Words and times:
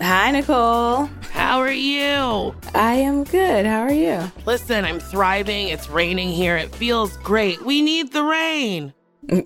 Hi, 0.00 0.30
Nicole. 0.30 1.06
How 1.32 1.58
are 1.58 1.72
you? 1.72 2.54
I 2.72 2.94
am 2.94 3.24
good. 3.24 3.66
How 3.66 3.80
are 3.80 3.92
you? 3.92 4.30
Listen, 4.46 4.84
I'm 4.84 5.00
thriving. 5.00 5.68
It's 5.68 5.88
raining 5.88 6.28
here. 6.28 6.56
It 6.56 6.72
feels 6.72 7.16
great. 7.18 7.60
We 7.64 7.82
need 7.82 8.12
the 8.12 8.22
rain. 8.22 8.94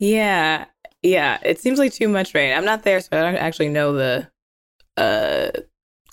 yeah. 0.00 0.64
Yeah. 1.02 1.38
It 1.44 1.60
seems 1.60 1.78
like 1.78 1.92
too 1.92 2.08
much 2.08 2.34
rain. 2.34 2.56
I'm 2.56 2.64
not 2.64 2.82
there, 2.82 3.00
so 3.00 3.08
I 3.12 3.22
don't 3.22 3.36
actually 3.36 3.68
know 3.68 3.92
the 3.92 4.28
uh 4.96 5.50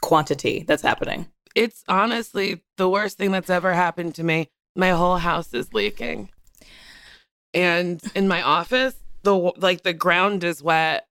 quantity 0.03 0.65
that's 0.67 0.83
happening. 0.83 1.27
It's 1.55 1.83
honestly 1.87 2.63
the 2.77 2.89
worst 2.89 3.17
thing 3.17 3.31
that's 3.31 3.49
ever 3.49 3.73
happened 3.73 4.13
to 4.15 4.23
me. 4.23 4.49
My 4.75 4.89
whole 4.91 5.17
house 5.17 5.51
is 5.53 5.73
leaking. 5.73 6.29
And 7.55 8.01
in 8.13 8.27
my 8.27 8.43
office, 8.43 8.95
the 9.23 9.33
like 9.57 9.81
the 9.81 9.93
ground 9.93 10.43
is 10.43 10.61
wet, 10.61 11.07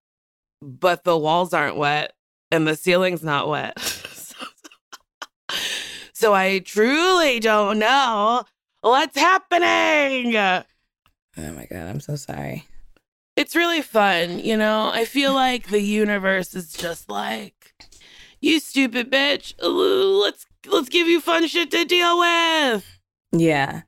but 0.62 1.05
the 1.05 1.18
walls 1.18 1.52
aren't 1.52 1.77
wet 1.77 2.14
and 2.50 2.66
the 2.66 2.76
ceiling's 2.76 3.25
not 3.25 3.48
wet. 3.48 3.78
so 6.12 6.32
I 6.32 6.60
truly 6.60 7.41
don't 7.41 7.78
know 7.78 8.44
what's 8.81 9.19
happening. 9.19 10.37
Oh 10.37 10.64
my 11.37 11.66
god, 11.66 11.88
I'm 11.88 12.00
so 12.00 12.16
sorry. 12.16 12.66
It's 13.34 13.56
really 13.56 13.82
fun, 13.82 14.38
you 14.38 14.56
know. 14.56 14.91
I 14.92 15.04
feel 15.04 15.32
like 15.34 15.69
the 15.69 15.81
universe 15.81 16.54
is 16.54 16.72
just 16.72 17.10
like, 17.10 17.75
you 18.41 18.60
stupid 18.60 19.10
bitch. 19.10 19.54
Let's 19.60 20.47
let's 20.66 20.88
give 20.88 21.08
you 21.08 21.20
fun 21.20 21.47
shit 21.48 21.70
to 21.72 21.84
deal 21.84 22.19
with. 22.19 23.00
Yeah. 23.32 23.82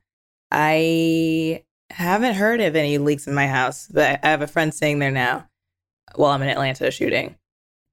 I 0.51 1.63
haven't 1.89 2.35
heard 2.35 2.61
of 2.61 2.75
any 2.75 2.97
leaks 2.97 3.27
in 3.27 3.33
my 3.33 3.47
house, 3.47 3.87
but 3.87 4.19
I 4.23 4.27
have 4.27 4.41
a 4.41 4.47
friend 4.47 4.73
staying 4.73 4.99
there 4.99 5.11
now 5.11 5.47
while 6.17 6.31
I'm 6.31 6.41
in 6.41 6.49
Atlanta 6.49 6.91
shooting. 6.91 7.35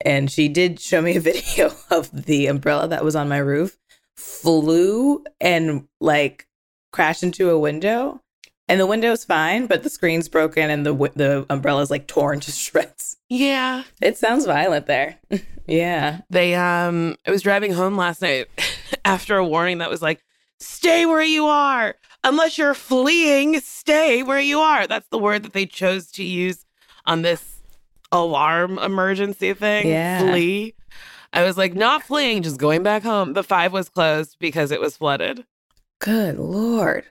And 0.04 0.30
she 0.30 0.48
did 0.48 0.80
show 0.80 1.00
me 1.00 1.16
a 1.16 1.20
video 1.32 1.72
of 1.90 2.10
the 2.24 2.46
umbrella 2.46 2.88
that 2.88 3.04
was 3.04 3.16
on 3.16 3.28
my 3.28 3.38
roof 3.38 3.78
flew 4.16 5.24
and 5.40 5.88
like 6.00 6.46
crashed 6.92 7.22
into 7.22 7.50
a 7.50 7.58
window. 7.58 8.20
And 8.68 8.80
the 8.80 8.86
window's 8.86 9.24
fine, 9.24 9.66
but 9.66 9.82
the 9.82 9.90
screen's 9.90 10.28
broken 10.28 10.70
and 10.70 10.86
the 10.86 10.94
the 11.14 11.44
umbrella's 11.50 11.90
like 11.90 12.06
torn 12.06 12.40
to 12.40 12.52
shreds. 12.52 13.16
Yeah. 13.28 13.84
It 14.00 14.16
sounds 14.16 14.46
violent 14.46 14.86
there. 14.86 15.18
yeah. 15.66 16.20
They 16.30 16.54
um 16.54 17.16
I 17.26 17.30
was 17.30 17.42
driving 17.42 17.72
home 17.72 17.96
last 17.96 18.22
night 18.22 18.48
after 19.04 19.36
a 19.36 19.46
warning 19.46 19.78
that 19.78 19.90
was 19.90 20.02
like 20.02 20.22
stay 20.60 21.06
where 21.06 21.22
you 21.22 21.46
are. 21.46 21.96
Unless 22.24 22.56
you're 22.56 22.74
fleeing, 22.74 23.58
stay 23.60 24.22
where 24.22 24.40
you 24.40 24.60
are. 24.60 24.86
That's 24.86 25.08
the 25.08 25.18
word 25.18 25.42
that 25.42 25.54
they 25.54 25.66
chose 25.66 26.06
to 26.12 26.24
use 26.24 26.64
on 27.04 27.22
this 27.22 27.51
alarm 28.12 28.78
emergency 28.78 29.54
thing. 29.54 29.88
Yeah. 29.88 30.20
Flee. 30.20 30.74
I 31.32 31.42
was 31.42 31.56
like, 31.56 31.74
not 31.74 32.02
fleeing, 32.02 32.42
just 32.42 32.58
going 32.58 32.82
back 32.82 33.02
home. 33.02 33.32
The 33.32 33.42
five 33.42 33.72
was 33.72 33.88
closed 33.88 34.36
because 34.38 34.70
it 34.70 34.80
was 34.80 34.96
flooded. 34.96 35.44
Good 36.00 36.38
lord. 36.38 37.06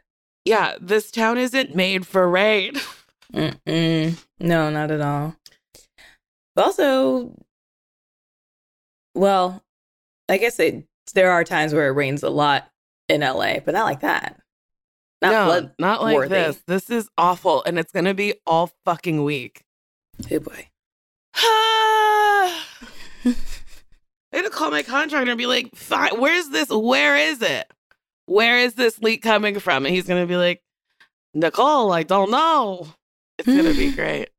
Yeah, 0.46 0.76
this 0.80 1.12
town 1.12 1.38
isn't 1.38 1.76
made 1.76 2.06
for 2.06 2.30
rain. 2.30 2.74
Mm-mm. 3.34 4.24
No, 4.40 4.70
not 4.70 4.92
at 4.92 5.02
all. 5.02 5.36
Also, 6.58 7.34
well, 9.16 9.64
I 10.30 10.38
guess 10.38 10.60
it, 10.60 10.86
there 11.14 11.32
are 11.32 11.44
times 11.44 11.74
where 11.74 11.88
it 11.88 11.94
rains 11.94 12.24
a 12.24 12.30
lot 12.30 12.70
in 13.08 13.22
LA, 13.22 13.60
but 13.60 13.74
not 13.74 13.86
like 13.86 14.02
that. 14.02 14.42
Not 15.22 15.32
no, 15.32 15.70
not 15.78 16.02
like 16.02 16.16
worthy. 16.16 16.30
this. 16.30 16.64
This 16.66 16.90
is 16.90 17.10
awful, 17.18 17.64
and 17.64 17.78
it's 17.78 17.92
gonna 17.92 18.16
be 18.16 18.36
all 18.46 18.72
fucking 18.86 19.24
week. 19.24 19.64
Hey 20.28 20.40
boy. 20.40 20.71
I 21.36 22.56
had 24.34 24.44
to 24.44 24.50
call 24.50 24.72
my 24.72 24.84
contractor 24.84 25.32
and 25.32 25.38
be 25.38 25.46
like, 25.46 25.76
Fine, 25.76 26.20
"Where's 26.20 26.50
this? 26.50 26.70
Where 26.70 27.16
is 27.18 27.42
it? 27.42 27.72
Where 28.26 28.60
is 28.60 28.76
this 28.76 29.00
leak 29.00 29.22
coming 29.22 29.60
from?" 29.60 29.86
And 29.86 29.94
he's 29.94 30.08
gonna 30.08 30.26
be 30.28 30.38
like, 30.38 30.62
"Nicole, 31.34 31.92
I 31.92 32.04
don't 32.04 32.32
know." 32.32 32.88
It's 33.38 33.48
gonna 33.48 33.74
be 33.74 33.92
great. 33.96 34.30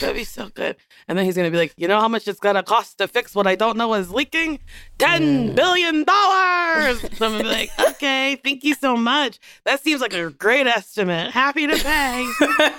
That'd 0.00 0.16
be 0.16 0.24
so 0.24 0.50
good. 0.50 0.76
And 1.08 1.16
then 1.16 1.24
he's 1.24 1.36
gonna 1.36 1.50
be 1.50 1.56
like, 1.56 1.72
you 1.78 1.88
know 1.88 1.98
how 2.00 2.08
much 2.08 2.28
it's 2.28 2.40
gonna 2.40 2.62
cost 2.62 2.98
to 2.98 3.08
fix 3.08 3.34
what 3.34 3.46
I 3.46 3.54
don't 3.54 3.78
know 3.78 3.94
is 3.94 4.10
leaking? 4.10 4.58
Ten 4.98 5.54
billion 5.54 6.04
dollars. 6.04 7.00
So 7.16 7.26
I'm 7.26 7.32
gonna 7.32 7.44
be 7.44 7.48
like, 7.48 7.70
okay, 7.78 8.36
thank 8.36 8.64
you 8.64 8.74
so 8.74 8.96
much. 8.96 9.38
That 9.64 9.80
seems 9.82 10.02
like 10.02 10.12
a 10.12 10.30
great 10.30 10.66
estimate. 10.66 11.30
Happy 11.30 11.66
to 11.66 11.76
pay. 11.76 12.30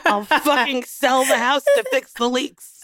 I'll 0.05 0.23
fucking 0.25 0.83
sell 0.83 1.25
the 1.25 1.37
house 1.37 1.63
to 1.63 1.83
fix 1.89 2.13
the 2.13 2.29
leaks. 2.29 2.76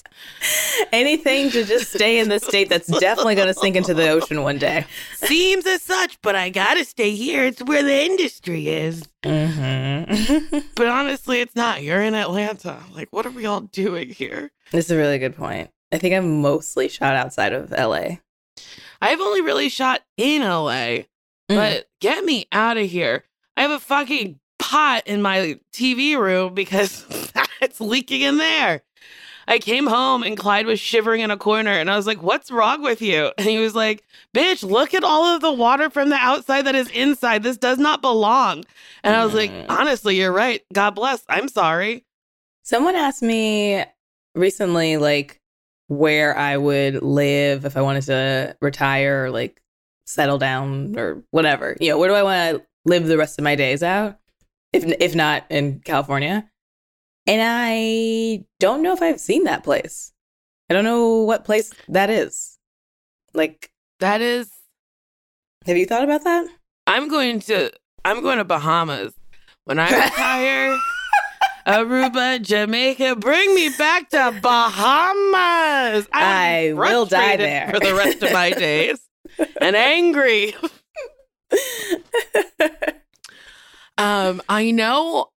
Anything 0.92 1.50
to 1.52 1.64
just 1.64 1.94
stay 1.94 2.20
in 2.20 2.30
this 2.30 2.44
state 2.44 2.70
that's 2.70 2.88
definitely 3.00 3.36
going 3.36 3.48
to 3.48 3.54
sink 3.54 3.76
into 3.76 3.94
the 3.94 4.10
ocean 4.10 4.44
one 4.44 4.58
day. 4.58 4.86
Seems 5.16 5.66
as 5.66 5.82
such, 5.82 6.22
but 6.22 6.36
I 6.36 6.50
got 6.50 6.76
to 6.76 6.86
stay 6.86 7.16
here. 7.16 7.46
It's 7.46 7.64
where 7.64 7.84
the 7.84 8.06
industry 8.06 8.68
is. 8.68 9.08
Mm-hmm. 9.24 10.58
but 10.76 10.88
honestly, 10.88 11.42
it's 11.42 11.56
not. 11.56 11.84
You're 11.84 12.02
in 12.02 12.16
Atlanta. 12.16 12.80
Like, 12.94 13.08
what 13.12 13.26
are 13.26 13.32
we 13.32 13.46
all 13.46 13.62
doing 13.62 14.10
here? 14.10 14.52
This 14.72 14.86
is 14.86 14.92
a 14.92 14.98
really 14.98 15.20
good 15.20 15.36
point. 15.36 15.70
I 15.92 15.98
think 15.98 16.16
I've 16.16 16.24
mostly 16.24 16.88
shot 16.90 17.16
outside 17.16 17.54
of 17.54 17.72
LA. 17.72 18.18
I've 19.02 19.22
only 19.22 19.42
really 19.42 19.70
shot 19.70 20.02
in 20.18 20.42
LA, 20.42 20.74
mm. 20.74 21.06
but 21.50 21.88
get 22.00 22.24
me 22.24 22.48
out 22.52 22.78
of 22.78 22.90
here. 22.90 23.26
I 23.56 23.62
have 23.62 23.72
a 23.72 23.80
fucking 23.80 24.40
pot 24.58 25.04
in 25.06 25.22
my 25.22 25.60
TV 25.74 26.18
room 26.18 26.54
because 26.54 27.06
it's 27.62 27.82
leaking 27.82 28.22
in 28.22 28.38
there. 28.38 28.82
I 29.48 29.60
came 29.60 29.88
home 29.88 30.24
and 30.24 30.38
Clyde 30.38 30.66
was 30.66 30.80
shivering 30.80 31.22
in 31.22 31.32
a 31.32 31.38
corner 31.38 31.72
and 31.72 31.90
I 31.90 31.96
was 31.96 32.08
like, 32.08 32.22
What's 32.22 32.52
wrong 32.52 32.82
with 32.82 33.02
you? 33.02 33.32
And 33.38 33.48
he 33.48 33.58
was 33.58 33.76
like, 33.76 34.04
Bitch, 34.36 34.64
look 34.64 34.94
at 34.94 35.04
all 35.04 35.26
of 35.26 35.42
the 35.42 35.52
water 35.52 35.90
from 35.90 36.10
the 36.10 36.16
outside 36.16 36.64
that 36.64 36.76
is 36.76 36.90
inside. 36.90 37.44
This 37.44 37.58
does 37.58 37.78
not 37.78 38.02
belong. 38.02 38.64
And 39.04 39.16
I 39.16 39.26
was 39.26 39.34
like. 39.34 39.52
Honestly, 39.70 40.16
you're 40.18 40.32
right. 40.32 40.62
God 40.72 40.92
bless. 40.92 41.24
I'm 41.28 41.48
sorry. 41.48 42.06
Someone 42.64 42.96
asked 42.96 43.22
me 43.22 43.84
recently, 44.36 44.98
like, 44.98 45.42
where 45.88 46.38
I 46.38 46.56
would 46.58 47.04
live 47.04 47.66
if 47.66 47.76
I 47.76 47.82
wanted 47.82 48.04
to 48.04 48.56
retire 48.62 49.26
or 49.26 49.32
like 49.32 49.62
settle 50.06 50.38
down 50.38 50.98
or 50.98 51.24
whatever. 51.32 51.76
You 51.80 51.90
know, 51.90 51.98
where 51.98 52.10
do 52.10 52.16
I 52.16 52.24
want 52.24 52.58
to 52.58 52.66
live 52.86 53.08
the 53.08 53.18
rest 53.18 53.38
of 53.38 53.44
my 53.44 53.56
days 53.56 53.84
out? 53.84 54.18
if 54.74 54.84
if 55.00 55.16
not 55.16 55.46
in 55.50 55.80
California. 55.80 56.50
And 57.26 57.42
I 57.44 58.44
don't 58.60 58.82
know 58.82 58.94
if 58.94 59.02
I've 59.02 59.20
seen 59.20 59.46
that 59.46 59.64
place. 59.64 60.12
I 60.70 60.74
don't 60.74 60.84
know 60.84 61.22
what 61.24 61.46
place 61.46 61.72
that 61.88 62.10
is. 62.10 62.58
Like, 63.34 63.72
That 64.00 64.22
is 64.22 64.50
have 65.66 65.78
you 65.78 65.86
thought 65.86 66.04
about 66.04 66.24
that? 66.26 66.46
I'm 66.88 67.08
going 67.08 67.40
to 67.42 67.72
I'm 68.04 68.22
going 68.22 68.38
to 68.38 68.44
Bahamas. 68.44 69.14
When 69.66 69.80
I 69.80 69.90
retire, 69.90 70.78
Aruba, 71.68 72.42
Jamaica, 72.42 73.16
bring 73.16 73.56
me 73.56 73.70
back 73.78 74.10
to 74.10 74.38
Bahamas. 74.42 76.06
I 76.12 76.68
I'm 76.72 76.76
will 76.76 77.06
die 77.06 77.38
there. 77.38 77.70
for 77.72 77.80
the 77.80 77.94
rest 77.96 78.22
of 78.24 78.34
my 78.34 78.50
days 78.52 79.00
and 79.62 79.76
angry. 79.76 80.54
Um, 83.96 84.42
I 84.50 84.72
know. 84.72 85.28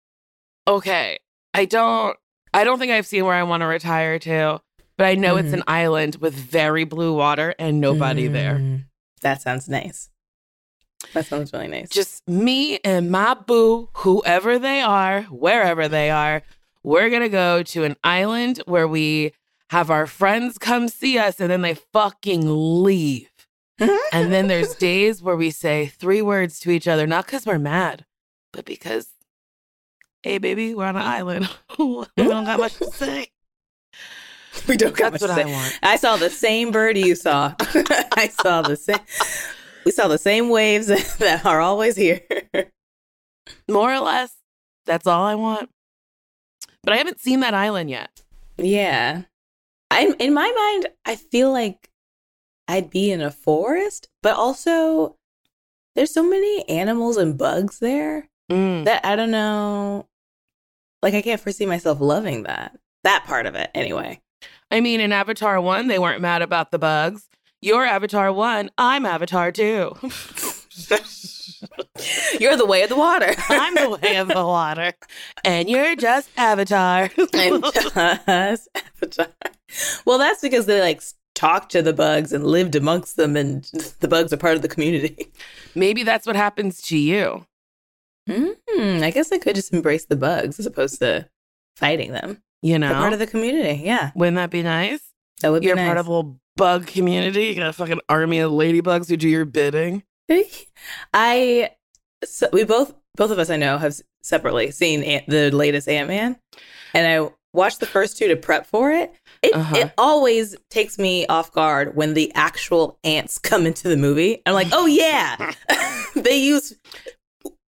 Okay, 0.66 1.18
I 1.56 1.64
don't. 1.64 2.16
I 2.54 2.64
don't 2.64 2.78
think 2.78 2.92
I've 2.92 3.06
seen 3.06 3.24
where 3.24 3.34
I 3.34 3.42
want 3.42 3.62
to 3.62 3.66
retire 3.66 4.18
to, 4.20 4.60
but 4.96 5.06
I 5.06 5.14
know 5.14 5.36
it's 5.36 5.50
Mhm. 5.50 5.54
an 5.54 5.62
island 5.66 6.16
with 6.20 6.34
very 6.34 6.84
blue 6.84 7.14
water 7.14 7.54
and 7.58 7.80
nobody 7.80 8.28
there. 8.28 8.58
Mm, 8.58 8.84
That 9.22 9.42
sounds 9.42 9.68
nice. 9.68 10.10
That 11.14 11.26
sounds 11.26 11.52
really 11.52 11.68
nice. 11.68 11.88
Just 11.88 12.26
me 12.28 12.78
and 12.84 13.10
my 13.10 13.34
boo, 13.34 13.88
whoever 13.94 14.58
they 14.58 14.80
are, 14.80 15.22
wherever 15.24 15.88
they 15.88 16.10
are. 16.10 16.42
We're 16.82 17.10
gonna 17.10 17.28
go 17.28 17.62
to 17.62 17.84
an 17.84 17.96
island 18.04 18.62
where 18.66 18.86
we 18.88 19.32
have 19.70 19.90
our 19.90 20.06
friends 20.06 20.58
come 20.58 20.88
see 20.88 21.18
us, 21.18 21.40
and 21.40 21.50
then 21.50 21.62
they 21.62 21.74
fucking 21.74 22.42
leave. 22.84 23.30
And 24.12 24.32
then 24.32 24.46
there's 24.48 24.74
days 24.76 25.22
where 25.22 25.36
we 25.36 25.50
say 25.50 25.86
three 25.86 26.22
words 26.22 26.58
to 26.60 26.70
each 26.70 26.86
other, 26.88 27.06
not 27.06 27.26
because 27.26 27.44
we're 27.46 27.58
mad, 27.58 28.04
but 28.52 28.64
because, 28.64 29.08
hey, 30.26 30.38
baby, 30.38 30.74
we're 30.74 30.84
on 30.84 30.96
an 30.96 31.02
island. 31.02 31.48
we 31.78 32.04
don't 32.16 32.44
got 32.44 32.58
much 32.58 32.74
to 32.78 32.90
say. 32.90 33.28
we 34.68 34.76
don't 34.76 34.96
got 34.96 35.12
That's 35.12 35.22
much 35.22 35.30
what 35.30 35.36
to 35.36 35.40
I 35.40 35.44
say. 35.44 35.52
want. 35.52 35.78
I 35.84 35.96
saw 35.96 36.16
the 36.16 36.30
same 36.30 36.72
bird 36.72 36.98
you 36.98 37.14
saw. 37.14 37.54
I 37.60 38.28
saw 38.42 38.62
the 38.62 38.74
same. 38.76 38.98
We 39.84 39.92
saw 39.92 40.08
the 40.08 40.18
same 40.18 40.48
waves 40.48 40.88
that 41.18 41.46
are 41.46 41.60
always 41.60 41.94
here. 41.94 42.22
More 43.68 43.92
or 43.94 44.00
less, 44.00 44.34
that's 44.84 45.06
all 45.06 45.22
I 45.24 45.36
want. 45.36 45.70
But 46.82 46.94
I 46.94 46.96
haven't 46.96 47.20
seen 47.20 47.38
that 47.40 47.54
island 47.54 47.88
yet. 47.88 48.22
Yeah. 48.58 49.22
I'm 49.92 50.14
in 50.18 50.34
my 50.34 50.50
mind, 50.50 50.88
I 51.04 51.14
feel 51.14 51.52
like 51.52 51.88
I'd 52.66 52.90
be 52.90 53.12
in 53.12 53.20
a 53.20 53.30
forest, 53.30 54.08
but 54.24 54.34
also 54.34 55.14
there's 55.94 56.12
so 56.12 56.24
many 56.28 56.68
animals 56.68 57.16
and 57.16 57.38
bugs 57.38 57.78
there 57.78 58.28
Mm. 58.50 58.84
that 58.84 59.04
I 59.04 59.16
don't 59.16 59.32
know. 59.32 60.06
Like 61.02 61.14
I 61.14 61.22
can't 61.22 61.40
foresee 61.40 61.66
myself 61.66 62.00
loving 62.00 62.44
that. 62.44 62.78
That 63.04 63.24
part 63.26 63.46
of 63.46 63.54
it, 63.54 63.70
anyway. 63.74 64.20
I 64.70 64.80
mean, 64.80 65.00
in 65.00 65.12
Avatar 65.12 65.60
1, 65.60 65.86
they 65.86 65.98
weren't 65.98 66.20
mad 66.20 66.42
about 66.42 66.70
the 66.70 66.78
bugs. 66.78 67.28
You're 67.60 67.84
Avatar 67.84 68.32
1, 68.32 68.70
I'm 68.76 69.06
Avatar 69.06 69.52
2. 69.52 69.96
You're 72.38 72.56
the 72.56 72.66
way 72.66 72.82
of 72.82 72.88
the 72.88 72.96
water. 72.96 73.34
I'm 73.48 73.74
the 73.74 73.98
way 74.02 74.16
of 74.16 74.28
the 74.28 74.34
water, 74.34 74.92
and 75.44 75.68
you're 75.68 75.96
just 75.96 76.28
Avatar. 76.36 77.10
I'm 77.34 77.62
just 77.62 78.68
Avatar. 78.74 79.28
Well, 80.04 80.18
that's 80.18 80.42
because 80.42 80.66
they 80.66 80.80
like 80.80 81.02
talked 81.34 81.72
to 81.72 81.82
the 81.82 81.92
bugs 81.92 82.32
and 82.32 82.46
lived 82.46 82.76
amongst 82.76 83.16
them, 83.16 83.36
and 83.36 83.64
the 84.00 84.08
bugs 84.08 84.32
are 84.32 84.36
part 84.36 84.56
of 84.56 84.62
the 84.62 84.68
community. 84.68 85.32
Maybe 85.74 86.02
that's 86.02 86.26
what 86.26 86.36
happens 86.36 86.80
to 86.82 86.98
you. 86.98 87.46
Hmm, 88.28 89.02
I 89.02 89.10
guess 89.10 89.30
I 89.32 89.38
could 89.38 89.54
just 89.54 89.72
embrace 89.72 90.04
the 90.06 90.16
bugs 90.16 90.58
as 90.58 90.66
opposed 90.66 90.98
to 91.00 91.28
fighting 91.76 92.12
them. 92.12 92.42
You 92.62 92.78
They're 92.78 92.92
part 92.94 93.12
of 93.12 93.18
the 93.18 93.26
community. 93.26 93.82
Yeah, 93.84 94.10
Wouldn't 94.14 94.36
that 94.36 94.50
be 94.50 94.62
nice? 94.62 95.00
that 95.42 95.50
would 95.52 95.60
be 95.60 95.66
You're 95.66 95.76
nice. 95.76 95.86
part 95.86 95.98
of 95.98 96.06
a 96.06 96.10
little 96.10 96.40
bug 96.56 96.86
community. 96.86 97.44
You 97.46 97.54
got 97.56 97.68
a 97.68 97.72
fucking 97.72 98.00
army 98.08 98.38
of 98.40 98.50
ladybugs 98.50 99.08
who 99.08 99.16
do 99.16 99.28
your 99.28 99.44
bidding. 99.44 100.02
I 101.14 101.70
so 102.24 102.48
we 102.52 102.64
both 102.64 102.94
both 103.16 103.30
of 103.30 103.38
us 103.38 103.50
I 103.50 103.56
know 103.56 103.78
have 103.78 104.00
separately 104.22 104.70
seen 104.70 105.02
Ant- 105.02 105.28
the 105.28 105.50
latest 105.50 105.88
Ant 105.88 106.08
Man, 106.08 106.36
and 106.94 107.06
I 107.06 107.30
watched 107.52 107.80
the 107.80 107.86
first 107.86 108.18
two 108.18 108.28
to 108.28 108.36
prep 108.36 108.66
for 108.66 108.90
it. 108.90 109.12
It 109.42 109.54
Uh-huh. 109.54 109.76
it 109.76 109.92
always 109.98 110.56
takes 110.70 110.98
me 110.98 111.26
off 111.26 111.52
guard 111.52 111.94
when 111.96 112.14
the 112.14 112.32
actual 112.34 112.98
ants 113.04 113.38
come 113.38 113.66
into 113.66 113.88
the 113.88 113.96
movie. 113.96 114.42
I'm 114.46 114.54
like, 114.54 114.68
oh 114.72 114.86
yeah, 114.86 115.52
they 116.16 116.38
use 116.38 116.74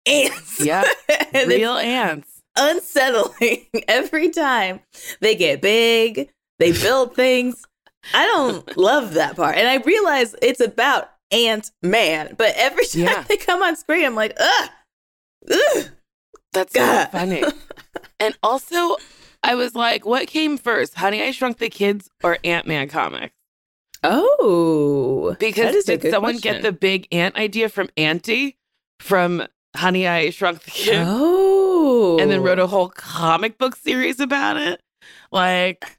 ants. 0.05 0.59
Yeah, 0.63 0.83
real 1.33 1.77
ants. 1.77 2.41
unsettling 2.57 3.65
every 3.88 4.29
time. 4.29 4.79
They 5.21 5.35
get 5.35 5.61
big. 5.61 6.29
They 6.59 6.71
build 6.71 7.15
things. 7.15 7.63
I 8.13 8.25
don't 8.25 8.77
love 8.77 9.13
that 9.15 9.35
part, 9.35 9.55
and 9.57 9.67
I 9.67 9.77
realize 9.77 10.35
it's 10.41 10.59
about 10.59 11.09
Ant 11.31 11.71
Man. 11.81 12.35
But 12.38 12.53
every 12.55 12.85
time 12.85 13.01
Yeah. 13.03 13.23
they 13.23 13.38
come 13.38 13.63
on 13.63 13.75
screen, 13.75 14.05
I'm 14.05 14.15
like, 14.15 14.33
ugh, 14.39 14.69
ugh. 15.51 15.85
That's 16.53 16.73
so 16.73 17.05
funny. 17.11 17.44
and 18.19 18.38
also, 18.44 18.97
I 19.41 19.55
was 19.55 19.73
like, 19.73 20.05
what 20.05 20.27
came 20.27 20.57
first, 20.57 20.94
Honey, 20.95 21.23
I 21.23 21.31
Shrunk 21.31 21.57
the 21.57 21.69
Kids 21.69 22.09
or 22.23 22.38
Ant 22.44 22.67
Man 22.67 22.88
comics? 22.89 23.33
Oh, 24.03 25.35
Because 25.39 25.85
did 25.85 26.01
someone 26.11 26.33
question. 26.33 26.53
get 26.55 26.61
the 26.61 26.71
big 26.73 27.07
ant 27.11 27.35
idea 27.38 27.69
from 27.69 27.89
Auntie 27.97 28.57
from 29.00 29.47
Honey, 29.75 30.07
I 30.07 30.29
Shrunk 30.29 30.63
the 30.63 30.71
Kids? 30.71 31.07
Oh, 31.09 32.17
and 32.19 32.29
then 32.29 32.41
wrote 32.43 32.59
a 32.59 32.67
whole 32.67 32.89
comic 32.89 33.57
book 33.57 33.75
series 33.75 34.19
about 34.19 34.57
it. 34.57 34.81
Like, 35.31 35.97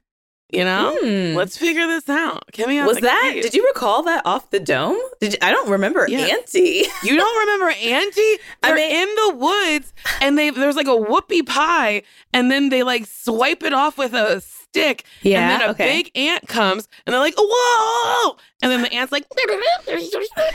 you 0.51 0.63
know, 0.63 0.95
Hmm. 1.01 1.35
let's 1.35 1.57
figure 1.57 1.85
this 1.87 2.07
out. 2.07 2.43
Get 2.53 2.69
me 2.69 2.81
was 2.83 2.99
that? 2.99 3.31
cave. 3.33 3.43
Did 3.43 3.53
you 3.53 3.65
recall 3.67 4.03
that 4.03 4.21
off 4.25 4.49
the 4.51 4.59
dome? 4.59 4.97
Did 5.19 5.33
you, 5.33 5.39
I 5.41 5.51
don't 5.51 5.69
remember 5.69 6.05
Yeah. 6.07 6.19
Auntie. 6.19 6.85
You 7.03 7.15
don't 7.17 7.39
remember 7.39 7.69
Auntie? 7.71 8.21
I 8.63 8.67
They're 8.69 8.75
mean- 8.75 8.95
in 9.09 9.15
the 9.15 9.35
woods 9.35 9.93
and 10.21 10.37
they 10.37 10.51
there's 10.51 10.75
like 10.77 10.87
a 10.87 10.91
whoopie 10.91 11.45
pie 11.45 12.03
and 12.31 12.49
then 12.49 12.69
they 12.69 12.83
like 12.83 13.05
swipe 13.07 13.63
it 13.63 13.73
off 13.73 13.97
with 13.97 14.13
a 14.13 14.39
stick. 14.75 15.03
Yeah, 15.21 15.39
And 15.53 15.61
then 15.61 15.69
a 15.69 15.71
okay. 15.71 15.85
big 16.03 16.11
ant 16.17 16.47
comes 16.47 16.87
and 17.05 17.13
they're 17.13 17.19
like, 17.19 17.35
whoa! 17.37 18.37
And 18.61 18.71
then 18.71 18.81
the 18.81 18.93
ant's 18.93 19.11
like, 19.11 19.25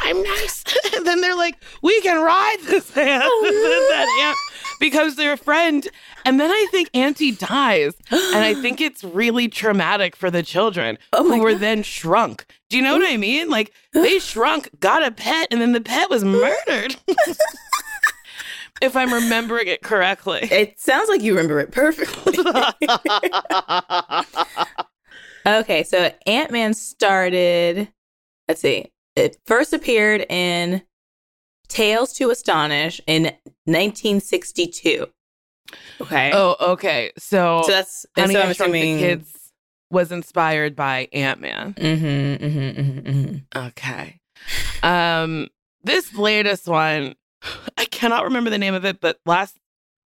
I'm 0.03 0.23
nice. 0.23 0.65
And 0.97 1.07
then 1.07 1.21
they're 1.21 1.37
like, 1.37 1.57
we 1.83 2.01
can 2.03 2.23
ride 2.23 2.57
this 2.65 2.97
ant. 2.97 3.25
Oh, 3.27 3.43
and 3.47 3.55
then 3.55 3.89
that 3.91 4.27
ant 4.29 4.39
becomes 4.81 5.17
their 5.17 5.37
friend. 5.37 5.87
And 6.25 6.39
then 6.41 6.51
I 6.51 6.67
think 6.71 6.91
Auntie 6.95 7.33
dies. 7.33 7.95
And 8.11 8.45
I 8.45 8.55
think 8.55 8.81
it's 8.81 9.03
really 9.05 9.49
traumatic 9.49 10.15
for 10.17 10.31
the 10.31 10.43
children 10.43 10.99
Oh 11.13 11.25
who 11.25 11.41
were 11.41 11.53
God. 11.53 11.61
then 11.61 11.83
shrunk. 11.83 12.45
Do 12.69 12.77
you 12.77 12.83
know 12.83 12.97
what 12.99 13.09
I 13.09 13.17
mean? 13.17 13.49
Like 13.49 13.73
they 13.93 14.19
shrunk, 14.31 14.69
got 14.81 15.05
a 15.05 15.11
pet, 15.11 15.49
and 15.51 15.61
then 15.61 15.73
the 15.73 15.81
pet 15.81 16.11
was 16.11 16.25
murdered. 16.25 16.97
If 18.81 18.97
I'm 18.97 19.13
remembering 19.13 19.69
it 19.69 19.83
correctly. 19.83 20.41
It 20.51 20.79
sounds 20.79 21.09
like 21.09 21.23
you 21.23 21.35
remember 21.35 21.61
it 21.61 21.71
perfectly. 21.71 22.39
okay, 25.47 25.83
so 25.85 26.13
Ant 26.27 26.51
Man 26.51 26.75
started. 26.75 27.89
Let's 28.49 28.61
see. 28.61 28.91
It 29.17 29.39
first 29.47 29.73
appeared 29.73 30.27
in 30.29 30.83
Tales 31.69 32.13
to 32.15 32.31
Astonish 32.31 33.01
in 33.07 33.25
1962. 33.65 35.07
Okay. 36.01 36.33
oh, 36.35 36.57
okay. 36.73 37.13
So, 37.17 37.63
so 37.65 37.73
that's 37.73 38.07
Honey, 38.17 38.35
so 38.35 38.43
I'm 38.43 38.51
assuming. 38.51 38.97
the 38.97 39.03
Kids 39.03 39.53
was 39.91 40.13
inspired 40.13 40.77
by 40.77 41.09
Ant 41.13 41.41
Man. 41.41 41.75
Mm-hmm, 41.75 42.45
mm-hmm, 42.45 42.81
mm-hmm, 42.81 43.09
mm-hmm. 43.09 43.67
Okay. 43.69 44.21
Um, 44.83 45.49
this 45.83 46.15
latest 46.15 46.69
one, 46.69 47.15
I 47.77 47.85
cannot 47.87 48.25
remember 48.25 48.51
the 48.51 48.59
name 48.59 48.75
of 48.75 48.85
it, 48.85 49.01
but 49.01 49.19
last 49.27 49.57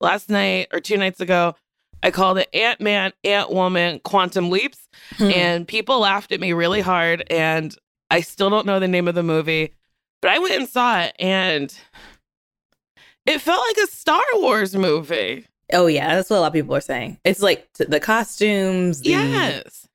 last 0.00 0.28
night 0.28 0.68
or 0.72 0.80
two 0.80 0.96
nights 0.96 1.20
ago, 1.20 1.54
I 2.02 2.10
called 2.10 2.38
it 2.38 2.48
Ant 2.54 2.80
Man, 2.80 3.12
Ant 3.24 3.50
Woman, 3.52 4.00
Quantum 4.00 4.50
Leaps, 4.50 4.88
Hmm. 5.16 5.30
and 5.30 5.68
people 5.68 6.00
laughed 6.00 6.32
at 6.32 6.40
me 6.40 6.52
really 6.52 6.80
hard. 6.80 7.24
And 7.30 7.74
I 8.10 8.20
still 8.20 8.50
don't 8.50 8.66
know 8.66 8.80
the 8.80 8.88
name 8.88 9.08
of 9.08 9.14
the 9.14 9.22
movie, 9.22 9.72
but 10.20 10.30
I 10.32 10.38
went 10.38 10.54
and 10.54 10.68
saw 10.68 11.00
it, 11.02 11.14
and 11.18 11.72
it 13.26 13.40
felt 13.40 13.64
like 13.68 13.84
a 13.84 13.90
Star 13.90 14.22
Wars 14.34 14.74
movie. 14.76 15.46
Oh 15.72 15.86
yeah, 15.86 16.14
that's 16.16 16.28
what 16.28 16.38
a 16.38 16.40
lot 16.40 16.46
of 16.48 16.52
people 16.52 16.74
are 16.74 16.80
saying. 16.80 17.18
It's 17.24 17.40
like 17.40 17.72
t- 17.72 17.84
the 17.84 18.00
costumes, 18.00 19.00
the, 19.00 19.10
Yes. 19.10 19.88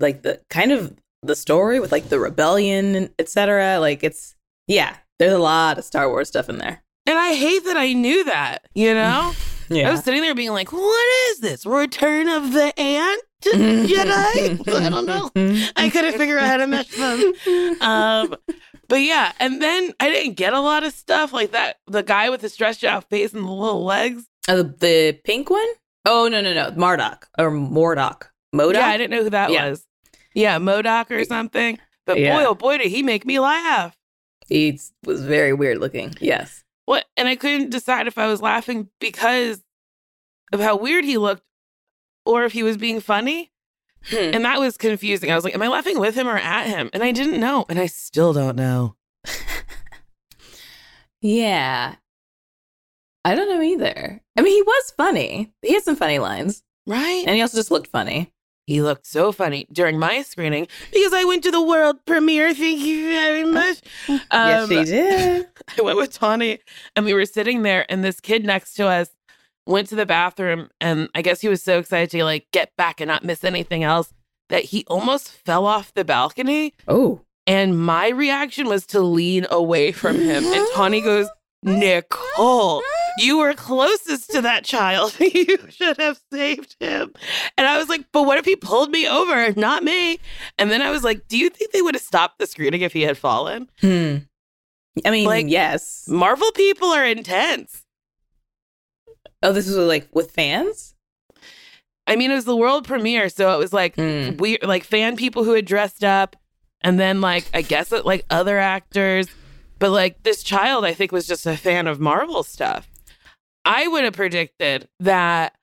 like 0.00 0.22
the 0.22 0.40
kind 0.48 0.72
of 0.72 0.96
the 1.22 1.34
story 1.36 1.80
with 1.80 1.90
like 1.92 2.08
the 2.08 2.20
rebellion 2.20 3.10
etc. 3.18 3.78
Like 3.80 4.04
it's 4.04 4.34
yeah, 4.68 4.96
there's 5.18 5.32
a 5.32 5.38
lot 5.38 5.78
of 5.78 5.84
Star 5.84 6.08
Wars 6.08 6.28
stuff 6.28 6.48
in 6.48 6.58
there. 6.58 6.82
And 7.06 7.18
I 7.18 7.34
hate 7.34 7.64
that 7.64 7.76
I 7.76 7.92
knew 7.94 8.24
that, 8.24 8.68
you 8.74 8.92
know? 8.94 9.32
I 9.70 9.90
was 9.90 10.02
sitting 10.02 10.22
there 10.22 10.34
being 10.34 10.52
like, 10.52 10.72
what 10.72 11.30
is 11.30 11.40
this? 11.40 11.66
Return 11.66 12.28
of 12.28 12.52
the 12.52 12.72
Ant 12.78 13.22
Jedi? 13.44 14.60
I 14.74 14.88
don't 14.88 15.04
know. 15.06 15.30
I 15.76 15.90
couldn't 15.90 16.16
figure 16.16 16.38
out 16.38 16.46
how 16.46 16.56
to 16.58 16.66
mesh 16.66 16.88
them. 16.88 17.32
Um, 17.80 18.34
but 18.88 19.02
yeah, 19.02 19.32
and 19.38 19.60
then 19.60 19.92
I 20.00 20.08
didn't 20.10 20.34
get 20.34 20.54
a 20.54 20.60
lot 20.60 20.84
of 20.84 20.92
stuff 20.94 21.32
like 21.34 21.52
that. 21.52 21.76
The 21.86 22.02
guy 22.02 22.30
with 22.30 22.40
the 22.40 22.48
stretched 22.48 22.84
out 22.84 23.08
face 23.10 23.34
and 23.34 23.44
the 23.44 23.50
little 23.52 23.84
legs. 23.84 24.24
Oh, 24.48 24.56
the, 24.56 24.62
the 24.78 25.20
pink 25.24 25.50
one? 25.50 25.68
Oh 26.06 26.28
no 26.28 26.40
no 26.40 26.54
no, 26.54 26.70
Mardock 26.70 27.24
or 27.38 27.50
Mordock. 27.50 28.28
MODOK. 28.54 28.72
Yeah, 28.74 28.86
I 28.86 28.96
didn't 28.96 29.10
know 29.10 29.24
who 29.24 29.30
that 29.30 29.50
Yeah. 29.50 29.68
was. 29.68 29.84
Yeah, 30.32 30.58
MODOK 30.58 31.10
or 31.10 31.24
something. 31.24 31.78
But 32.06 32.18
Yeah. 32.18 32.34
boy, 32.34 32.44
oh 32.46 32.54
boy, 32.54 32.78
did 32.78 32.86
he 32.90 33.02
make 33.02 33.26
me 33.26 33.38
laugh. 33.38 33.94
He 34.48 34.80
was 35.04 35.22
very 35.24 35.52
weird 35.52 35.78
looking. 35.78 36.14
Yes. 36.20 36.64
What? 36.86 37.04
And 37.16 37.28
I 37.28 37.36
couldn't 37.36 37.70
decide 37.70 38.06
if 38.06 38.18
I 38.18 38.26
was 38.26 38.40
laughing 38.42 38.88
because 39.00 39.62
of 40.52 40.60
how 40.60 40.76
weird 40.76 41.04
he 41.04 41.18
looked 41.18 41.42
or 42.24 42.44
if 42.44 42.52
he 42.52 42.62
was 42.62 42.76
being 42.76 43.00
funny. 43.00 43.52
Hmm. 44.06 44.30
And 44.32 44.44
that 44.44 44.58
was 44.60 44.76
confusing. 44.76 45.30
I 45.30 45.34
was 45.34 45.44
like, 45.44 45.54
am 45.54 45.62
I 45.62 45.68
laughing 45.68 45.98
with 45.98 46.14
him 46.14 46.26
or 46.28 46.38
at 46.38 46.66
him? 46.66 46.88
And 46.92 47.02
I 47.02 47.12
didn't 47.12 47.40
know. 47.40 47.66
And 47.68 47.78
I 47.78 47.86
still 47.86 48.32
don't 48.32 48.56
know. 48.56 48.96
Yeah. 51.20 51.96
I 53.24 53.34
don't 53.34 53.48
know 53.48 53.60
either. 53.60 54.22
I 54.36 54.40
mean, 54.42 54.54
he 54.54 54.62
was 54.62 54.92
funny. 54.96 55.52
He 55.62 55.74
had 55.74 55.82
some 55.82 55.96
funny 55.96 56.18
lines, 56.18 56.62
Right? 56.86 57.24
and 57.26 57.34
he 57.36 57.42
also 57.42 57.58
just 57.58 57.70
looked 57.70 57.88
funny. 57.88 58.32
He 58.68 58.82
looked 58.82 59.06
so 59.06 59.32
funny 59.32 59.66
during 59.72 59.98
my 59.98 60.20
screening 60.20 60.68
because 60.92 61.14
I 61.14 61.24
went 61.24 61.42
to 61.44 61.50
the 61.50 61.62
world 61.62 62.04
premiere. 62.04 62.52
Thank 62.52 62.80
you 62.80 63.08
very 63.08 63.42
much. 63.44 63.78
Um, 64.30 64.68
did. 64.84 65.46
I 65.78 65.80
went 65.82 65.96
with 65.96 66.12
Tawny 66.12 66.58
and 66.94 67.06
we 67.06 67.14
were 67.14 67.24
sitting 67.24 67.62
there 67.62 67.86
and 67.90 68.04
this 68.04 68.20
kid 68.20 68.44
next 68.44 68.74
to 68.74 68.86
us 68.86 69.08
went 69.66 69.88
to 69.88 69.94
the 69.94 70.04
bathroom 70.04 70.68
and 70.82 71.08
I 71.14 71.22
guess 71.22 71.40
he 71.40 71.48
was 71.48 71.62
so 71.62 71.78
excited 71.78 72.10
to 72.10 72.22
like 72.24 72.46
get 72.52 72.76
back 72.76 73.00
and 73.00 73.08
not 73.08 73.24
miss 73.24 73.42
anything 73.42 73.84
else 73.84 74.12
that 74.50 74.64
he 74.64 74.84
almost 74.86 75.30
fell 75.30 75.64
off 75.64 75.94
the 75.94 76.04
balcony 76.04 76.74
Oh. 76.86 77.22
and 77.46 77.78
my 77.82 78.08
reaction 78.10 78.66
was 78.66 78.84
to 78.88 79.00
lean 79.00 79.46
away 79.50 79.92
from 79.92 80.16
him 80.20 80.44
and 80.44 80.68
Tawny 80.74 81.00
goes 81.00 81.30
Nicole 81.62 82.82
you 83.18 83.38
were 83.38 83.52
closest 83.52 84.30
to 84.30 84.40
that 84.42 84.64
child 84.64 85.14
you 85.20 85.58
should 85.70 85.96
have 85.98 86.20
saved 86.32 86.76
him 86.78 87.12
and 87.56 87.66
I 87.66 87.76
was 87.78 87.88
like 87.88 88.04
but 88.12 88.22
what 88.22 88.38
if 88.38 88.44
he 88.44 88.54
pulled 88.54 88.90
me 88.90 89.08
over 89.08 89.52
not 89.54 89.82
me 89.82 90.20
and 90.56 90.70
then 90.70 90.82
I 90.82 90.90
was 90.90 91.02
like 91.02 91.26
do 91.28 91.36
you 91.36 91.50
think 91.50 91.72
they 91.72 91.82
would 91.82 91.94
have 91.96 92.02
stopped 92.02 92.38
the 92.38 92.46
screening 92.46 92.82
if 92.82 92.92
he 92.92 93.02
had 93.02 93.18
fallen 93.18 93.68
Hmm. 93.80 94.16
I 95.04 95.10
mean, 95.10 95.26
Like- 95.26 95.46
yes. 95.48 96.04
Marvel 96.08 96.50
people 96.52 96.88
are 96.88 97.04
intense 97.04 97.84
Oh, 99.42 99.52
this 99.52 99.66
was 99.68 99.76
like 99.76 100.08
with 100.12 100.32
fans. 100.32 100.94
I 102.08 102.16
mean, 102.16 102.30
it 102.32 102.34
was 102.34 102.44
the 102.44 102.56
world 102.56 102.86
premiere, 102.88 103.28
so 103.28 103.54
it 103.54 103.58
was 103.58 103.72
like 103.72 103.94
Hmm. 103.94 104.36
we 104.38 104.58
like 104.62 104.82
fan 104.82 105.16
people 105.16 105.44
who 105.44 105.52
had 105.52 105.64
dressed 105.64 106.02
up, 106.02 106.34
and 106.80 106.98
then 106.98 107.20
like 107.20 107.44
I 107.54 107.62
guess 107.62 107.92
it, 107.92 108.04
like 108.04 108.24
other 108.30 108.58
actors, 108.58 109.28
but 109.78 109.90
like 109.90 110.22
this 110.22 110.42
child, 110.42 110.84
I 110.84 110.94
think 110.94 111.12
was 111.12 111.26
just 111.26 111.46
a 111.46 111.56
fan 111.56 111.86
of 111.86 112.00
Marvel 112.00 112.42
stuff. 112.42 112.88
I 113.64 113.86
would 113.88 114.04
have 114.04 114.14
predicted 114.14 114.88
that 115.00 115.54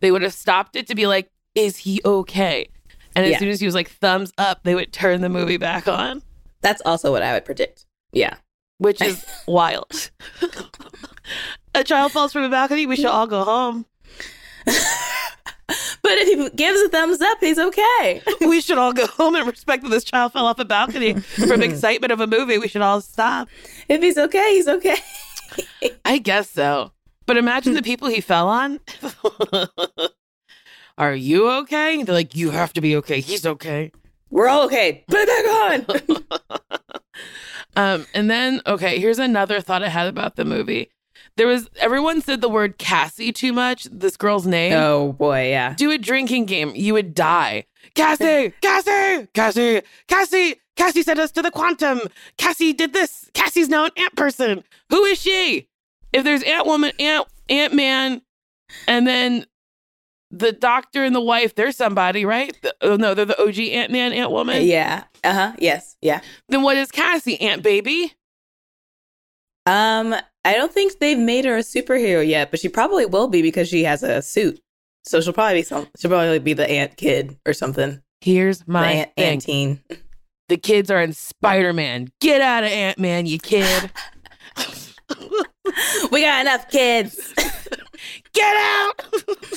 they 0.00 0.10
would 0.10 0.22
have 0.22 0.32
stopped 0.34 0.76
it 0.76 0.86
to 0.88 0.94
be 0.94 1.06
like, 1.06 1.30
"Is 1.54 1.76
he 1.78 2.00
okay?" 2.04 2.68
And 3.16 3.24
as 3.24 3.32
Yeah. 3.32 3.38
soon 3.38 3.48
as 3.48 3.60
he 3.60 3.66
was 3.66 3.74
like 3.74 3.90
thumbs 3.90 4.32
up, 4.38 4.62
they 4.64 4.74
would 4.74 4.92
turn 4.92 5.20
the 5.20 5.28
movie 5.28 5.56
back 5.58 5.86
on, 5.88 6.22
That's 6.62 6.82
also 6.84 7.12
what 7.12 7.22
I 7.22 7.32
would 7.34 7.44
predict. 7.44 7.86
Yeah. 8.12 8.34
which 8.78 9.00
is 9.02 9.24
wild. 9.46 10.10
a 11.74 11.84
child 11.84 12.12
falls 12.12 12.32
from 12.32 12.42
a 12.42 12.48
balcony. 12.48 12.86
We 12.86 12.96
should 12.96 13.04
all 13.06 13.26
go 13.28 13.44
home. 13.44 13.86
But 16.04 16.18
if 16.18 16.28
he 16.28 16.50
gives 16.54 16.78
a 16.82 16.90
thumbs 16.90 17.22
up, 17.22 17.38
he's 17.40 17.58
okay. 17.58 18.22
we 18.42 18.60
should 18.60 18.76
all 18.76 18.92
go 18.92 19.06
home 19.06 19.34
and 19.36 19.46
respect 19.46 19.82
that 19.84 19.88
this 19.88 20.04
child 20.04 20.34
fell 20.34 20.44
off 20.44 20.58
a 20.58 20.64
balcony 20.66 21.14
from 21.14 21.62
excitement 21.62 22.12
of 22.12 22.20
a 22.20 22.26
movie. 22.26 22.58
We 22.58 22.68
should 22.68 22.82
all 22.82 23.00
stop. 23.00 23.48
if 23.88 24.02
he's 24.02 24.18
okay, 24.18 24.54
he's 24.54 24.68
okay. 24.68 24.98
I 26.04 26.18
guess 26.18 26.50
so. 26.50 26.92
But 27.24 27.38
imagine 27.38 27.72
the 27.72 27.82
people 27.82 28.08
he 28.08 28.20
fell 28.20 28.48
on. 28.48 28.80
Are 30.98 31.14
you 31.14 31.48
okay? 31.50 32.02
They're 32.02 32.14
like, 32.14 32.36
you 32.36 32.50
have 32.50 32.74
to 32.74 32.82
be 32.82 32.94
okay. 32.96 33.20
He's 33.20 33.46
okay. 33.46 33.90
We're 34.28 34.48
all 34.48 34.66
okay. 34.66 35.04
Put 35.08 35.20
it 35.26 35.86
back 35.88 36.26
on. 36.36 36.42
Um, 37.76 38.06
and 38.14 38.30
then, 38.30 38.60
okay, 38.66 38.98
here's 38.98 39.18
another 39.18 39.60
thought 39.60 39.82
I 39.82 39.88
had 39.88 40.06
about 40.06 40.36
the 40.36 40.44
movie. 40.44 40.90
There 41.36 41.46
was 41.48 41.68
everyone 41.80 42.20
said 42.22 42.40
the 42.40 42.48
word 42.48 42.78
Cassie 42.78 43.32
too 43.32 43.52
much, 43.52 43.84
this 43.90 44.16
girl's 44.16 44.46
name. 44.46 44.72
oh 44.74 45.12
boy, 45.14 45.48
yeah. 45.48 45.74
Do 45.74 45.90
a 45.90 45.98
drinking 45.98 46.46
game, 46.46 46.72
you 46.74 46.92
would 46.94 47.12
die. 47.14 47.64
Cassie, 47.94 48.52
Cassie, 48.62 49.26
Cassie, 49.34 49.82
Cassie, 50.08 50.54
Cassie 50.76 51.02
sent 51.02 51.18
us 51.18 51.30
to 51.32 51.42
the 51.42 51.50
quantum. 51.50 52.00
Cassie 52.38 52.72
did 52.72 52.92
this. 52.92 53.28
Cassie's 53.34 53.68
now 53.68 53.86
an 53.86 53.90
ant 53.96 54.14
person. 54.16 54.62
Who 54.90 55.04
is 55.04 55.20
she? 55.20 55.68
If 56.12 56.22
there's 56.24 56.42
Ant 56.44 56.66
Woman, 56.66 56.92
Ant 57.00 57.26
Ant 57.48 57.74
Man, 57.74 58.22
and 58.86 59.04
then 59.06 59.44
the 60.30 60.52
doctor 60.52 61.02
and 61.04 61.14
the 61.14 61.20
wife, 61.20 61.54
they're 61.56 61.72
somebody, 61.72 62.24
right? 62.24 62.56
The- 62.62 62.74
oh 62.80 62.96
no, 62.96 63.14
they're 63.14 63.24
the 63.24 63.40
OG 63.42 63.58
Ant 63.58 63.90
Man, 63.90 64.12
Ant 64.12 64.30
Woman. 64.30 64.64
Yeah. 64.64 65.04
Uh 65.24 65.32
huh. 65.32 65.52
Yes. 65.58 65.96
Yeah. 66.00 66.20
Then 66.48 66.62
what 66.62 66.76
is 66.76 66.90
Cassie? 66.92 67.40
Ant 67.40 67.62
Baby? 67.64 68.12
Um, 69.66 70.14
I 70.44 70.54
don't 70.54 70.72
think 70.72 70.98
they've 70.98 71.18
made 71.18 71.44
her 71.46 71.56
a 71.56 71.60
superhero 71.62 72.26
yet, 72.26 72.50
but 72.50 72.60
she 72.60 72.68
probably 72.68 73.06
will 73.06 73.28
be 73.28 73.40
because 73.42 73.68
she 73.68 73.84
has 73.84 74.02
a 74.02 74.20
suit. 74.20 74.60
So 75.04 75.20
she'll 75.20 75.32
probably 75.32 75.60
be 75.60 75.62
some. 75.62 75.86
She'll 75.98 76.10
probably 76.10 76.38
be 76.38 76.52
the 76.52 76.70
ant 76.70 76.96
kid 76.96 77.36
or 77.46 77.52
something. 77.52 78.00
Here's 78.20 78.58
The 78.60 78.70
my 78.72 78.92
ant, 78.92 79.14
thing. 79.16 79.40
teen. 79.40 79.80
The 80.48 80.56
kids 80.58 80.90
are 80.90 81.00
in 81.00 81.12
Spider 81.14 81.72
Man. 81.72 82.08
Get 82.20 82.40
out 82.40 82.64
of 82.64 82.70
Ant 82.70 82.98
Man, 82.98 83.26
you 83.26 83.38
kid. 83.38 83.90
We 86.12 86.20
got 86.20 86.42
enough 86.42 86.68
kids. 86.70 87.32
Get 88.34 88.56
out. 88.56 89.06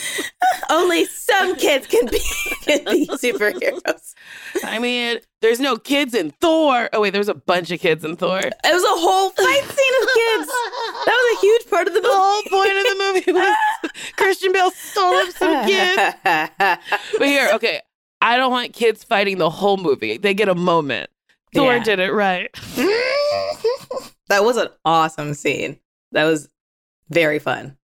Only 0.69 1.03
some 1.05 1.55
kids 1.57 1.85
can 1.87 2.05
be 2.07 2.19
can 2.63 2.83
be 2.85 3.07
superheroes. 3.07 4.13
I 4.63 4.79
mean, 4.79 5.19
there's 5.41 5.59
no 5.59 5.75
kids 5.75 6.13
in 6.13 6.31
Thor. 6.39 6.89
Oh 6.93 7.01
wait, 7.01 7.11
there's 7.11 7.27
a 7.27 7.33
bunch 7.35 7.71
of 7.71 7.81
kids 7.81 8.05
in 8.05 8.15
Thor. 8.15 8.39
It 8.39 8.53
was 8.63 8.83
a 8.83 8.87
whole 9.01 9.29
fight 9.31 9.63
scene 9.63 10.01
of 10.01 10.09
kids. 10.13 10.47
That 10.47 10.96
was 11.13 11.37
a 11.37 11.41
huge 11.41 11.69
part 11.69 11.87
of 11.87 11.93
the 11.93 12.01
The 12.01 12.09
whole 12.11 12.41
point 12.43 12.71
of 12.71 12.83
the 12.83 12.95
movie 13.13 13.31
was 13.31 13.91
Christian 14.17 14.51
Bale 14.51 14.71
stole 14.71 15.13
up 15.15 15.29
some 15.31 15.65
kids. 15.65 16.15
But 17.17 17.27
here, 17.27 17.49
okay, 17.53 17.81
I 18.21 18.37
don't 18.37 18.51
want 18.51 18.73
kids 18.73 19.03
fighting 19.03 19.37
the 19.37 19.49
whole 19.49 19.77
movie. 19.77 20.17
They 20.17 20.33
get 20.33 20.49
a 20.49 20.55
moment. 20.55 21.09
Thor 21.53 21.75
Yeah. 21.77 21.83
did 21.83 21.99
it 21.99 22.11
right. 22.11 22.49
that 24.29 24.43
was 24.43 24.57
an 24.57 24.67
awesome 24.85 25.33
scene. 25.33 25.79
That 26.11 26.25
was 26.25 26.49
very 27.09 27.39
fun. 27.39 27.77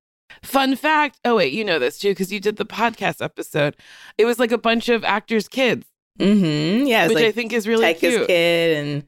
Fun 0.44 0.76
fact. 0.76 1.20
Oh 1.24 1.38
wait, 1.38 1.54
you 1.54 1.64
know 1.64 1.80
this 1.80 1.98
too 2.00 2.10
because 2.10 2.32
you 2.32 2.40
did 2.40 2.58
the 2.58 2.66
podcast 2.66 3.24
episode. 3.24 3.76
It 4.18 4.26
was 4.26 4.40
like 4.40 4.52
a 4.52 4.58
bunch 4.58 4.90
of 4.90 5.04
actors' 5.04 5.48
kids, 5.48 5.86
Mm-hmm. 6.20 6.86
Yeah, 6.88 7.08
which 7.08 7.18
I 7.18 7.32
think 7.32 7.54
is 7.54 7.68
really 7.68 7.86
Taika's 7.86 8.00
cute. 8.00 8.28
kid 8.28 8.78
and 8.78 9.08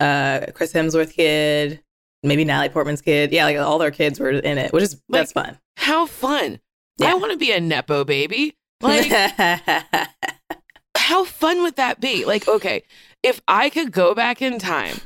uh 0.00 0.50
Chris 0.52 0.72
Hemsworth 0.72 1.12
kid, 1.14 1.82
maybe 2.24 2.44
Natalie 2.44 2.70
Portman's 2.70 3.02
kid. 3.02 3.32
Yeah, 3.32 3.44
like 3.44 3.56
all 3.58 3.78
their 3.78 3.90
kids 3.90 4.18
were 4.18 4.30
in 4.30 4.58
it, 4.58 4.72
which 4.72 4.82
is 4.82 5.00
that's 5.08 5.32
fun. 5.32 5.58
How 5.76 6.06
fun! 6.06 6.60
Yeah. 6.98 7.12
I 7.12 7.14
want 7.14 7.32
to 7.32 7.38
be 7.38 7.52
a 7.52 7.60
nepo 7.60 8.04
baby. 8.04 8.56
Like, 8.80 9.10
how 10.96 11.24
fun 11.24 11.62
would 11.62 11.76
that 11.76 12.00
be? 12.00 12.24
Like, 12.24 12.46
okay, 12.48 12.82
if 13.22 13.40
I 13.48 13.70
could 13.70 13.92
go 13.92 14.14
back 14.14 14.42
in 14.42 14.58
time, 14.58 14.96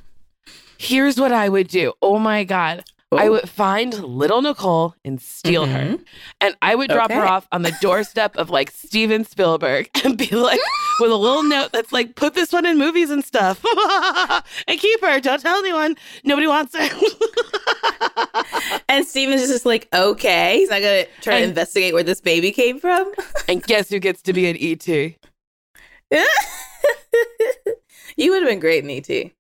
here's 0.79 1.19
what 1.19 1.33
I 1.33 1.49
would 1.49 1.69
do. 1.69 1.93
Oh 2.03 2.19
my 2.19 2.45
God. 2.45 2.85
I 3.11 3.31
would 3.31 3.49
find 3.49 3.95
little 4.05 4.43
Nicole 4.43 4.95
and 5.03 5.19
steal 5.21 5.65
her. 5.65 5.79
Mhm. 5.79 6.05
And 6.43 6.55
I 6.61 6.75
would 6.75 6.91
drop 6.91 7.11
her 7.11 7.25
off 7.25 7.49
on 7.53 7.63
the 7.63 7.75
doorstep 7.81 8.37
of 8.37 8.51
like 8.51 8.71
Steven 8.71 9.25
Spielberg 9.25 9.89
and 10.05 10.19
be 10.19 10.27
like, 10.29 10.61
with 11.01 11.11
a 11.11 11.17
little 11.17 11.43
note 11.43 11.73
that's 11.73 11.91
like, 11.91 12.17
put 12.17 12.35
this 12.35 12.53
one 12.53 12.67
in 12.67 12.77
movies 12.77 13.09
and 13.11 13.25
stuff 13.25 13.65
and 14.69 14.79
keep 14.79 15.01
her. 15.01 15.21
Don't 15.21 15.41
tell 15.41 15.59
anyone. 15.59 15.97
Nobody 16.25 16.47
wants 16.47 16.77
her. 16.77 16.87
And 18.91 19.07
Steven's 19.07 19.47
just 19.49 19.65
like, 19.65 19.89
okay, 19.95 20.59
he's 20.59 20.69
not 20.71 20.81
gonna 20.83 21.05
try 21.23 21.35
to 21.35 21.41
And- 21.43 21.49
investigate 21.49 21.95
where 21.95 22.03
this 22.03 22.21
baby 22.21 22.53
came 22.53 22.79
from. 22.79 23.11
and 23.49 23.63
guess 23.63 23.89
who 23.89 23.99
gets 24.01 24.21
to 24.23 24.33
be 24.35 24.47
an 24.49 24.57
ET? 24.61 24.87
you 28.17 28.31
would 28.33 28.43
have 28.43 28.49
been 28.51 28.61
great 28.61 28.85
in 28.85 28.91
ET. 28.91 29.33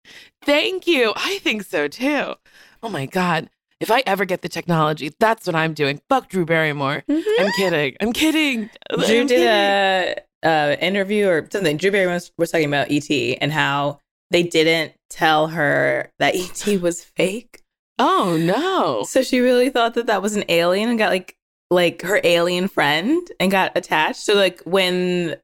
Thank 0.44 0.86
you. 0.86 1.12
I 1.16 1.38
think 1.38 1.64
so 1.64 1.88
too. 1.88 2.34
Oh 2.82 2.88
my 2.88 3.06
God. 3.06 3.50
If 3.80 3.90
I 3.92 4.02
ever 4.06 4.24
get 4.24 4.42
the 4.42 4.48
technology, 4.48 5.12
that's 5.20 5.46
what 5.46 5.54
I'm 5.54 5.72
doing. 5.72 6.00
Fuck 6.08 6.28
Drew 6.28 6.44
Barrymore. 6.44 7.04
I'm 7.08 7.52
kidding. 7.52 7.96
I'm 8.00 8.12
kidding. 8.12 8.70
Drew 8.90 9.20
I'm 9.20 9.26
did 9.26 9.28
kidding. 9.28 9.46
a, 9.46 10.16
uh 10.44 10.76
interview 10.80 11.28
or 11.28 11.48
something. 11.50 11.76
Drew 11.76 11.90
Barrymore 11.92 12.14
was, 12.14 12.32
was 12.36 12.50
talking 12.50 12.66
about 12.66 12.90
ET 12.90 13.10
and 13.40 13.52
how 13.52 14.00
they 14.30 14.42
didn't 14.42 14.94
tell 15.10 15.48
her 15.48 16.10
that 16.18 16.34
ET 16.34 16.80
was 16.82 17.04
fake. 17.04 17.62
Oh 17.98 18.36
no. 18.40 19.04
So 19.04 19.22
she 19.22 19.40
really 19.40 19.70
thought 19.70 19.94
that 19.94 20.06
that 20.06 20.22
was 20.22 20.36
an 20.36 20.44
alien 20.48 20.88
and 20.88 20.98
got 20.98 21.10
like 21.10 21.36
like 21.70 22.02
her 22.02 22.20
alien 22.24 22.66
friend 22.66 23.28
and 23.38 23.50
got 23.50 23.76
attached. 23.76 24.20
So 24.20 24.34
like 24.34 24.60
when 24.62 25.36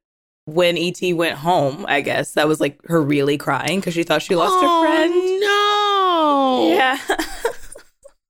when 0.46 0.76
ET 0.76 1.00
went 1.14 1.38
home, 1.38 1.86
I 1.88 2.00
guess 2.00 2.32
that 2.32 2.48
was 2.48 2.60
like 2.60 2.78
her 2.86 3.00
really 3.00 3.38
crying 3.38 3.80
because 3.80 3.94
she 3.94 4.02
thought 4.02 4.22
she 4.22 4.34
lost 4.34 4.54
oh, 4.56 4.82
her 4.82 4.88
friend. 4.88 5.40
No. 5.40 6.74
Yeah. 6.74 6.98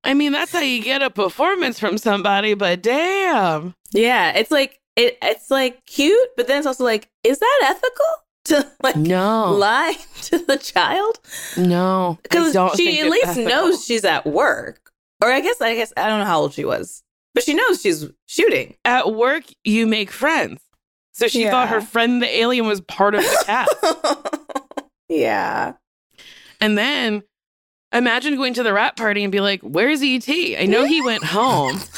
I 0.05 0.15
mean, 0.15 0.33
that's 0.33 0.53
how 0.53 0.61
you 0.61 0.83
get 0.83 1.03
a 1.03 1.11
performance 1.11 1.79
from 1.81 1.99
somebody, 1.99 2.55
but 2.55 2.83
damn. 2.83 3.75
Yeah, 3.93 4.33
it's 4.37 4.51
like 4.51 4.81
it 4.97 5.19
it's 5.23 5.51
like 5.51 5.85
cute, 5.87 6.29
but 6.37 6.47
then 6.47 6.59
it's 6.59 6.67
also 6.67 6.85
like, 6.85 7.09
is 7.25 7.39
that 7.39 7.61
ethical? 7.65 8.05
To 8.49 8.71
like 8.83 8.97
No. 8.97 9.53
lie 9.55 9.95
to 10.25 10.37
the 10.39 10.59
child? 10.59 11.19
No. 11.57 12.19
Because 12.23 12.53
she 12.77 13.01
at 13.01 13.09
least 13.11 13.29
ethical. 13.29 13.49
knows 13.49 13.83
she's 13.87 14.05
at 14.05 14.27
work. 14.27 14.91
Or 15.23 15.33
I 15.33 15.41
guess 15.41 15.63
I 15.63 15.75
guess 15.75 15.95
I 15.97 16.07
don't 16.09 16.19
know 16.19 16.27
how 16.27 16.41
old 16.43 16.53
she 16.53 16.67
was. 16.67 17.03
But 17.33 17.45
she 17.45 17.55
knows 17.55 17.81
she's 17.81 18.05
shooting. 18.27 18.77
At 18.85 19.15
work, 19.15 19.45
you 19.65 19.87
make 19.87 20.11
friends. 20.11 20.61
So 21.15 21.27
she 21.27 21.47
thought 21.47 21.71
her 21.71 21.81
friend, 21.81 22.21
the 22.21 22.29
alien, 22.39 22.67
was 22.67 22.83
part 22.83 23.15
of 23.15 23.23
the 23.23 23.43
cast. 23.47 24.85
yeah. 25.09 25.73
and 26.61 26.77
then 26.77 27.23
imagine 27.95 28.37
going 28.37 28.55
to 28.55 28.63
the 28.63 28.73
rat 28.73 28.97
party 28.97 29.23
and 29.25 29.33
be 29.33 29.41
like, 29.41 29.61
Where's 29.63 30.03
ET? 30.03 30.29
I 30.29 30.67
know 30.69 30.85
he 30.85 31.01
went 31.03 31.25
home. 31.25 31.79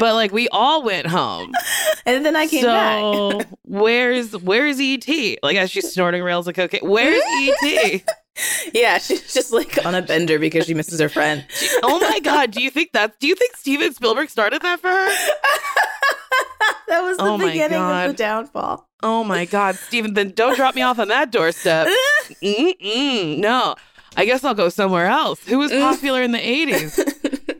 But 0.00 0.14
like 0.14 0.30
we 0.30 0.48
all 0.50 0.84
went 0.84 1.08
home. 1.08 1.52
And 2.06 2.24
then 2.24 2.36
I 2.36 2.46
came 2.46 2.62
so 2.62 2.68
back. 3.38 3.48
where's 3.64 4.30
where's 4.36 4.78
ET? 4.78 5.08
Like 5.42 5.56
as 5.56 5.72
she's 5.72 5.92
snorting 5.92 6.22
rails 6.22 6.46
of 6.46 6.54
cocaine. 6.54 6.88
Where's 6.88 7.20
ET? 7.26 8.02
Yeah, 8.72 8.98
she's 8.98 9.34
just 9.34 9.52
like 9.52 9.84
on 9.84 9.96
a 9.96 10.02
bender 10.02 10.38
because 10.38 10.66
she 10.66 10.72
misses 10.74 11.00
her 11.00 11.08
friend. 11.08 11.44
oh 11.82 11.98
my 11.98 12.20
god, 12.20 12.52
do 12.52 12.62
you 12.62 12.70
think 12.70 12.92
that 12.92 13.18
do 13.18 13.26
you 13.26 13.34
think 13.34 13.56
Steven 13.56 13.92
Spielberg 13.92 14.30
started 14.30 14.62
that 14.62 14.78
for 14.78 14.86
her? 14.86 15.08
that 16.86 17.00
was 17.02 17.16
the 17.16 17.24
Oh 17.24 17.36
beginning 17.36 17.78
God. 17.78 18.10
of 18.10 18.12
the 18.12 18.16
downfall. 18.16 18.88
Oh 19.02 19.24
my 19.24 19.44
god, 19.44 19.74
Steven, 19.74 20.14
then 20.14 20.30
don't 20.30 20.54
drop 20.54 20.76
me 20.76 20.82
off 20.82 21.00
on 21.00 21.08
that 21.08 21.32
doorstep. 21.32 21.88
Mm-mm, 22.40 23.38
no. 23.38 23.74
I 24.18 24.24
guess 24.26 24.44
I'll 24.44 24.52
go 24.54 24.68
somewhere 24.68 25.06
else. 25.06 25.42
Who 25.46 25.58
was 25.58 25.70
popular 25.88 26.20
in 26.22 26.32
the 26.32 26.38
80s? 26.38 27.54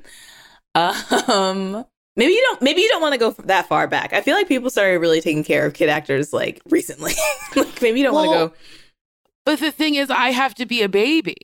um 1.28 1.84
maybe 2.16 2.32
you 2.32 2.42
don't 2.42 2.60
maybe 2.62 2.80
you 2.82 2.88
don't 2.88 3.00
want 3.00 3.12
to 3.14 3.18
go 3.18 3.30
that 3.44 3.66
far 3.68 3.86
back. 3.86 4.12
I 4.12 4.20
feel 4.20 4.34
like 4.34 4.48
people 4.48 4.68
started 4.70 4.98
really 4.98 5.20
taking 5.20 5.44
care 5.44 5.64
of 5.66 5.74
kid 5.74 5.88
actors 5.88 6.32
like 6.32 6.60
recently. 6.68 7.12
like 7.56 7.80
maybe 7.80 8.00
you 8.00 8.04
don't 8.04 8.14
want 8.14 8.30
to 8.32 8.48
go 8.48 8.52
But 9.46 9.60
the 9.60 9.70
thing 9.70 9.94
is, 9.94 10.10
I 10.10 10.28
have 10.30 10.54
to 10.56 10.66
be 10.66 10.82
a 10.82 10.88
baby 10.88 11.36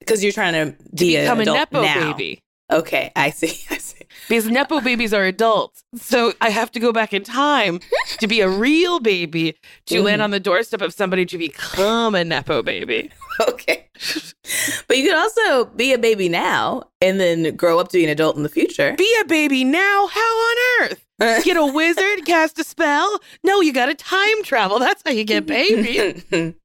because 0.00 0.22
you're 0.24 0.32
trying 0.32 0.54
to 0.54 0.76
be 0.94 1.16
become 1.16 1.40
an 1.40 1.48
a 1.48 1.52
Nepo 1.52 1.82
now. 1.82 2.12
baby. 2.12 2.40
Okay, 2.72 3.12
I 3.14 3.28
see. 3.30 3.58
I 3.70 3.76
see. 3.78 4.04
Because 4.28 4.48
Nepo 4.48 4.80
babies 4.80 5.12
are 5.12 5.24
adults. 5.24 5.84
So 5.96 6.32
I 6.40 6.48
have 6.48 6.70
to 6.72 6.80
go 6.80 6.92
back 6.92 7.12
in 7.12 7.22
time 7.22 7.78
to 8.18 8.26
be 8.26 8.40
a 8.40 8.48
real 8.48 9.00
baby 9.00 9.54
to 9.86 10.02
land 10.02 10.20
Mm. 10.20 10.24
on 10.24 10.30
the 10.30 10.40
doorstep 10.40 10.80
of 10.80 10.94
somebody 10.94 11.26
to 11.26 11.36
become 11.38 12.14
a 12.14 12.24
Nepo 12.24 12.62
baby. 12.62 13.10
Okay. 13.48 13.83
but 14.88 14.96
you 14.96 15.04
could 15.04 15.14
also 15.14 15.66
be 15.66 15.92
a 15.92 15.98
baby 15.98 16.28
now 16.28 16.82
and 17.00 17.20
then 17.20 17.56
grow 17.56 17.78
up 17.78 17.88
to 17.88 17.98
be 17.98 18.04
an 18.04 18.10
adult 18.10 18.36
in 18.36 18.42
the 18.42 18.48
future. 18.48 18.94
Be 18.96 19.16
a 19.20 19.24
baby 19.24 19.64
now? 19.64 20.06
How 20.06 20.20
on 20.20 20.56
earth? 20.82 21.06
Get 21.44 21.56
a 21.56 21.66
wizard, 21.66 22.26
cast 22.26 22.58
a 22.58 22.64
spell? 22.64 23.20
No, 23.42 23.60
you 23.60 23.72
got 23.72 23.86
to 23.86 23.94
time 23.94 24.42
travel. 24.42 24.78
That's 24.78 25.02
how 25.04 25.12
you 25.12 25.24
get 25.24 25.46
baby. 25.46 26.54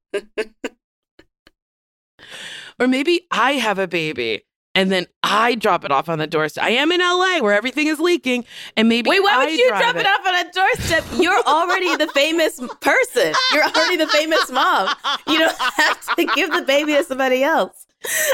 Or 2.80 2.88
maybe 2.88 3.26
I 3.30 3.52
have 3.52 3.78
a 3.78 3.86
baby 3.86 4.42
and 4.74 4.90
then 4.90 5.06
I 5.22 5.54
drop 5.54 5.84
it 5.84 5.90
off 5.90 6.08
on 6.08 6.18
the 6.18 6.26
doorstep. 6.26 6.64
I 6.64 6.70
am 6.70 6.92
in 6.92 7.00
LA 7.00 7.38
where 7.40 7.52
everything 7.52 7.86
is 7.88 7.98
leaking, 8.00 8.44
and 8.76 8.88
maybe 8.88 9.10
Wait, 9.10 9.22
why 9.22 9.38
would 9.38 9.48
I 9.48 9.52
you 9.52 9.68
drop 9.68 9.96
it 9.96 10.06
off 10.06 10.26
on 10.26 10.34
a 10.34 10.52
doorstep? 10.52 11.04
You're 11.20 11.42
already 11.42 11.96
the 11.96 12.08
famous 12.08 12.60
person. 12.80 13.34
You're 13.52 13.64
already 13.64 13.96
the 13.96 14.08
famous 14.08 14.50
mom. 14.50 14.94
You 15.26 15.38
don't 15.38 15.56
have 15.58 16.16
to 16.16 16.24
give 16.34 16.52
the 16.52 16.62
baby 16.62 16.94
to 16.94 17.04
somebody 17.04 17.42
else. 17.42 17.86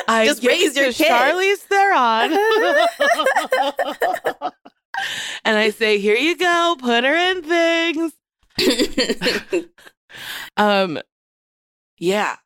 I 0.07 0.27
Just 0.27 0.45
raise 0.45 0.77
your 0.77 0.93
kid. 0.93 1.11
Charlize 1.11 1.59
Theron. 1.59 2.33
and 5.45 5.59
I 5.59 5.71
say, 5.71 5.99
here 5.99 6.17
you 6.17 6.37
go, 6.37 6.77
put 6.79 7.05
her 7.05 7.15
in 7.15 7.43
things. 7.43 8.13
Um, 10.57 10.99
yeah, 11.99 12.37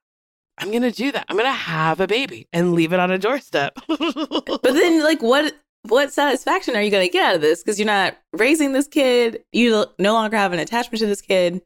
I'm 0.61 0.71
gonna 0.71 0.93
do 0.93 1.11
that. 1.13 1.27
I'm 1.29 1.37
gonna 1.37 1.51
have 1.51 2.01
a 2.01 2.07
baby 2.07 2.47
and 2.53 2.75
leave 2.75 2.93
it 2.93 3.01
on 3.01 3.11
a 3.11 3.19
doorstep. 3.19 3.79
but 3.89 4.63
then, 4.63 5.03
like, 5.03 5.23
what 5.23 5.55
what 5.85 6.13
satisfaction 6.13 6.77
are 6.77 6.83
you 6.83 6.91
going 6.91 7.07
to 7.07 7.13
get 7.13 7.27
out 7.27 7.35
of 7.35 7.41
this? 7.41 7.63
Because 7.63 7.79
you're 7.79 7.87
not 7.87 8.17
raising 8.33 8.73
this 8.73 8.87
kid. 8.87 9.43
You 9.53 9.87
no 9.99 10.13
longer 10.13 10.37
have 10.37 10.53
an 10.53 10.59
attachment 10.59 11.01
to 11.01 11.07
this 11.07 11.23
kid. 11.23 11.63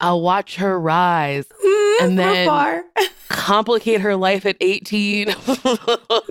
I'll 0.00 0.20
watch 0.20 0.56
her 0.56 0.78
rise, 0.78 1.46
mm-hmm. 1.46 2.04
And 2.04 2.18
then- 2.18 2.84
complicate 3.28 4.00
her 4.00 4.14
life 4.14 4.46
at 4.46 4.56
18. 4.60 5.34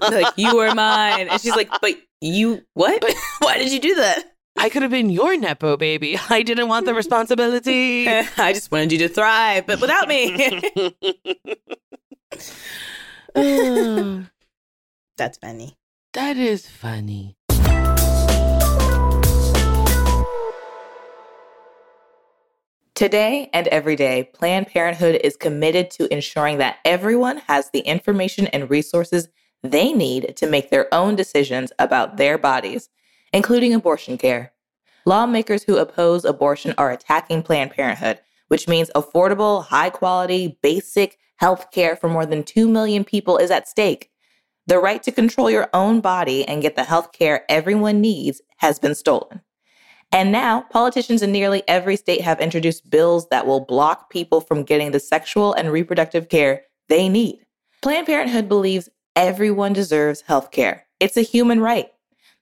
like 0.01 0.33
you 0.37 0.55
were 0.55 0.73
mine, 0.73 1.27
and 1.27 1.41
she's 1.41 1.55
like, 1.55 1.69
"But 1.81 1.95
you 2.21 2.63
what? 2.75 3.03
Why 3.39 3.57
did 3.57 3.71
you 3.73 3.79
do 3.79 3.95
that?" 3.95 4.23
I 4.59 4.69
could 4.69 4.81
have 4.81 4.91
been 4.91 5.09
your 5.09 5.37
Nepo 5.37 5.77
baby. 5.77 6.17
I 6.29 6.41
didn't 6.41 6.67
want 6.67 6.85
the 6.85 6.93
responsibility. 6.93 8.07
I 8.37 8.53
just 8.53 8.71
wanted 8.71 8.91
you 8.91 8.97
to 8.99 9.09
thrive, 9.09 9.65
but 9.67 9.79
without 9.79 10.07
me. 10.07 10.61
That's 15.17 15.37
funny. 15.37 15.75
that 16.13 16.37
is 16.37 16.67
funny. 16.67 17.35
Today 22.95 23.49
and 23.53 23.67
every 23.67 23.95
day, 23.95 24.31
Planned 24.33 24.67
Parenthood 24.67 25.21
is 25.23 25.37
committed 25.37 25.91
to 25.91 26.11
ensuring 26.11 26.57
that 26.57 26.77
everyone 26.83 27.37
has 27.47 27.69
the 27.69 27.81
information 27.81 28.47
and 28.47 28.71
resources 28.71 29.27
they 29.61 29.93
need 29.93 30.35
to 30.37 30.47
make 30.47 30.71
their 30.71 30.91
own 30.91 31.15
decisions 31.15 31.71
about 31.77 32.17
their 32.17 32.39
bodies, 32.39 32.89
including 33.33 33.73
abortion 33.73 34.17
care. 34.17 34.53
Lawmakers 35.05 35.63
who 35.63 35.77
oppose 35.77 36.25
abortion 36.25 36.73
are 36.77 36.91
attacking 36.91 37.43
Planned 37.43 37.71
Parenthood, 37.71 38.19
which 38.47 38.67
means 38.67 38.91
affordable, 38.95 39.63
high 39.65 39.89
quality, 39.89 40.59
basic 40.61 41.17
health 41.37 41.71
care 41.71 41.95
for 41.95 42.09
more 42.09 42.25
than 42.25 42.43
2 42.43 42.67
million 42.67 43.03
people 43.03 43.37
is 43.37 43.51
at 43.51 43.67
stake. 43.67 44.09
The 44.65 44.79
right 44.79 45.01
to 45.03 45.11
control 45.11 45.49
your 45.49 45.69
own 45.73 46.01
body 46.01 46.45
and 46.45 46.61
get 46.61 46.75
the 46.75 46.83
health 46.83 47.13
care 47.13 47.45
everyone 47.49 48.01
needs 48.01 48.41
has 48.57 48.79
been 48.79 48.95
stolen. 48.95 49.41
And 50.11 50.31
now, 50.31 50.61
politicians 50.69 51.21
in 51.21 51.31
nearly 51.31 51.63
every 51.67 51.95
state 51.95 52.21
have 52.21 52.39
introduced 52.39 52.89
bills 52.89 53.27
that 53.29 53.45
will 53.45 53.59
block 53.59 54.09
people 54.09 54.41
from 54.41 54.63
getting 54.63 54.91
the 54.91 54.99
sexual 54.99 55.53
and 55.53 55.71
reproductive 55.71 56.29
care 56.29 56.63
they 56.89 57.09
need. 57.09 57.45
Planned 57.81 58.07
Parenthood 58.07 58.47
believes 58.47 58.89
everyone 59.15 59.73
deserves 59.73 60.21
health 60.21 60.51
care. 60.51 60.85
It's 60.99 61.17
a 61.17 61.21
human 61.21 61.59
right. 61.59 61.89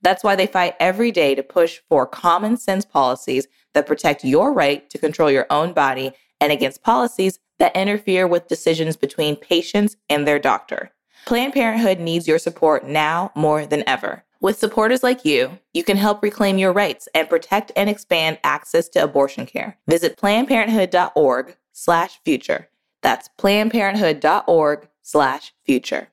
That's 0.06 0.24
why 0.24 0.36
they 0.36 0.46
fight 0.46 0.76
every 0.80 1.12
day 1.12 1.34
to 1.34 1.42
push 1.42 1.80
for 1.90 2.06
common 2.06 2.58
sense 2.58 2.86
policies 2.86 3.48
that 3.74 3.88
protect 3.88 4.24
your 4.24 4.54
right 4.54 4.88
to 4.92 5.00
control 5.00 5.32
your 5.32 5.48
own 5.50 5.74
body 5.74 6.12
and 6.40 6.52
against 6.52 6.84
policies 6.84 7.40
that 7.58 7.76
interfere 7.76 8.28
with 8.28 8.48
decisions 8.48 8.98
between 8.98 9.36
patients 9.36 9.96
and 10.08 10.28
their 10.28 10.38
doctor. 10.38 10.92
Planned 11.26 11.54
Parenthood 11.54 12.00
needs 12.00 12.28
your 12.28 12.38
support 12.38 12.86
now 12.86 13.32
more 13.34 13.66
than 13.66 13.84
ever. 13.88 14.24
With 14.40 14.60
supporters 14.60 15.02
like 15.02 15.26
you, 15.26 15.58
you 15.74 15.84
can 15.84 15.98
help 15.98 16.22
reclaim 16.22 16.60
your 16.60 16.72
rights 16.72 17.10
and 17.16 17.28
protect 17.28 17.72
and 17.76 17.90
expand 17.90 18.38
access 18.44 18.88
to 18.90 19.04
abortion 19.04 19.48
care. 19.48 19.80
Visit 19.88 20.18
plannedparenthood.org 20.18 21.58
slash 21.72 22.20
future. 22.24 22.70
That's 23.02 23.28
plannedparenthood.org 23.40 24.88
slash 25.02 25.54
future. 25.66 26.10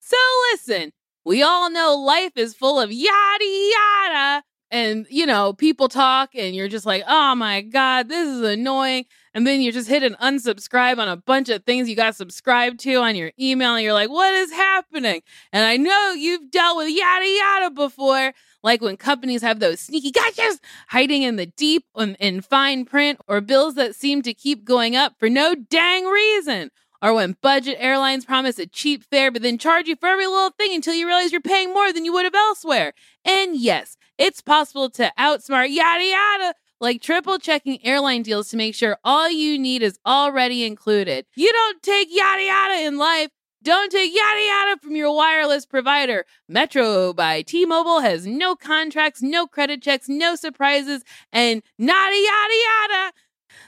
So 0.00 0.16
listen, 0.50 0.90
we 1.24 1.42
all 1.42 1.70
know 1.70 1.94
life 1.94 2.36
is 2.36 2.54
full 2.54 2.80
of 2.80 2.92
yada 2.92 3.44
yada. 3.44 4.42
And, 4.70 5.06
you 5.08 5.24
know, 5.24 5.52
people 5.52 5.88
talk 5.88 6.30
and 6.34 6.54
you're 6.54 6.68
just 6.68 6.84
like, 6.84 7.04
oh 7.06 7.36
my 7.36 7.60
God, 7.60 8.08
this 8.08 8.28
is 8.28 8.40
annoying. 8.40 9.04
And 9.32 9.46
then 9.46 9.60
you 9.60 9.70
just 9.70 9.88
hit 9.88 10.02
an 10.02 10.16
unsubscribe 10.20 10.98
on 10.98 11.08
a 11.08 11.16
bunch 11.16 11.48
of 11.48 11.64
things 11.64 11.88
you 11.88 11.94
got 11.94 12.16
subscribed 12.16 12.80
to 12.80 12.94
on 12.96 13.14
your 13.14 13.30
email. 13.38 13.74
And 13.74 13.84
you're 13.84 13.92
like, 13.92 14.10
what 14.10 14.34
is 14.34 14.50
happening? 14.50 15.22
And 15.52 15.64
I 15.64 15.76
know 15.76 16.12
you've 16.12 16.50
dealt 16.50 16.76
with 16.76 16.88
yada 16.88 17.26
yada 17.26 17.70
before, 17.70 18.32
like 18.64 18.80
when 18.80 18.96
companies 18.96 19.42
have 19.42 19.60
those 19.60 19.78
sneaky 19.78 20.10
gotchas 20.10 20.58
hiding 20.88 21.22
in 21.22 21.36
the 21.36 21.46
deep 21.46 21.84
and 21.94 22.16
in 22.18 22.40
fine 22.40 22.84
print, 22.84 23.20
or 23.28 23.40
bills 23.40 23.76
that 23.76 23.94
seem 23.94 24.22
to 24.22 24.34
keep 24.34 24.64
going 24.64 24.96
up 24.96 25.14
for 25.20 25.28
no 25.30 25.54
dang 25.54 26.04
reason. 26.04 26.70
Or 27.04 27.12
when 27.12 27.36
budget 27.42 27.76
airlines 27.78 28.24
promise 28.24 28.58
a 28.58 28.66
cheap 28.66 29.04
fare 29.04 29.30
but 29.30 29.42
then 29.42 29.58
charge 29.58 29.88
you 29.88 29.94
for 29.94 30.08
every 30.08 30.26
little 30.26 30.52
thing 30.58 30.74
until 30.74 30.94
you 30.94 31.06
realize 31.06 31.32
you're 31.32 31.42
paying 31.42 31.74
more 31.74 31.92
than 31.92 32.06
you 32.06 32.14
would 32.14 32.24
have 32.24 32.34
elsewhere. 32.34 32.94
And 33.26 33.54
yes, 33.54 33.98
it's 34.16 34.40
possible 34.40 34.88
to 34.92 35.12
outsmart 35.18 35.68
yada 35.68 36.02
yada, 36.02 36.54
like 36.80 37.02
triple 37.02 37.38
checking 37.38 37.84
airline 37.84 38.22
deals 38.22 38.48
to 38.48 38.56
make 38.56 38.74
sure 38.74 38.96
all 39.04 39.30
you 39.30 39.58
need 39.58 39.82
is 39.82 39.98
already 40.06 40.64
included. 40.64 41.26
You 41.36 41.52
don't 41.52 41.82
take 41.82 42.08
yada 42.10 42.42
yada 42.42 42.86
in 42.86 42.96
life. 42.96 43.28
Don't 43.62 43.92
take 43.92 44.14
yada 44.14 44.40
yada 44.40 44.80
from 44.82 44.96
your 44.96 45.14
wireless 45.14 45.64
provider. 45.64 46.24
Metro 46.48 47.12
by 47.12 47.42
T 47.42 47.66
Mobile 47.66 48.00
has 48.00 48.26
no 48.26 48.56
contracts, 48.56 49.22
no 49.22 49.46
credit 49.46 49.82
checks, 49.82 50.08
no 50.08 50.36
surprises, 50.36 51.02
and 51.32 51.62
nada 51.78 52.16
yada 52.16 52.54
yada. 52.54 53.12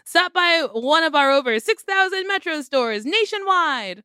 Stop 0.09 0.33
by 0.33 0.69
one 0.73 1.03
of 1.03 1.17
our 1.17 1.33
over 1.33 1.59
6,000 1.59 2.29
Metro 2.29 2.63
stores 2.63 3.05
nationwide. 3.05 4.05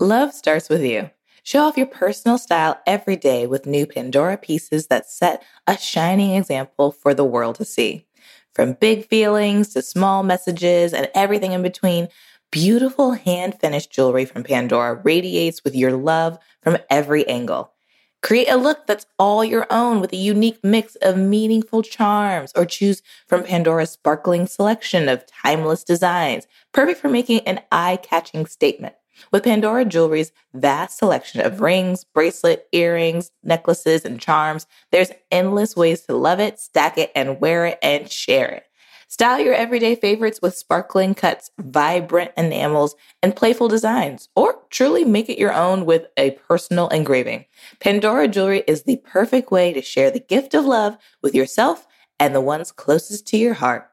Love 0.00 0.32
starts 0.32 0.70
with 0.70 0.82
you. 0.82 1.10
Show 1.42 1.60
off 1.60 1.76
your 1.76 1.86
personal 1.86 2.38
style 2.38 2.80
every 2.86 3.16
day 3.16 3.46
with 3.46 3.66
new 3.66 3.86
Pandora 3.86 4.38
pieces 4.38 4.86
that 4.86 5.10
set 5.10 5.42
a 5.66 5.76
shining 5.76 6.34
example 6.34 6.92
for 6.92 7.12
the 7.12 7.26
world 7.26 7.56
to 7.56 7.66
see. 7.66 8.06
From 8.54 8.72
big 8.72 9.06
feelings 9.06 9.74
to 9.74 9.82
small 9.82 10.22
messages 10.22 10.94
and 10.94 11.10
everything 11.14 11.52
in 11.52 11.60
between, 11.60 12.08
beautiful 12.50 13.12
hand 13.12 13.60
finished 13.60 13.92
jewelry 13.92 14.24
from 14.24 14.44
Pandora 14.44 14.94
radiates 15.04 15.62
with 15.62 15.76
your 15.76 15.92
love 15.92 16.38
from 16.62 16.78
every 16.88 17.28
angle. 17.28 17.74
Create 18.20 18.48
a 18.48 18.56
look 18.56 18.86
that's 18.86 19.06
all 19.18 19.44
your 19.44 19.66
own 19.70 20.00
with 20.00 20.12
a 20.12 20.16
unique 20.16 20.58
mix 20.64 20.96
of 20.96 21.16
meaningful 21.16 21.82
charms, 21.82 22.52
or 22.56 22.66
choose 22.66 23.00
from 23.26 23.44
Pandora's 23.44 23.90
sparkling 23.90 24.46
selection 24.46 25.08
of 25.08 25.24
timeless 25.26 25.84
designs, 25.84 26.46
perfect 26.72 27.00
for 27.00 27.08
making 27.08 27.40
an 27.40 27.60
eye 27.70 27.98
catching 28.02 28.44
statement. 28.46 28.94
With 29.32 29.44
Pandora 29.44 29.84
Jewelry's 29.84 30.32
vast 30.52 30.98
selection 30.98 31.40
of 31.40 31.60
rings, 31.60 32.04
bracelet, 32.04 32.66
earrings, 32.72 33.30
necklaces, 33.42 34.04
and 34.04 34.20
charms, 34.20 34.66
there's 34.90 35.12
endless 35.30 35.76
ways 35.76 36.02
to 36.02 36.14
love 36.14 36.40
it, 36.40 36.58
stack 36.58 36.98
it, 36.98 37.10
and 37.14 37.40
wear 37.40 37.66
it 37.66 37.78
and 37.82 38.10
share 38.10 38.48
it. 38.48 38.67
Style 39.10 39.40
your 39.40 39.54
everyday 39.54 39.94
favorites 39.94 40.40
with 40.42 40.54
sparkling 40.54 41.14
cuts, 41.14 41.50
vibrant 41.58 42.30
enamels, 42.36 42.94
and 43.22 43.34
playful 43.34 43.66
designs, 43.66 44.28
or 44.36 44.60
truly 44.68 45.02
make 45.02 45.30
it 45.30 45.38
your 45.38 45.54
own 45.54 45.86
with 45.86 46.08
a 46.18 46.32
personal 46.32 46.88
engraving. 46.88 47.46
Pandora 47.80 48.28
Jewelry 48.28 48.64
is 48.66 48.82
the 48.82 48.98
perfect 48.98 49.50
way 49.50 49.72
to 49.72 49.80
share 49.80 50.10
the 50.10 50.20
gift 50.20 50.52
of 50.52 50.66
love 50.66 50.98
with 51.22 51.34
yourself 51.34 51.86
and 52.20 52.34
the 52.34 52.42
ones 52.42 52.70
closest 52.70 53.26
to 53.28 53.38
your 53.38 53.54
heart. 53.54 53.90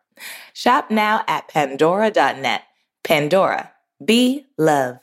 Shop 0.53 0.91
now 0.91 1.23
at 1.29 1.47
pandora.net. 1.47 2.63
Pandora, 3.05 3.71
be 4.03 4.45
love. 4.57 4.97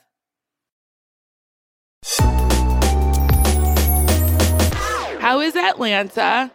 How 5.19 5.39
is 5.39 5.55
Atlanta? 5.55 6.51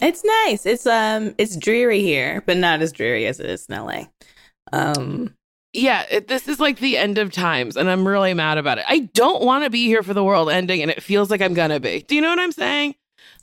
It's 0.00 0.22
nice. 0.24 0.66
It's 0.66 0.86
um 0.86 1.34
it's 1.38 1.56
dreary 1.56 2.00
here, 2.00 2.42
but 2.46 2.56
not 2.56 2.82
as 2.82 2.92
dreary 2.92 3.26
as 3.26 3.40
it 3.40 3.46
is 3.46 3.66
in 3.66 3.76
LA. 3.76 4.04
Um 4.72 5.34
yeah, 5.72 6.06
it, 6.10 6.28
this 6.28 6.48
is 6.48 6.58
like 6.58 6.78
the 6.78 6.96
end 6.96 7.18
of 7.18 7.32
times, 7.32 7.76
and 7.76 7.90
I'm 7.90 8.08
really 8.08 8.32
mad 8.32 8.56
about 8.56 8.78
it. 8.78 8.84
I 8.88 9.00
don't 9.12 9.42
want 9.42 9.64
to 9.64 9.70
be 9.70 9.86
here 9.86 10.02
for 10.02 10.14
the 10.14 10.24
world 10.24 10.48
ending, 10.48 10.80
and 10.80 10.90
it 10.90 11.02
feels 11.02 11.30
like 11.30 11.42
I'm 11.42 11.52
gonna 11.52 11.80
be. 11.80 12.02
Do 12.08 12.14
you 12.14 12.22
know 12.22 12.30
what 12.30 12.38
I'm 12.38 12.52
saying? 12.52 12.94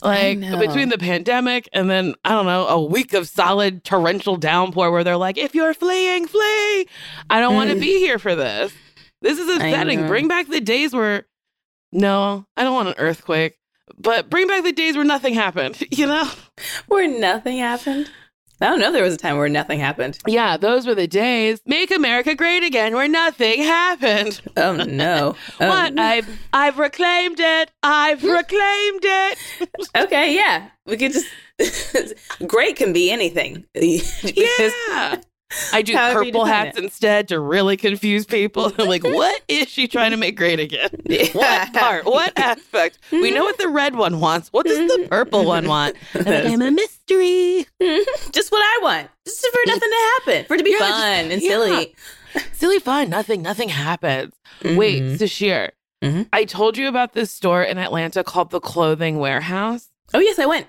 Like 0.01 0.39
between 0.59 0.89
the 0.89 0.97
pandemic 0.97 1.69
and 1.71 1.89
then 1.89 2.15
I 2.25 2.31
don't 2.31 2.45
know 2.45 2.67
a 2.67 2.81
week 2.83 3.13
of 3.13 3.27
solid 3.27 3.83
torrential 3.85 4.35
downpour 4.35 4.91
where 4.91 5.03
they're 5.03 5.15
like, 5.17 5.37
if 5.37 5.55
you're 5.55 5.73
fleeing, 5.73 6.27
flee. 6.27 6.87
I 7.29 7.39
don't 7.39 7.55
want 7.55 7.69
to 7.69 7.79
be 7.79 7.99
here 7.99 8.19
for 8.19 8.35
this. 8.35 8.73
This 9.21 9.39
is 9.39 9.47
upsetting. 9.55 10.05
Bring 10.07 10.27
back 10.27 10.47
the 10.49 10.59
days 10.59 10.93
where 10.93 11.25
no, 11.93 12.45
I 12.57 12.63
don't 12.63 12.73
want 12.73 12.89
an 12.89 12.95
earthquake, 12.97 13.55
but 14.03 14.29
bring 14.29 14.47
back 14.47 14.63
the 14.63 14.71
days 14.71 14.95
where 14.95 15.05
nothing 15.05 15.33
happened. 15.33 15.81
You 15.93 16.07
know, 16.07 16.27
where 16.87 17.07
nothing 17.07 17.59
happened. 17.59 18.09
I 18.59 18.65
don't 18.67 18.79
know. 18.79 18.91
There 18.91 19.03
was 19.03 19.13
a 19.13 19.17
time 19.17 19.37
where 19.37 19.47
nothing 19.47 19.79
happened. 19.79 20.17
Yeah, 20.27 20.57
those 20.57 20.87
were 20.87 20.95
the 20.95 21.07
days. 21.07 21.61
Make 21.65 21.91
America 21.91 22.33
great 22.35 22.63
again, 22.63 22.93
where 22.95 23.07
nothing 23.07 23.61
happened. 23.61 24.41
Oh 24.57 24.75
no! 24.75 25.35
Oh. 25.59 25.67
what? 25.67 25.91
Um, 25.91 25.99
I've 25.99 26.27
I've 26.51 26.79
reclaimed 26.79 27.39
it. 27.39 27.71
I've 27.83 28.23
reclaimed 28.23 29.03
it. 29.03 29.37
okay, 29.95 30.35
yeah, 30.35 30.69
we 30.85 30.97
could 30.97 31.13
just. 31.13 31.27
great 32.47 32.75
can 32.75 32.91
be 32.91 33.11
anything. 33.11 33.65
yeah. 33.73 35.15
I 35.71 35.81
do 35.81 35.93
purple 35.93 36.45
hats 36.45 36.77
it. 36.77 36.83
instead 36.83 37.27
to 37.29 37.39
really 37.39 37.77
confuse 37.77 38.25
people. 38.25 38.71
I'm 38.77 38.87
like, 38.87 39.03
what 39.03 39.41
is 39.47 39.67
she 39.69 39.87
trying 39.87 40.11
to 40.11 40.17
make 40.17 40.35
great 40.37 40.59
again? 40.59 40.89
Yeah. 41.05 41.27
What 41.33 41.73
part? 41.73 42.05
What 42.05 42.33
aspect? 42.39 42.97
We 43.11 43.29
know 43.31 43.43
what 43.43 43.57
the 43.57 43.67
red 43.67 43.95
one 43.95 44.19
wants. 44.19 44.49
What 44.49 44.65
does 44.65 44.77
the 44.77 45.07
purple 45.07 45.45
one 45.45 45.67
want? 45.67 45.95
I'm, 46.15 46.23
like, 46.23 46.45
I'm 46.45 46.61
a 46.61 46.71
mystery. 46.71 47.67
Just 48.31 48.51
what 48.51 48.61
I 48.61 48.79
want. 48.81 49.09
Just 49.25 49.45
for 49.45 49.59
nothing 49.67 49.89
to 49.89 50.11
happen. 50.13 50.45
For 50.45 50.55
it 50.55 50.57
to 50.57 50.63
be 50.63 50.71
yeah, 50.71 50.79
fun 50.79 51.29
just, 51.29 51.33
and 51.33 51.41
silly. 51.41 51.95
silly 52.53 52.79
fun. 52.79 53.09
Nothing. 53.09 53.41
Nothing 53.41 53.69
happens. 53.69 54.33
Mm-hmm. 54.61 54.77
Wait, 54.77 55.03
Sasheer. 55.19 55.71
Mm-hmm. 56.03 56.23
I 56.33 56.45
told 56.45 56.77
you 56.77 56.87
about 56.87 57.13
this 57.13 57.31
store 57.31 57.63
in 57.63 57.77
Atlanta 57.77 58.23
called 58.23 58.49
the 58.49 58.59
Clothing 58.59 59.19
Warehouse. 59.19 59.89
Oh 60.13 60.19
yes, 60.19 60.39
I 60.39 60.45
went. 60.45 60.67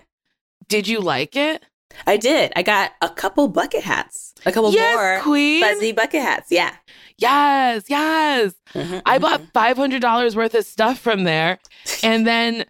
Did 0.68 0.86
you 0.88 1.00
like 1.00 1.36
it? 1.36 1.64
I 2.06 2.16
did. 2.16 2.52
I 2.56 2.62
got 2.62 2.92
a 3.02 3.08
couple 3.08 3.48
bucket 3.48 3.82
hats. 3.82 4.34
A 4.46 4.52
couple 4.52 4.72
yes, 4.72 4.96
more 4.96 5.20
queen. 5.22 5.62
fuzzy 5.62 5.92
bucket 5.92 6.22
hats. 6.22 6.48
Yeah. 6.50 6.74
Yes, 7.16 7.84
yes. 7.88 8.54
Mm-hmm, 8.74 8.98
I 9.06 9.18
bought 9.18 9.40
mm-hmm. 9.40 9.80
$500 9.80 10.36
worth 10.36 10.54
of 10.54 10.66
stuff 10.66 10.98
from 10.98 11.24
there. 11.24 11.58
And 12.02 12.26
then 12.26 12.64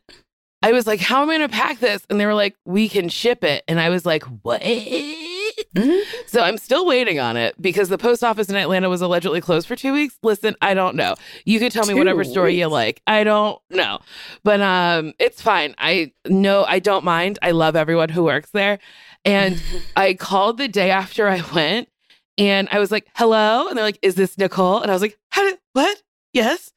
I 0.63 0.73
was 0.73 0.87
like, 0.87 1.01
how 1.01 1.23
am 1.23 1.31
I 1.31 1.39
going 1.39 1.49
to 1.49 1.55
pack 1.55 1.79
this? 1.81 2.07
And 2.09 2.21
they 2.21 2.27
were 2.27 2.35
like, 2.35 2.57
we 2.65 2.89
can 2.89 3.09
ship 3.09 3.45
it. 3.45 3.65
And 3.69 3.81
I 3.81 3.89
was 3.91 4.07
like, 4.07 4.23
what? 4.43 4.63
Mm-hmm. 4.63 5.99
So 6.27 6.41
I'm 6.41 6.59
still 6.59 6.87
waiting 6.87 7.19
on 7.19 7.37
it 7.37 7.61
because 7.61 7.89
the 7.89 7.99
post 7.99 8.25
office 8.25 8.49
in 8.49 8.57
Atlanta 8.57 8.89
was 8.89 9.01
allegedly 9.03 9.41
closed 9.41 9.69
for 9.69 9.77
two 9.77 9.93
weeks. 9.93 10.17
Listen, 10.23 10.57
I 10.61 10.75
don't 10.75 10.97
know. 10.97 11.15
You 11.45 11.59
can 11.59 11.71
tell 11.71 11.87
me 11.87 11.95
whatever 11.95 12.25
story 12.25 12.53
weeks. 12.53 12.61
you 12.61 12.67
like. 12.69 13.03
I 13.07 13.25
don't 13.25 13.61
know. 13.71 14.01
But 14.43 14.61
um 14.61 15.13
it's 15.19 15.41
fine. 15.43 15.75
I 15.79 16.13
know 16.27 16.65
I 16.65 16.79
don't 16.79 17.05
mind. 17.05 17.39
I 17.43 17.51
love 17.53 17.77
everyone 17.77 18.09
who 18.09 18.25
works 18.25 18.51
there. 18.51 18.79
And 19.25 19.63
I 19.97 20.15
called 20.15 20.59
the 20.59 20.69
day 20.69 20.91
after 20.91 21.29
I 21.29 21.43
went 21.55 21.89
and 22.37 22.69
I 22.71 22.79
was 22.79 22.91
like, 22.91 23.07
hello. 23.15 23.69
And 23.69 23.77
they're 23.77 23.85
like, 23.85 23.99
is 24.03 24.15
this 24.15 24.37
Nicole? 24.37 24.81
And 24.81 24.91
I 24.91 24.95
was 24.95 25.03
like, 25.03 25.19
how 25.31 25.43
did, 25.43 25.59
what? 25.73 26.03
Yes. 26.33 26.73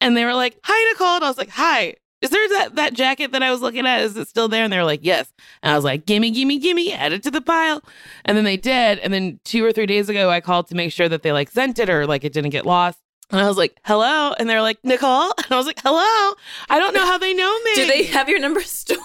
And 0.00 0.16
they 0.16 0.24
were 0.24 0.34
like, 0.34 0.58
hi, 0.64 0.92
Nicole. 0.92 1.16
And 1.16 1.24
I 1.24 1.28
was 1.28 1.38
like, 1.38 1.50
hi. 1.50 1.94
Is 2.20 2.30
there 2.30 2.48
that, 2.48 2.74
that 2.74 2.94
jacket 2.94 3.30
that 3.30 3.44
I 3.44 3.52
was 3.52 3.60
looking 3.60 3.86
at? 3.86 4.00
Is 4.00 4.16
it 4.16 4.26
still 4.26 4.48
there? 4.48 4.64
And 4.64 4.72
they 4.72 4.76
were 4.76 4.84
like, 4.84 5.04
yes. 5.04 5.32
And 5.62 5.72
I 5.72 5.76
was 5.76 5.84
like, 5.84 6.04
gimme, 6.04 6.32
gimme, 6.32 6.58
gimme, 6.58 6.92
add 6.92 7.12
it 7.12 7.22
to 7.22 7.30
the 7.30 7.40
pile. 7.40 7.80
And 8.24 8.36
then 8.36 8.44
they 8.44 8.56
did. 8.56 8.98
And 8.98 9.12
then 9.12 9.38
two 9.44 9.64
or 9.64 9.72
three 9.72 9.86
days 9.86 10.08
ago, 10.08 10.28
I 10.28 10.40
called 10.40 10.66
to 10.68 10.74
make 10.74 10.92
sure 10.92 11.08
that 11.08 11.22
they 11.22 11.30
like 11.30 11.48
sent 11.48 11.78
it 11.78 11.88
or 11.88 12.08
like 12.08 12.24
it 12.24 12.32
didn't 12.32 12.50
get 12.50 12.66
lost. 12.66 12.98
And 13.30 13.40
I 13.40 13.46
was 13.46 13.58
like, 13.58 13.76
hello. 13.84 14.32
And 14.38 14.48
they're 14.48 14.62
like, 14.62 14.78
Nicole. 14.84 15.32
And 15.48 15.52
I 15.52 15.56
was 15.56 15.66
like, 15.66 15.80
hello. 15.82 16.34
I 16.68 16.78
don't 16.78 16.94
know 16.94 17.04
how 17.04 17.18
they 17.18 17.34
know 17.34 17.58
me. 17.60 17.74
Do 17.74 17.86
they 17.86 18.02
have 18.04 18.28
your 18.28 18.38
number 18.38 18.60
stored? 18.62 19.00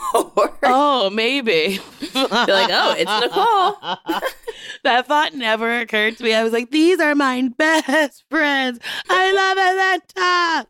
Oh, 0.64 1.10
maybe. 1.10 1.80
They're 2.14 2.28
like, 2.28 2.70
oh, 2.72 2.96
it's 2.98 3.22
Nicole. 3.22 4.22
that 4.84 5.08
thought 5.08 5.34
never 5.34 5.80
occurred 5.80 6.18
to 6.18 6.24
me. 6.24 6.34
I 6.34 6.44
was 6.44 6.54
like, 6.54 6.72
these 6.72 7.00
are 7.00 7.16
my 7.16 7.50
best 7.58 8.24
friends. 8.30 8.80
I 9.10 9.32
love 9.32 9.58
Atlanta. 10.18 10.68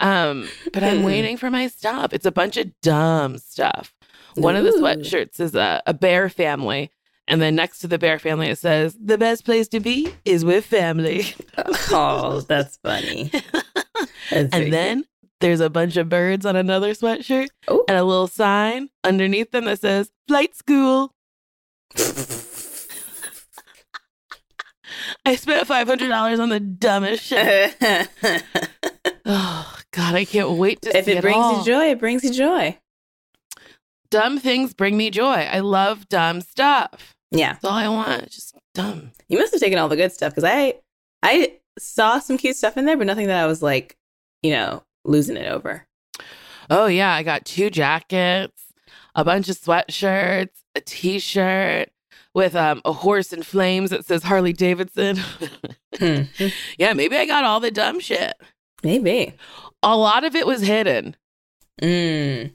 Um, 0.00 0.48
but 0.72 0.82
I'm 0.82 0.98
hmm. 0.98 1.04
waiting 1.04 1.36
for 1.36 1.50
my 1.50 1.68
stuff. 1.68 2.12
It's 2.12 2.26
a 2.26 2.32
bunch 2.32 2.56
of 2.56 2.70
dumb 2.80 3.38
stuff. 3.38 3.94
One 4.34 4.56
Ooh. 4.56 4.58
of 4.58 4.64
the 4.64 4.72
sweatshirts 4.72 5.40
is 5.40 5.54
a, 5.54 5.82
a 5.86 5.94
bear 5.94 6.28
family 6.28 6.90
and 7.28 7.40
then 7.40 7.54
next 7.54 7.78
to 7.80 7.86
the 7.86 7.98
bear 7.98 8.18
family, 8.18 8.48
it 8.48 8.58
says, 8.58 8.96
the 9.00 9.16
best 9.18 9.44
place 9.44 9.68
to 9.68 9.78
be 9.80 10.12
is 10.24 10.44
with 10.44 10.66
family. 10.66 11.26
oh, 11.92 12.40
that's 12.48 12.78
funny. 12.78 13.30
That's 14.30 14.54
and 14.54 14.72
then 14.72 15.04
there's 15.40 15.58
a 15.60 15.70
bunch 15.70 15.96
of 15.96 16.08
birds 16.08 16.46
on 16.46 16.54
another 16.54 16.92
sweatshirt 16.92 17.48
Ooh. 17.70 17.84
and 17.88 17.96
a 17.98 18.04
little 18.04 18.28
sign 18.28 18.90
underneath 19.02 19.50
them 19.50 19.64
that 19.64 19.80
says, 19.80 20.10
flight 20.28 20.54
school. 20.54 21.12
I 25.24 25.34
spent 25.36 25.66
$500 25.68 26.40
on 26.40 26.48
the 26.48 26.60
dumbest 26.60 27.24
shit. 27.24 27.76
oh, 29.26 29.76
God, 29.92 30.14
I 30.14 30.24
can't 30.24 30.50
wait 30.50 30.82
to 30.82 30.96
if 30.96 31.04
see 31.06 31.12
it, 31.12 31.14
If 31.14 31.18
it 31.18 31.22
brings 31.22 31.36
all. 31.36 31.58
you 31.58 31.64
joy, 31.64 31.90
it 31.90 31.98
brings 31.98 32.22
you 32.24 32.32
joy. 32.32 32.78
Dumb 34.10 34.38
things 34.38 34.74
bring 34.74 34.96
me 34.96 35.10
joy. 35.10 35.48
I 35.50 35.58
love 35.60 36.08
dumb 36.08 36.40
stuff. 36.40 37.14
Yeah. 37.30 37.52
That's 37.54 37.64
all 37.64 37.72
I 37.72 37.88
want. 37.88 38.30
Just 38.30 38.54
dumb. 38.74 39.12
You 39.28 39.38
must 39.38 39.52
have 39.52 39.60
taken 39.60 39.78
all 39.78 39.88
the 39.88 39.96
good 39.96 40.12
stuff 40.12 40.34
because 40.34 40.48
I 40.48 40.74
I 41.22 41.58
saw 41.78 42.18
some 42.18 42.38
cute 42.38 42.56
stuff 42.56 42.76
in 42.76 42.84
there, 42.84 42.96
but 42.96 43.06
nothing 43.06 43.26
that 43.26 43.42
I 43.42 43.46
was 43.46 43.62
like, 43.62 43.96
you 44.42 44.52
know, 44.52 44.82
losing 45.04 45.36
it 45.36 45.50
over. 45.50 45.86
Oh 46.70 46.86
yeah, 46.86 47.12
I 47.12 47.22
got 47.22 47.44
two 47.44 47.70
jackets, 47.70 48.62
a 49.14 49.24
bunch 49.24 49.48
of 49.48 49.56
sweatshirts, 49.58 50.50
a 50.74 50.80
t-shirt 50.80 51.90
with 52.34 52.54
um, 52.54 52.80
a 52.84 52.92
horse 52.92 53.32
in 53.32 53.42
flames 53.42 53.90
that 53.90 54.04
says 54.04 54.22
Harley 54.22 54.52
Davidson. 54.52 55.18
hmm. 55.98 56.22
Yeah, 56.78 56.92
maybe 56.92 57.16
I 57.16 57.26
got 57.26 57.44
all 57.44 57.60
the 57.60 57.70
dumb 57.70 58.00
shit. 58.00 58.34
Maybe. 58.82 59.34
A 59.82 59.96
lot 59.96 60.24
of 60.24 60.34
it 60.34 60.46
was 60.46 60.60
hidden. 60.60 61.16
Mm. 61.82 62.54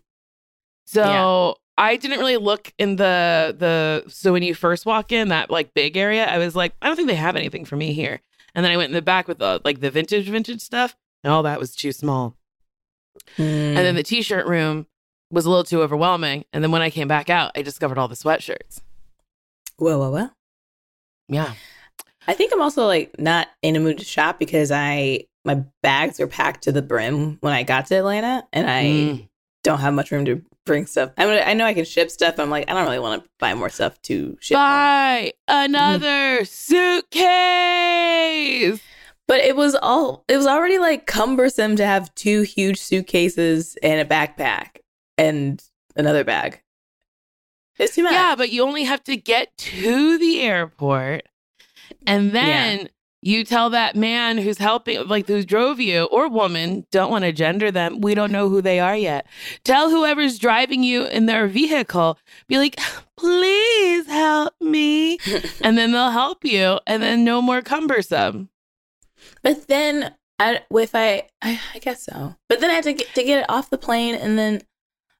So 0.86 1.55
I 1.77 1.95
didn't 1.95 2.19
really 2.19 2.38
look 2.38 2.71
in 2.77 2.97
the 2.97 3.55
the 3.57 4.03
so 4.07 4.31
when 4.33 4.43
you 4.43 4.53
first 4.53 4.86
walk 4.86 5.12
in 5.12 5.29
that 5.29 5.49
like 5.49 5.73
big 5.73 5.97
area, 5.97 6.25
I 6.25 6.38
was 6.38 6.55
like, 6.55 6.73
I 6.81 6.88
don't 6.88 6.95
think 6.95 7.07
they 7.07 7.15
have 7.15 7.36
anything 7.36 7.65
for 7.65 7.75
me 7.75 7.93
here. 7.93 8.21
And 8.55 8.63
then 8.63 8.71
I 8.71 8.77
went 8.77 8.89
in 8.89 8.93
the 8.93 9.01
back 9.01 9.27
with 9.27 9.39
the 9.39 9.59
like 9.65 9.79
the 9.79 9.89
vintage 9.89 10.29
vintage 10.29 10.62
stuff, 10.62 10.95
and 11.23 11.33
all 11.33 11.43
that 11.43 11.59
was 11.59 11.75
too 11.75 11.91
small. 11.91 12.36
Mm. 13.38 13.69
And 13.69 13.77
then 13.77 13.95
the 13.95 14.03
t-shirt 14.03 14.45
room 14.45 14.86
was 15.31 15.45
a 15.45 15.49
little 15.49 15.63
too 15.63 15.81
overwhelming. 15.81 16.45
And 16.53 16.63
then 16.63 16.71
when 16.71 16.81
I 16.83 16.89
came 16.91 17.07
back 17.07 17.29
out, 17.29 17.51
I 17.55 17.62
discovered 17.63 17.97
all 17.97 18.07
the 18.07 18.15
sweatshirts. 18.15 18.81
Whoa, 19.77 19.97
whoa, 19.97 20.12
whoa. 20.12 20.29
Yeah. 21.27 21.53
I 22.27 22.33
think 22.33 22.53
I'm 22.53 22.62
also 22.62 22.86
like 22.86 23.17
not 23.19 23.47
in 23.63 23.75
a 23.75 23.79
mood 23.79 23.97
to 23.97 24.05
shop 24.05 24.38
because 24.39 24.71
I 24.71 25.25
my 25.43 25.63
bags 25.81 26.19
are 26.19 26.27
packed 26.27 26.63
to 26.65 26.71
the 26.71 26.81
brim 26.81 27.38
when 27.41 27.51
I 27.53 27.63
got 27.63 27.88
to 27.88 27.95
Atlanta, 27.95 28.47
and 28.53 28.69
I 28.69 28.83
Mm. 28.83 29.27
don't 29.63 29.79
have 29.79 29.93
much 29.93 30.12
room 30.12 30.25
to 30.25 30.41
bring 30.65 30.86
stuff. 30.86 31.12
I 31.17 31.26
mean, 31.26 31.41
I 31.45 31.54
know 31.54 31.65
I 31.65 31.73
can 31.73 31.86
ship 31.86 32.12
stuff. 32.12 32.39
I'm 32.39 32.49
like, 32.49 32.69
I 32.69 32.73
don't 32.73 32.86
really 32.86 32.99
want 32.99 33.23
to 33.23 33.30
buy 33.39 33.54
more 33.54 33.69
stuff 33.69 34.02
to 34.04 34.38
ship. 34.39 34.56
Buy 34.56 35.34
mm-hmm. 35.49 35.65
another 35.65 36.45
suitcase. 36.45 37.12
But 39.28 39.39
it 39.39 39.56
was 39.56 39.76
all 39.76 40.26
it 40.28 40.36
was 40.38 40.47
already 40.47 40.80
like 40.80 41.08
cumbersome 41.08 41.76
to 41.78 41.86
have 41.86 42.13
two 42.15 42.41
huge 42.41 42.80
suitcases 42.80 43.78
and 43.82 44.02
a 44.02 44.06
backpack 44.06 44.80
and 45.17 45.63
another 45.95 46.23
bag. 46.23 46.62
It's 47.80 47.95
too 47.95 48.04
much. 48.04 48.13
Yeah, 48.13 48.36
but 48.36 48.52
you 48.52 48.63
only 48.63 48.84
have 48.84 49.04
to 49.06 49.17
get 49.17 49.58
to 49.58 50.17
the 50.17 50.41
airport 50.41 51.23
and 52.06 52.32
then 52.32 52.89
you 53.25 53.43
tell 53.43 53.69
that 53.69 53.95
man 53.95 54.38
who's 54.38 54.57
helping, 54.57 55.07
like 55.07 55.27
who 55.27 55.43
drove 55.43 55.79
you 55.79 56.03
or 56.05 56.27
woman, 56.27 56.86
don't 56.91 57.12
want 57.12 57.23
to 57.23 57.31
gender 57.31 57.71
them. 57.71 58.01
We 58.01 58.15
don't 58.15 58.31
know 58.31 58.49
who 58.49 58.62
they 58.62 58.79
are 58.79 58.95
yet. 58.95 59.25
Tell 59.63 59.89
whoever's 59.89 60.38
driving 60.38 60.83
you 60.83 61.05
in 61.05 61.25
their 61.25 61.47
vehicle, 61.47 62.17
be 62.47 62.57
like, 62.57 62.79
please 63.17 64.07
help 64.07 64.53
me. 64.59 65.17
and 65.62 65.77
then 65.77 65.91
they'll 65.91 66.12
help 66.12 66.43
you 66.43 66.79
and 66.86 67.01
then 67.01 67.23
no 67.23 67.41
more 67.41 67.62
cumbersome. 67.62 68.49
But 69.41 69.67
then, 69.67 70.13
I, 70.39 70.62
if 70.71 70.93
I, 70.93 71.27
I, 71.41 71.59
I 71.73 71.79
guess 71.79 72.03
so. 72.03 72.36
But 72.49 72.59
then 72.59 72.69
I 72.69 72.73
have 72.73 72.83
to 72.83 72.93
get 72.93 73.13
to 73.15 73.23
get 73.23 73.39
it 73.39 73.49
off 73.49 73.69
the 73.69 73.77
plane, 73.77 74.15
and 74.15 74.38
then 74.38 74.62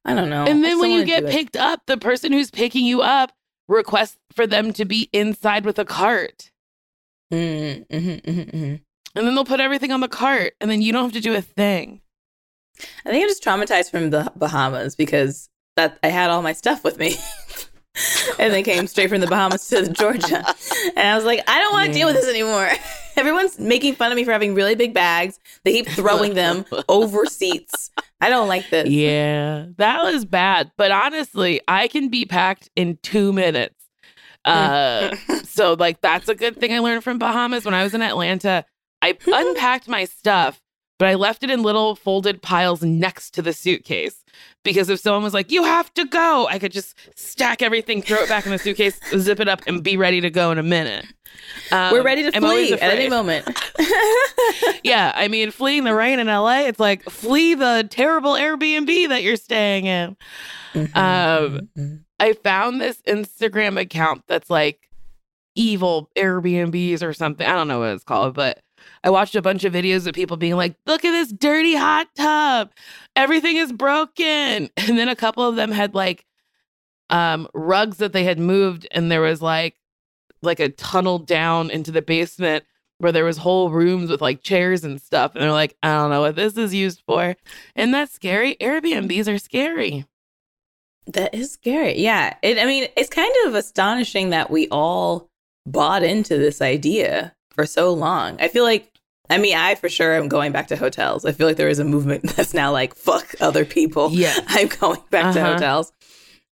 I 0.04 0.14
don't 0.14 0.28
know. 0.28 0.44
And 0.44 0.62
then 0.62 0.78
when 0.78 0.90
you 0.90 1.04
get 1.04 1.20
do 1.20 1.26
it. 1.26 1.32
picked 1.32 1.56
up, 1.56 1.82
the 1.86 1.96
person 1.96 2.32
who's 2.32 2.50
picking 2.50 2.84
you 2.84 3.00
up 3.00 3.32
requests 3.66 4.18
for 4.32 4.46
them 4.46 4.72
to 4.74 4.84
be 4.84 5.08
inside 5.12 5.64
with 5.64 5.78
a 5.78 5.84
cart. 5.84 6.50
Mm, 7.34 7.86
mhm, 7.88 8.22
mhm, 8.22 8.50
mhm. 8.50 8.80
And 9.16 9.26
then 9.26 9.34
they'll 9.34 9.44
put 9.44 9.60
everything 9.60 9.92
on 9.92 10.00
the 10.00 10.08
cart 10.08 10.54
and 10.60 10.70
then 10.70 10.82
you 10.82 10.92
don't 10.92 11.04
have 11.04 11.12
to 11.12 11.20
do 11.20 11.34
a 11.34 11.40
thing. 11.40 12.00
I 13.06 13.10
think 13.10 13.22
I'm 13.22 13.28
just 13.28 13.44
traumatized 13.44 13.90
from 13.90 14.10
the 14.10 14.32
Bahamas 14.36 14.96
because 14.96 15.48
that 15.76 15.98
I 16.02 16.08
had 16.08 16.30
all 16.30 16.42
my 16.42 16.52
stuff 16.52 16.82
with 16.84 16.98
me. 16.98 17.16
and 18.38 18.52
then 18.52 18.64
came 18.64 18.86
straight 18.86 19.08
from 19.08 19.20
the 19.20 19.26
Bahamas 19.26 19.68
to 19.68 19.88
Georgia. 19.92 20.44
And 20.96 21.08
I 21.08 21.14
was 21.14 21.24
like, 21.24 21.42
I 21.46 21.58
don't 21.60 21.72
want 21.72 21.86
to 21.86 21.92
deal 21.92 22.06
with 22.08 22.16
this 22.16 22.28
anymore. 22.28 22.68
Everyone's 23.16 23.58
making 23.60 23.94
fun 23.94 24.10
of 24.10 24.16
me 24.16 24.24
for 24.24 24.32
having 24.32 24.54
really 24.54 24.74
big 24.74 24.92
bags. 24.92 25.38
They 25.62 25.72
keep 25.72 25.88
throwing 25.88 26.34
them 26.34 26.64
over 26.88 27.26
seats. 27.26 27.90
I 28.20 28.28
don't 28.28 28.48
like 28.48 28.70
this. 28.70 28.88
Yeah, 28.88 29.66
that 29.76 30.02
was 30.02 30.24
bad. 30.24 30.72
But 30.76 30.90
honestly, 30.90 31.60
I 31.68 31.86
can 31.86 32.08
be 32.08 32.24
packed 32.24 32.70
in 32.74 32.98
two 33.02 33.32
minutes. 33.32 33.83
Uh, 34.44 35.14
so 35.44 35.74
like 35.74 36.00
that's 36.00 36.28
a 36.28 36.34
good 36.34 36.58
thing 36.58 36.72
I 36.72 36.78
learned 36.78 37.04
from 37.04 37.18
Bahamas. 37.18 37.64
When 37.64 37.74
I 37.74 37.82
was 37.82 37.94
in 37.94 38.02
Atlanta, 38.02 38.64
I 39.02 39.16
unpacked 39.26 39.88
my 39.88 40.04
stuff, 40.04 40.60
but 40.98 41.08
I 41.08 41.14
left 41.14 41.42
it 41.44 41.50
in 41.50 41.62
little 41.62 41.94
folded 41.96 42.42
piles 42.42 42.82
next 42.82 43.30
to 43.34 43.42
the 43.42 43.52
suitcase 43.52 44.24
because 44.64 44.88
if 44.88 45.00
someone 45.00 45.22
was 45.22 45.34
like, 45.34 45.50
"You 45.50 45.64
have 45.64 45.92
to 45.94 46.04
go," 46.04 46.46
I 46.48 46.58
could 46.58 46.72
just 46.72 46.94
stack 47.14 47.62
everything, 47.62 48.02
throw 48.02 48.18
it 48.22 48.28
back 48.28 48.46
in 48.46 48.52
the 48.52 48.58
suitcase, 48.58 48.98
zip 49.16 49.40
it 49.40 49.48
up, 49.48 49.62
and 49.66 49.82
be 49.82 49.96
ready 49.96 50.20
to 50.20 50.30
go 50.30 50.50
in 50.50 50.58
a 50.58 50.62
minute. 50.62 51.06
Um, 51.72 51.92
We're 51.92 52.02
ready 52.02 52.22
to 52.22 52.36
I'm 52.36 52.42
flee 52.42 52.72
at 52.72 52.82
any 52.82 53.08
moment. 53.08 53.48
Yeah, 54.84 55.12
I 55.14 55.28
mean, 55.28 55.50
fleeing 55.50 55.84
the 55.84 55.94
rain 55.94 56.18
in 56.18 56.26
LA, 56.26 56.60
it's 56.66 56.78
like 56.78 57.02
flee 57.04 57.54
the 57.54 57.86
terrible 57.90 58.34
Airbnb 58.34 59.08
that 59.08 59.22
you're 59.22 59.36
staying 59.36 59.86
in. 59.86 60.16
Um, 60.94 61.70
I 62.20 62.32
found 62.32 62.80
this 62.80 63.02
Instagram 63.02 63.80
account 63.80 64.22
that's 64.26 64.50
like 64.50 64.88
evil 65.54 66.10
Airbnbs 66.16 67.02
or 67.02 67.12
something. 67.12 67.46
I 67.46 67.54
don't 67.54 67.68
know 67.68 67.80
what 67.80 67.90
it's 67.90 68.04
called, 68.04 68.34
but 68.34 68.60
I 69.02 69.10
watched 69.10 69.34
a 69.34 69.42
bunch 69.42 69.64
of 69.64 69.72
videos 69.72 70.06
of 70.06 70.14
people 70.14 70.36
being 70.36 70.56
like, 70.56 70.76
look 70.86 71.04
at 71.04 71.10
this 71.10 71.32
dirty 71.32 71.74
hot 71.74 72.08
tub. 72.16 72.70
Everything 73.16 73.56
is 73.56 73.72
broken. 73.72 74.70
And 74.76 74.98
then 74.98 75.08
a 75.08 75.16
couple 75.16 75.46
of 75.46 75.56
them 75.56 75.70
had 75.72 75.94
like 75.94 76.24
um 77.10 77.48
rugs 77.52 77.98
that 77.98 78.12
they 78.12 78.24
had 78.24 78.38
moved 78.38 78.86
and 78.90 79.10
there 79.10 79.20
was 79.20 79.42
like 79.42 79.76
like 80.42 80.60
a 80.60 80.70
tunnel 80.70 81.18
down 81.18 81.70
into 81.70 81.90
the 81.90 82.02
basement 82.02 82.64
where 82.98 83.12
there 83.12 83.24
was 83.24 83.36
whole 83.36 83.70
rooms 83.70 84.10
with 84.10 84.22
like 84.22 84.42
chairs 84.42 84.84
and 84.84 85.00
stuff 85.00 85.34
and 85.34 85.42
they're 85.42 85.52
like 85.52 85.76
i 85.82 85.92
don't 85.92 86.10
know 86.10 86.22
what 86.22 86.36
this 86.36 86.56
is 86.56 86.74
used 86.74 87.02
for 87.06 87.36
and 87.76 87.92
that's 87.92 88.12
scary 88.12 88.56
airbnbs 88.60 89.28
are 89.32 89.38
scary 89.38 90.06
That 91.06 91.34
is 91.34 91.52
scary. 91.52 91.98
Yeah. 92.00 92.34
It, 92.42 92.58
I 92.58 92.64
mean, 92.64 92.88
it's 92.96 93.10
kind 93.10 93.32
of 93.46 93.54
astonishing 93.54 94.30
that 94.30 94.50
we 94.50 94.68
all 94.68 95.28
bought 95.66 96.02
into 96.02 96.36
this 96.38 96.60
idea 96.62 97.34
for 97.50 97.66
so 97.66 97.92
long. 97.92 98.36
I 98.40 98.48
feel 98.48 98.64
like, 98.64 98.90
I 99.30 99.38
mean, 99.38 99.56
I 99.56 99.74
for 99.74 99.88
sure 99.88 100.14
am 100.14 100.28
going 100.28 100.52
back 100.52 100.68
to 100.68 100.76
hotels. 100.76 101.24
I 101.24 101.32
feel 101.32 101.46
like 101.46 101.56
there 101.56 101.68
is 101.68 101.78
a 101.78 101.84
movement 101.84 102.22
that's 102.36 102.54
now 102.54 102.72
like, 102.72 102.94
fuck 102.94 103.34
other 103.40 103.64
people. 103.64 104.10
Yeah. 104.12 104.34
I'm 104.48 104.68
going 104.68 105.00
back 105.10 105.34
to 105.34 105.40
Uh-huh. 105.40 105.52
hotels. 105.52 105.92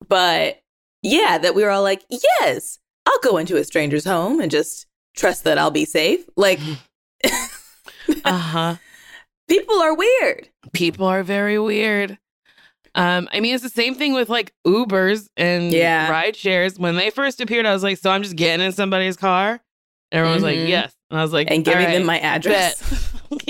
But 0.07 0.61
yeah, 1.03 1.37
that 1.37 1.55
we 1.55 1.63
were 1.63 1.69
all 1.69 1.83
like, 1.83 2.03
yes, 2.09 2.79
I'll 3.05 3.19
go 3.19 3.37
into 3.37 3.57
a 3.57 3.63
stranger's 3.63 4.05
home 4.05 4.39
and 4.39 4.49
just 4.51 4.85
trust 5.15 5.43
that 5.43 5.57
I'll 5.57 5.71
be 5.71 5.85
safe. 5.85 6.25
Like, 6.35 6.59
uh-huh 8.25 8.75
people 9.47 9.81
are 9.81 9.95
weird. 9.95 10.47
people 10.73 11.05
are 11.07 11.23
very 11.23 11.57
weird 11.57 12.17
um 12.99 13.27
i 13.31 13.39
mean 13.39 13.53
it's 13.55 13.63
the 13.63 13.69
same 13.69 13.95
thing 13.95 14.13
with 14.13 14.29
like 14.29 14.53
ubers 14.67 15.27
and 15.37 15.71
Yeah. 15.71 16.09
ride 16.11 16.35
shares 16.35 16.77
when 16.77 16.95
they 16.95 17.09
first 17.09 17.41
appeared 17.41 17.65
i 17.65 17.73
was 17.73 17.83
like 17.83 17.97
so 17.97 18.11
i'm 18.11 18.21
just 18.23 18.35
getting 18.35 18.65
in 18.65 18.71
somebody's 18.71 19.17
car 19.17 19.51
and 20.11 20.19
everyone 20.19 20.35
was 20.35 20.43
Mhm. 20.43 20.59
like 20.61 20.69
yes 20.69 20.93
and 21.09 21.19
i 21.19 21.23
was 21.23 21.33
like 21.33 21.49
And 21.49 21.63
giving 21.65 21.85
"All 21.87 21.93
them 21.93 22.05
my 22.05 22.19
address. 22.19 23.11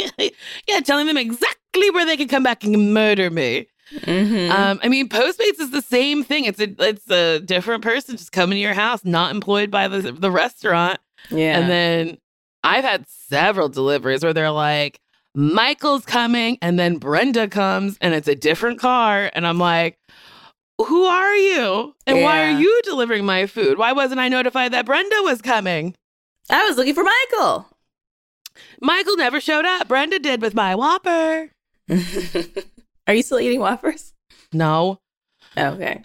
yeah 0.67 0.79
telling 0.81 1.07
them 1.07 1.17
exactly 1.17 1.89
where 1.91 2.05
they 2.05 2.17
can 2.17 2.27
come 2.27 2.43
back 2.43 2.63
and 2.63 2.93
murder 2.93 3.29
me 3.29 3.67
Mhm. 4.03 4.51
Um, 4.51 4.79
I 4.83 4.87
mean, 4.87 5.09
Postmates 5.09 5.59
is 5.59 5.71
the 5.71 5.81
same 5.81 6.23
thing. 6.23 6.45
It's 6.45 6.59
a 6.59 6.67
it's 6.77 7.09
a 7.09 7.39
different 7.39 7.81
person 7.81 8.17
just 8.17 8.31
coming 8.31 8.55
to 8.57 8.59
your 8.61 8.75
house, 8.75 9.03
not 9.03 9.31
employed 9.33 9.71
by 9.71 9.87
the 9.87 10.11
the 10.11 10.29
restaurant. 10.29 10.99
yeah. 11.31 11.57
And 11.57 11.67
then 11.71 12.17
I've 12.63 12.83
had 12.83 13.05
several 13.09 13.67
deliveries 13.67 14.23
where 14.23 14.31
they're 14.31 14.51
like, 14.51 14.99
Michael's 15.35 16.05
coming, 16.05 16.57
and 16.61 16.79
then 16.79 16.97
Brenda 16.97 17.47
comes, 17.47 17.97
and 18.01 18.13
it's 18.13 18.27
a 18.27 18.35
different 18.35 18.79
car, 18.79 19.29
and 19.33 19.45
I'm 19.45 19.59
like, 19.59 19.97
who 20.79 21.03
are 21.03 21.35
you? 21.35 21.93
And 22.07 22.23
why 22.23 22.45
are 22.45 22.57
you 22.59 22.81
delivering 22.83 23.25
my 23.25 23.45
food? 23.45 23.77
Why 23.77 23.91
wasn't 23.91 24.19
I 24.19 24.29
notified 24.29 24.73
that 24.73 24.85
Brenda 24.85 25.17
was 25.21 25.41
coming? 25.41 25.95
I 26.49 26.65
was 26.67 26.77
looking 26.77 26.95
for 26.95 27.03
Michael. 27.03 27.67
Michael 28.81 29.17
never 29.17 29.39
showed 29.39 29.65
up. 29.65 29.87
Brenda 29.87 30.19
did 30.19 30.41
with 30.41 30.53
my 30.55 30.75
Whopper. 30.75 31.51
Are 33.07 33.13
you 33.13 33.23
still 33.23 33.39
eating 33.39 33.59
Whoppers? 33.59 34.13
No, 34.51 34.99
Okay. 35.57 36.01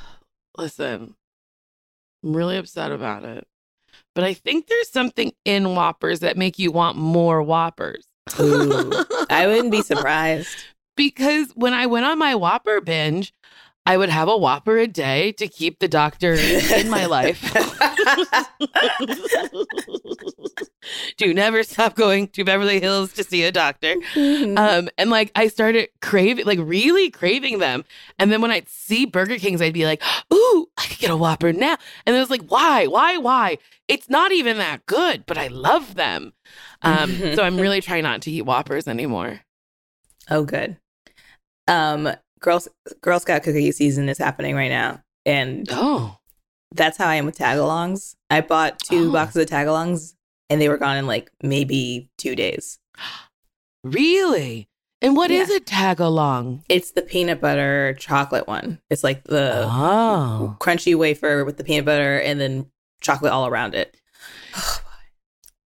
listen, 0.56 1.14
I'm 2.24 2.36
really 2.36 2.56
upset 2.56 2.92
about 2.92 3.24
it. 3.24 3.46
But 4.14 4.24
I 4.24 4.34
think 4.34 4.66
there's 4.66 4.90
something 4.90 5.32
in 5.44 5.74
Whoppers 5.74 6.20
that 6.20 6.36
make 6.36 6.58
you 6.58 6.70
want 6.70 6.96
more 6.96 7.42
Whoppers. 7.42 8.06
Ooh, 8.40 9.04
I 9.30 9.46
wouldn't 9.46 9.70
be 9.70 9.82
surprised. 9.82 10.56
because 10.96 11.50
when 11.54 11.74
I 11.74 11.86
went 11.86 12.06
on 12.06 12.18
my 12.18 12.34
Whopper 12.34 12.80
binge, 12.80 13.32
I 13.84 13.96
would 13.96 14.10
have 14.10 14.28
a 14.28 14.36
Whopper 14.36 14.78
a 14.78 14.86
day 14.86 15.32
to 15.32 15.48
keep 15.48 15.80
the 15.80 15.88
doctor 15.88 16.34
in 16.34 16.88
my 16.88 17.06
life. 17.06 17.52
Do 21.16 21.32
never 21.34 21.62
stop 21.62 21.94
going 21.94 22.28
to 22.28 22.44
Beverly 22.44 22.80
Hills 22.80 23.12
to 23.14 23.24
see 23.24 23.44
a 23.44 23.52
doctor. 23.52 23.94
Um, 24.16 24.88
and 24.98 25.10
like 25.10 25.30
I 25.34 25.48
started 25.48 25.88
craving, 26.00 26.46
like 26.46 26.58
really 26.62 27.10
craving 27.10 27.58
them. 27.58 27.84
And 28.18 28.32
then 28.32 28.40
when 28.40 28.50
I'd 28.50 28.68
see 28.68 29.06
Burger 29.06 29.38
Kings, 29.38 29.60
I'd 29.62 29.74
be 29.74 29.84
like, 29.84 30.02
"Ooh, 30.32 30.68
I 30.78 30.86
could 30.86 30.98
get 30.98 31.10
a 31.10 31.16
Whopper 31.16 31.52
now." 31.52 31.76
And 32.06 32.16
it 32.16 32.18
was 32.18 32.30
like, 32.30 32.46
"Why? 32.48 32.86
Why? 32.86 33.16
Why?" 33.16 33.58
It's 33.88 34.08
not 34.08 34.32
even 34.32 34.58
that 34.58 34.86
good, 34.86 35.24
but 35.26 35.38
I 35.38 35.48
love 35.48 35.94
them. 35.94 36.32
Um, 36.82 37.34
so 37.34 37.42
I'm 37.42 37.58
really 37.58 37.80
trying 37.82 38.02
not 38.02 38.22
to 38.22 38.30
eat 38.30 38.42
Whoppers 38.42 38.88
anymore. 38.88 39.40
oh, 40.30 40.44
good. 40.44 40.76
Um, 41.68 42.08
Girl 42.40 42.60
Girl 43.00 43.20
Scout 43.20 43.42
cookie 43.44 43.70
season 43.72 44.08
is 44.08 44.18
happening 44.18 44.54
right 44.56 44.68
now, 44.70 45.00
and 45.24 45.66
Oh, 45.70 46.18
that's 46.74 46.96
how 46.98 47.06
I 47.08 47.14
am 47.16 47.26
with 47.26 47.38
tagalongs. 47.38 48.14
I 48.30 48.40
bought 48.40 48.80
two 48.80 49.08
Oh. 49.10 49.12
boxes 49.12 49.42
of 49.44 49.48
tagalongs, 49.48 50.14
and 50.50 50.60
they 50.60 50.68
were 50.68 50.76
gone 50.78 50.96
in 50.96 51.06
like 51.06 51.30
maybe 51.42 52.08
two 52.18 52.34
days. 52.34 52.78
really? 53.84 54.68
And 55.00 55.16
what 55.16 55.30
is 55.30 55.50
Yeah. 55.50 55.56
a 55.56 55.60
tag 55.60 55.98
along? 56.00 56.62
It's 56.68 56.92
the 56.92 57.02
peanut 57.02 57.40
butter 57.40 57.94
chocolate 57.98 58.46
one. 58.46 58.80
It's 58.90 59.02
like 59.04 59.24
the 59.24 59.64
Oh, 59.68 60.56
crunchy 60.60 60.94
wafer 60.96 61.44
with 61.44 61.56
the 61.56 61.64
peanut 61.64 61.84
butter 61.84 62.18
and 62.18 62.40
then 62.40 62.66
chocolate 63.00 63.32
all 63.32 63.46
around 63.46 63.74
it. 63.74 63.96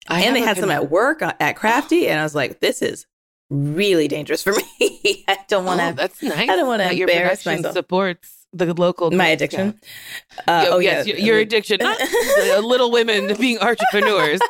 I 0.09 0.23
and 0.23 0.37
they 0.37 0.41
had 0.41 0.57
some 0.59 0.71
at 0.71 0.91
work 0.91 1.23
uh, 1.23 1.33
at 1.41 1.57
Crafty, 1.57 2.09
and 2.09 2.21
I 2.21 2.23
was 2.23 2.35
like, 2.35 2.61
"This 2.61 2.83
is 2.83 3.07
really 3.51 4.09
dangerous 4.09 4.43
for 4.43 4.53
me. 4.81 5.25
I 5.29 5.39
don't 5.49 5.65
want 5.65 5.81
Oh, 5.81 5.91
to." 5.91 5.97
that's 5.97 6.23
nice. 6.23 6.49
I 6.49 6.57
don't 6.57 6.79
that 6.79 6.97
your 6.97 7.09
embarrass 7.09 7.43
production 7.43 7.63
myself. 7.63 7.75
Supports 7.75 8.47
the 8.53 8.73
local 8.75 9.11
My 9.11 9.27
addiction. 9.29 9.81
Uh, 10.47 10.67
oh 10.69 10.79
yes, 10.79 11.07
yeah, 11.07 11.15
your, 11.17 11.27
your 11.27 11.39
addiction. 11.39 11.79
Not 11.81 11.99
Little 12.65 12.91
Women 12.93 13.35
being 13.41 13.59
entrepreneurs. 13.59 14.41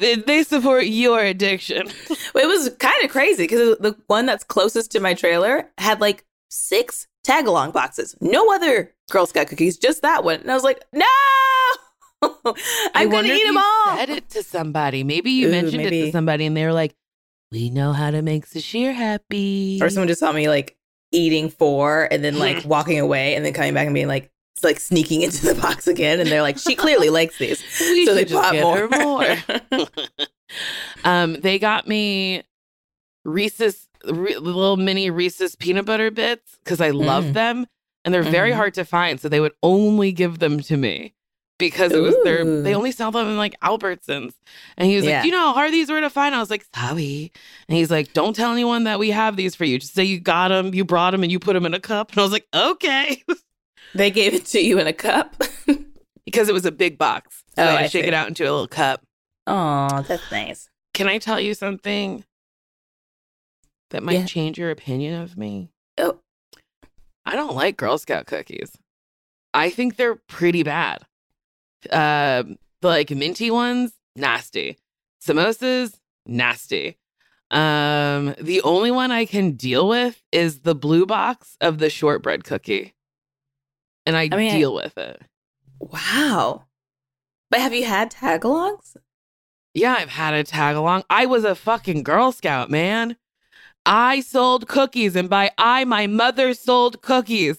they, 0.00 0.14
they 0.14 0.42
support 0.42 0.86
your 0.86 1.20
addiction. 1.20 1.86
It 2.08 2.46
was 2.46 2.70
kind 2.78 3.04
of 3.04 3.10
crazy 3.10 3.42
because 3.44 3.76
the 3.78 3.94
one 4.06 4.24
that's 4.26 4.42
closest 4.44 4.90
to 4.92 5.00
my 5.00 5.12
trailer 5.14 5.68
had 5.78 6.00
like 6.00 6.24
six 6.48 7.06
tag 7.24 7.46
along 7.46 7.72
boxes. 7.72 8.16
No 8.22 8.52
other 8.54 8.94
Girl 9.10 9.26
Scout 9.26 9.48
cookies, 9.48 9.76
just 9.76 10.00
that 10.00 10.24
one. 10.24 10.40
And 10.40 10.50
I 10.50 10.54
was 10.54 10.64
like, 10.64 10.82
no, 10.94 11.04
I'm 12.94 13.10
gonna 13.10 13.28
eat 13.28 13.44
them 13.46 13.56
all. 13.58 13.96
Said 13.96 14.10
it 14.10 14.28
to 14.30 14.42
somebody. 14.42 15.04
Maybe 15.04 15.30
you 15.32 15.48
Ooh, 15.48 15.50
mentioned 15.50 15.82
it 15.82 15.90
to 15.90 16.12
somebody, 16.12 16.46
and 16.46 16.56
they 16.56 16.64
were 16.64 16.72
like, 16.72 16.94
"We 17.50 17.70
know 17.70 17.92
how 17.92 18.10
to 18.10 18.22
make 18.22 18.46
Sasheer 18.46 18.94
happy." 18.94 19.78
Or 19.82 19.90
someone 19.90 20.08
just 20.08 20.20
saw 20.20 20.32
me 20.32 20.48
like 20.48 20.76
eating 21.10 21.50
four 21.50 22.08
and 22.10 22.22
then 22.24 22.38
like 22.38 22.64
walking 22.66 22.98
away 22.98 23.34
and 23.34 23.44
then 23.44 23.52
coming 23.52 23.74
back 23.74 23.86
and 23.86 23.94
being 23.94 24.08
like, 24.08 24.30
it's 24.54 24.64
like 24.64 24.80
sneaking 24.80 25.22
into 25.22 25.44
the 25.46 25.54
box 25.60 25.86
again. 25.86 26.20
And 26.20 26.30
they're 26.30 26.40
like, 26.42 26.58
she 26.58 26.74
clearly 26.74 27.10
likes 27.20 27.38
these. 27.38 27.62
we 27.80 28.06
so 28.06 28.14
they 28.14 28.24
just 28.24 28.34
bought 28.40 28.54
more. 28.54 28.76
her 28.78 28.88
more. 28.88 29.86
um, 31.04 31.34
they 31.40 31.58
got 31.58 31.86
me 31.88 32.42
Reese's 33.24 33.88
re- 34.04 34.36
little 34.36 34.76
mini 34.76 35.10
Reese's 35.10 35.54
peanut 35.56 35.84
butter 35.86 36.10
bits 36.10 36.58
because 36.64 36.80
I 36.80 36.90
love 36.90 37.24
Mm. 37.26 37.32
them, 37.34 37.66
and 38.04 38.12
they're 38.14 38.22
very 38.22 38.52
Mhm. 38.52 38.56
hard 38.56 38.74
to 38.74 38.84
find. 38.84 39.20
So 39.20 39.28
they 39.28 39.40
would 39.40 39.54
only 39.62 40.12
give 40.12 40.38
them 40.38 40.60
to 40.60 40.76
me 40.76 41.14
because 41.70 41.92
it 41.92 42.00
was 42.00 42.16
their. 42.24 42.44
They 42.62 42.74
only 42.74 42.92
sell 42.92 43.10
them 43.10 43.28
in 43.28 43.36
like 43.36 43.58
Albertsons, 43.60 44.34
and 44.76 44.88
he 44.88 44.96
was 44.96 45.04
Yeah. 45.04 45.18
like, 45.18 45.26
you 45.26 45.30
know 45.32 45.38
how 45.38 45.52
hard 45.54 45.72
these 45.72 45.88
were 45.90 46.00
to 46.00 46.10
find?" 46.10 46.34
I 46.34 46.40
was 46.40 46.50
like, 46.50 46.66
"Sorry," 46.74 47.30
and 47.68 47.76
he's 47.78 47.90
like, 47.90 48.12
"Don't 48.12 48.34
tell 48.34 48.52
anyone 48.52 48.84
that 48.84 48.98
we 48.98 49.10
have 49.10 49.36
these 49.36 49.54
for 49.54 49.64
you. 49.64 49.78
Just 49.78 49.94
say 49.94 50.04
you 50.04 50.18
got 50.20 50.48
them, 50.48 50.74
you 50.74 50.84
brought 50.84 51.12
them, 51.12 51.22
and 51.22 51.30
you 51.30 51.38
put 51.38 51.52
them 51.54 51.64
in 51.66 51.74
a 51.74 51.80
cup." 51.80 52.10
And 52.10 52.18
I 52.18 52.22
was 52.22 52.32
like, 52.32 52.46
"Okay," 52.52 53.22
they 53.94 54.10
gave 54.10 54.34
it 54.34 54.44
to 54.46 54.60
you 54.60 54.78
in 54.78 54.86
a 54.86 54.92
cup. 54.92 55.40
because 56.26 56.48
it 56.48 56.52
was 56.52 56.64
a 56.66 56.72
big 56.72 56.98
box. 56.98 57.42
So 57.56 57.62
Oh, 57.64 57.68
I 57.68 57.82
I 57.82 57.86
shake 57.88 58.04
see. 58.04 58.08
it 58.08 58.14
out 58.14 58.28
into 58.28 58.42
a 58.44 58.50
little 58.50 58.68
cup. 58.68 59.02
Oh, 59.46 60.02
that's 60.02 60.30
nice. 60.30 60.68
Can 60.94 61.08
I 61.08 61.18
tell 61.18 61.40
you 61.40 61.54
something 61.54 62.24
that 63.90 64.02
might 64.02 64.20
Yeah. 64.20 64.26
change 64.26 64.58
your 64.58 64.70
opinion 64.70 65.20
of 65.20 65.36
me? 65.36 65.70
Oh. 65.98 66.18
I 67.24 67.36
don't 67.36 67.54
like 67.54 67.76
Girl 67.76 67.98
Scout 67.98 68.26
cookies. 68.26 68.72
I 69.54 69.68
think 69.70 69.96
they're 69.96 70.14
pretty 70.16 70.62
bad. 70.62 71.04
The 71.90 72.56
like 72.82 73.10
minty 73.10 73.50
ones, 73.50 73.92
nasty. 74.16 74.78
Samoas, 75.24 75.98
nasty. 76.26 76.98
Um, 77.50 78.34
the 78.40 78.60
only 78.62 78.90
one 78.90 79.12
I 79.12 79.24
can 79.26 79.52
deal 79.52 79.86
with 79.88 80.22
is 80.32 80.60
the 80.60 80.74
blue 80.74 81.06
box 81.06 81.56
of 81.60 81.78
the 81.78 81.90
shortbread 81.90 82.44
cookie. 82.44 82.94
And 84.06 84.16
I, 84.16 84.28
I 84.32 84.36
mean, 84.36 84.52
I- 84.52 84.58
deal 84.58 84.74
with 84.74 84.96
it. 84.98 85.22
Wow. 85.78 86.64
But 87.50 87.60
have 87.60 87.74
you 87.74 87.84
had 87.84 88.10
tagalongs? 88.10 88.96
Yeah, 89.74 89.96
I've 89.98 90.10
had 90.10 90.34
a 90.34 90.44
tagalong. 90.44 91.02
I 91.10 91.26
was 91.26 91.44
a 91.44 91.54
fucking 91.54 92.02
Girl 92.02 92.32
Scout, 92.32 92.70
man. 92.70 93.16
I 93.84 94.20
sold 94.20 94.68
cookies, 94.68 95.16
and 95.16 95.28
by 95.28 95.50
I, 95.58 95.84
my 95.84 96.06
mother 96.06 96.54
sold 96.54 97.02
cookies. 97.02 97.58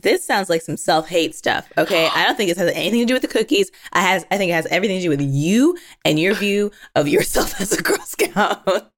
This 0.00 0.24
sounds 0.24 0.48
like 0.48 0.62
some 0.62 0.76
self-hate 0.76 1.34
stuff. 1.34 1.68
Okay, 1.76 2.08
I 2.14 2.24
don't 2.24 2.36
think 2.36 2.50
it 2.50 2.56
has 2.56 2.70
anything 2.72 3.00
to 3.00 3.04
do 3.06 3.14
with 3.14 3.22
the 3.22 3.28
cookies. 3.28 3.70
I 3.92 4.00
has 4.00 4.24
I 4.30 4.36
think 4.38 4.50
it 4.50 4.54
has 4.54 4.66
everything 4.66 4.98
to 4.98 5.02
do 5.02 5.08
with 5.10 5.20
you 5.20 5.76
and 6.04 6.18
your 6.20 6.34
view 6.34 6.70
of 6.94 7.08
yourself 7.08 7.60
as 7.60 7.72
a 7.72 7.82
Girl 7.82 7.98
Scout. 7.98 8.92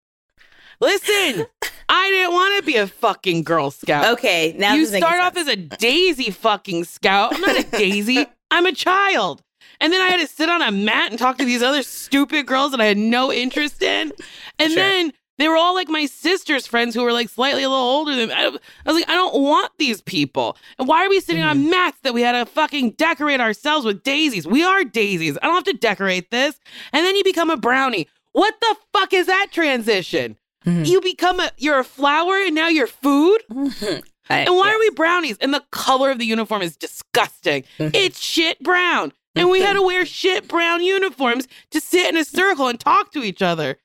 Listen, 0.81 1.47
I 1.91 2.11
didn't 2.11 2.33
want 2.33 2.57
to 2.59 2.67
be 2.67 2.77
a 2.77 2.87
fucking 2.87 3.43
Girl 3.45 3.71
Scout. 3.71 4.07
okay, 4.15 4.55
now 4.59 4.75
you 4.75 4.81
this 4.81 4.89
is 4.89 4.93
making 4.95 5.07
start 5.09 5.21
off 5.23 5.35
sense. 5.35 5.49
as 5.49 5.55
a 5.55 5.57
daisy 5.57 6.31
fucking 6.31 6.85
scout. 6.85 7.35
I'm 7.35 7.41
not 7.43 7.59
a 7.59 7.65
daisy. 7.65 8.27
I'm 8.51 8.67
a 8.67 8.73
child. 8.73 9.43
And 9.83 9.93
then 9.93 10.01
I 10.03 10.09
had 10.09 10.21
to 10.21 10.27
sit 10.27 10.49
on 10.51 10.61
a 10.63 10.71
mat 10.71 11.11
and 11.11 11.19
talk 11.19 11.39
to 11.39 11.45
these 11.45 11.63
other 11.63 11.83
stupid 11.83 12.47
girls 12.47 12.71
that 12.73 12.81
I 12.81 12.87
had 12.87 12.99
no 12.99 13.33
interest 13.33 13.83
in. 13.83 14.13
And 14.59 14.73
Sure. 14.73 14.83
then 14.83 15.13
they 15.41 15.49
were 15.49 15.57
all 15.57 15.75
like 15.75 15.89
my 15.89 16.07
sister's 16.07 16.67
friends 16.67 16.95
who 16.95 17.03
were 17.03 17.13
like 17.13 17.29
slightly 17.29 17.63
a 17.63 17.69
little 17.69 17.85
older 17.85 18.15
than 18.15 18.29
me. 18.29 18.35
I, 18.35 18.49
was 18.49 18.61
like, 18.95 19.09
I 19.09 19.15
don't 19.15 19.41
want 19.43 19.73
these 19.79 20.01
people. 20.03 20.57
And 20.79 20.87
why 20.87 21.05
are 21.05 21.09
we 21.09 21.21
sitting 21.21 21.43
Mm-hmm. 21.43 21.51
on 21.67 21.71
mats 21.71 21.99
that 22.03 22.15
we 22.15 22.23
had 22.23 22.33
to 22.33 22.47
fucking 22.47 22.91
decorate 22.93 23.41
ourselves 23.41 23.85
with 23.87 24.03
daisies? 24.03 24.47
We 24.47 24.63
are 24.65 24.85
daisies. 24.85 25.39
I 25.43 25.47
don't 25.47 25.55
have 25.55 25.65
to 25.65 25.73
decorate 25.73 26.31
this. 26.31 26.59
And 26.93 27.05
then 27.07 27.17
you 27.17 27.25
become 27.25 27.51
a 27.51 27.57
brownie. 27.57 28.09
What 28.33 28.55
the 28.61 28.77
fuck 28.93 29.13
is 29.13 29.27
that 29.27 29.49
transition? 29.53 30.37
Mhm. 30.67 30.87
You 30.87 31.01
become 31.01 31.41
a 31.41 31.51
you're 31.57 31.79
a 31.79 31.85
flower 31.85 32.35
and 32.37 32.55
now 32.55 32.69
you're 32.69 32.87
food? 32.87 33.39
I- 33.51 34.03
And 34.31 34.55
why 34.55 34.69
yeah. 34.69 34.75
are 34.75 34.79
we 34.79 34.91
brownies? 34.91 35.37
And 35.41 35.53
the 35.53 35.65
color 35.73 36.11
of 36.13 36.19
the 36.19 36.25
uniform 36.27 36.63
is 36.63 36.77
disgusting. 36.77 37.65
Mhm. 37.79 37.91
It's 37.95 38.21
shit 38.21 38.63
brown. 38.63 39.13
And 39.35 39.49
we 39.51 39.61
had 39.61 39.73
to 39.73 39.83
wear 39.83 40.05
shit 40.07 40.47
brown 40.49 40.83
uniforms 40.83 41.49
to 41.71 41.81
sit 41.81 42.09
in 42.09 42.17
a 42.17 42.25
circle 42.25 42.69
and 42.69 42.79
talk 42.79 43.11
to 43.13 43.23
each 43.25 43.43
other. 43.43 43.79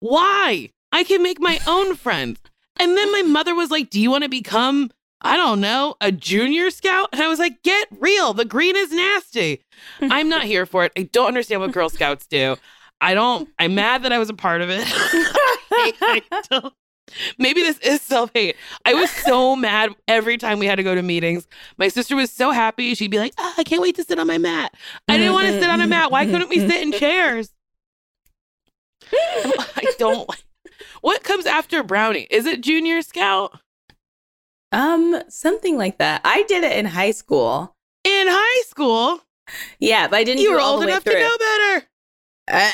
Why? 0.00 0.70
I 0.92 1.04
can 1.04 1.22
make 1.22 1.40
my 1.40 1.58
own 1.66 1.94
friends. 1.96 2.40
And 2.80 2.96
then 2.96 3.10
my 3.12 3.22
mother 3.22 3.54
was 3.54 3.70
like, 3.70 3.90
Do 3.90 4.00
you 4.00 4.10
want 4.10 4.24
to 4.24 4.28
become, 4.30 4.90
I 5.20 5.36
don't 5.36 5.60
know, 5.60 5.96
a 6.00 6.12
junior 6.12 6.70
scout? 6.70 7.08
And 7.12 7.20
I 7.22 7.28
was 7.28 7.38
like, 7.38 7.62
Get 7.62 7.88
real. 7.98 8.32
The 8.34 8.44
green 8.44 8.76
is 8.76 8.92
nasty. 8.92 9.62
I'm 10.00 10.28
not 10.28 10.44
here 10.44 10.64
for 10.66 10.84
it. 10.84 10.92
I 10.96 11.02
don't 11.02 11.26
understand 11.28 11.60
what 11.60 11.72
Girl 11.72 11.88
Scouts 11.90 12.26
do. 12.26 12.56
I 13.00 13.14
don't, 13.14 13.48
I'm 13.58 13.74
mad 13.76 14.02
that 14.04 14.12
I 14.12 14.18
was 14.18 14.28
a 14.30 14.34
part 14.34 14.60
of 14.60 14.70
it. 14.70 14.82
I 15.70 16.22
don't- 16.50 16.74
Maybe 17.38 17.62
this 17.62 17.78
is 17.78 18.02
self 18.02 18.30
hate. 18.34 18.54
I 18.84 18.92
was 18.92 19.08
so 19.10 19.56
mad 19.56 19.94
every 20.08 20.36
time 20.36 20.58
we 20.58 20.66
had 20.66 20.74
to 20.76 20.82
go 20.82 20.94
to 20.94 21.00
meetings. 21.02 21.48
My 21.78 21.88
sister 21.88 22.14
was 22.14 22.30
so 22.30 22.50
happy. 22.50 22.94
She'd 22.94 23.10
be 23.10 23.18
like, 23.18 23.32
"Ah, 23.38 23.54
I 23.56 23.64
can't 23.64 23.80
wait 23.80 23.96
to 23.96 24.04
sit 24.04 24.18
on 24.18 24.26
my 24.26 24.36
mat. 24.36 24.74
I 25.08 25.16
didn't 25.16 25.32
want 25.32 25.46
to 25.46 25.58
sit 25.58 25.70
on 25.70 25.80
a 25.80 25.86
mat. 25.86 26.10
Why 26.10 26.26
couldn't 26.26 26.50
we 26.50 26.58
sit 26.68 26.82
in 26.82 26.92
chairs? 26.92 27.50
I 29.12 29.92
don't 29.98 30.28
like. 30.28 30.44
What 31.00 31.22
comes 31.22 31.46
after 31.46 31.82
Brownie? 31.82 32.26
Is 32.30 32.46
it 32.46 32.60
Junior 32.60 33.02
Scout? 33.02 33.58
um 34.70 35.22
something 35.28 35.78
like 35.78 35.96
that. 35.98 36.20
I 36.24 36.42
did 36.42 36.62
it 36.64 36.76
in 36.76 36.84
high 36.86 37.12
school. 37.12 37.74
In 38.04 38.26
high 38.28 38.62
school, 38.66 39.20
Yeah, 39.78 40.08
but 40.08 40.16
I 40.16 40.24
didn't. 40.24 40.42
you 40.42 40.52
were 40.52 40.60
old 40.60 40.82
enough 40.82 41.04
to 41.04 41.12
know 41.12 41.36
better. 41.38 41.86
Uh, 42.50 42.72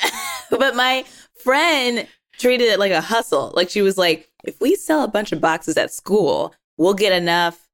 but 0.58 0.74
my 0.76 1.04
friend 1.42 2.06
treated 2.38 2.68
it 2.68 2.78
like 2.80 2.92
a 2.92 3.00
hustle. 3.00 3.52
Like 3.54 3.70
she 3.70 3.80
was 3.82 3.96
like, 3.96 4.28
if 4.44 4.60
we 4.60 4.74
sell 4.76 5.02
a 5.04 5.08
bunch 5.08 5.30
of 5.32 5.40
boxes 5.40 5.76
at 5.76 5.92
school, 5.92 6.54
we'll 6.78 6.94
get 6.94 7.12
enough 7.12 7.68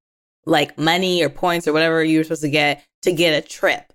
like 0.47 0.79
money 0.79 1.23
or 1.23 1.29
points 1.29 1.67
or 1.67 1.73
whatever 1.73 2.03
you 2.05 2.19
were 2.19 2.25
supposed 2.25 2.43
to 2.43 2.51
get 2.51 2.83
to 3.03 3.13
get 3.13 3.33
a 3.43 3.47
trip 3.47 3.93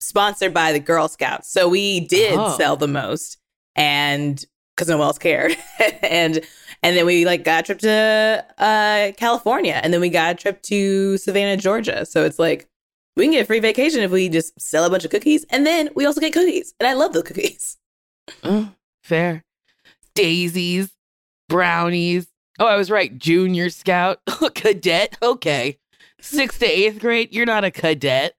sponsored 0.00 0.52
by 0.54 0.72
the 0.72 0.80
Girl 0.80 1.08
Scouts. 1.08 1.50
So 1.50 1.68
we 1.68 2.00
did 2.00 2.38
Oh. 2.38 2.56
sell 2.56 2.76
the 2.76 2.88
most 2.88 3.38
and 3.76 4.44
because 4.76 4.88
no 4.88 4.96
one 4.98 5.06
else 5.06 5.18
cared. 5.18 5.56
and 6.02 6.40
and 6.82 6.96
then 6.96 7.06
we 7.06 7.24
like 7.24 7.44
got 7.44 7.60
a 7.60 7.66
trip 7.66 7.78
to 7.80 8.44
uh 8.58 9.12
California 9.16 9.80
and 9.82 9.92
then 9.92 10.00
we 10.00 10.08
got 10.08 10.32
a 10.32 10.38
trip 10.38 10.62
to 10.62 11.16
Savannah, 11.18 11.56
Georgia. 11.56 12.04
So 12.06 12.24
it's 12.24 12.38
like 12.38 12.68
we 13.16 13.24
can 13.24 13.32
get 13.32 13.42
a 13.42 13.46
free 13.46 13.60
vacation 13.60 14.00
if 14.00 14.10
we 14.10 14.28
just 14.28 14.58
sell 14.60 14.84
a 14.84 14.90
bunch 14.90 15.04
of 15.04 15.10
cookies 15.10 15.44
and 15.50 15.66
then 15.66 15.90
we 15.94 16.06
also 16.06 16.20
get 16.20 16.32
cookies. 16.32 16.74
And 16.80 16.86
I 16.86 16.94
love 16.94 17.12
the 17.12 17.22
cookies. 17.22 17.76
Oh, 18.42 18.70
fair. 19.04 19.44
Daisies, 20.14 20.90
brownies. 21.48 22.26
Oh, 22.58 22.66
I 22.66 22.76
was 22.76 22.90
right. 22.90 23.16
Junior 23.18 23.70
Scout, 23.70 24.20
cadet. 24.54 25.16
Okay, 25.22 25.78
sixth 26.20 26.58
to 26.60 26.66
eighth 26.66 27.00
grade. 27.00 27.32
You're 27.32 27.46
not 27.46 27.64
a 27.64 27.70
cadet. 27.70 28.34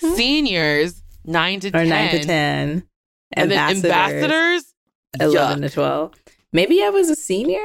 Seniors, 0.00 1.02
nine 1.24 1.60
to 1.60 1.68
Or 1.68 1.84
ten, 1.84 1.88
9 1.88 2.10
to 2.10 2.24
10. 2.24 2.88
and 3.32 3.50
then 3.50 3.76
ambassadors. 3.76 4.72
11 5.20 5.58
Yuck. 5.58 5.68
to 5.68 5.74
12. 5.74 6.14
Maybe 6.52 6.82
I 6.82 6.90
was 6.90 7.10
a 7.10 7.16
senior? 7.16 7.60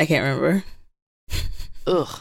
I 0.00 0.06
can't 0.06 0.24
remember. 0.24 0.64
Ugh. 1.86 2.20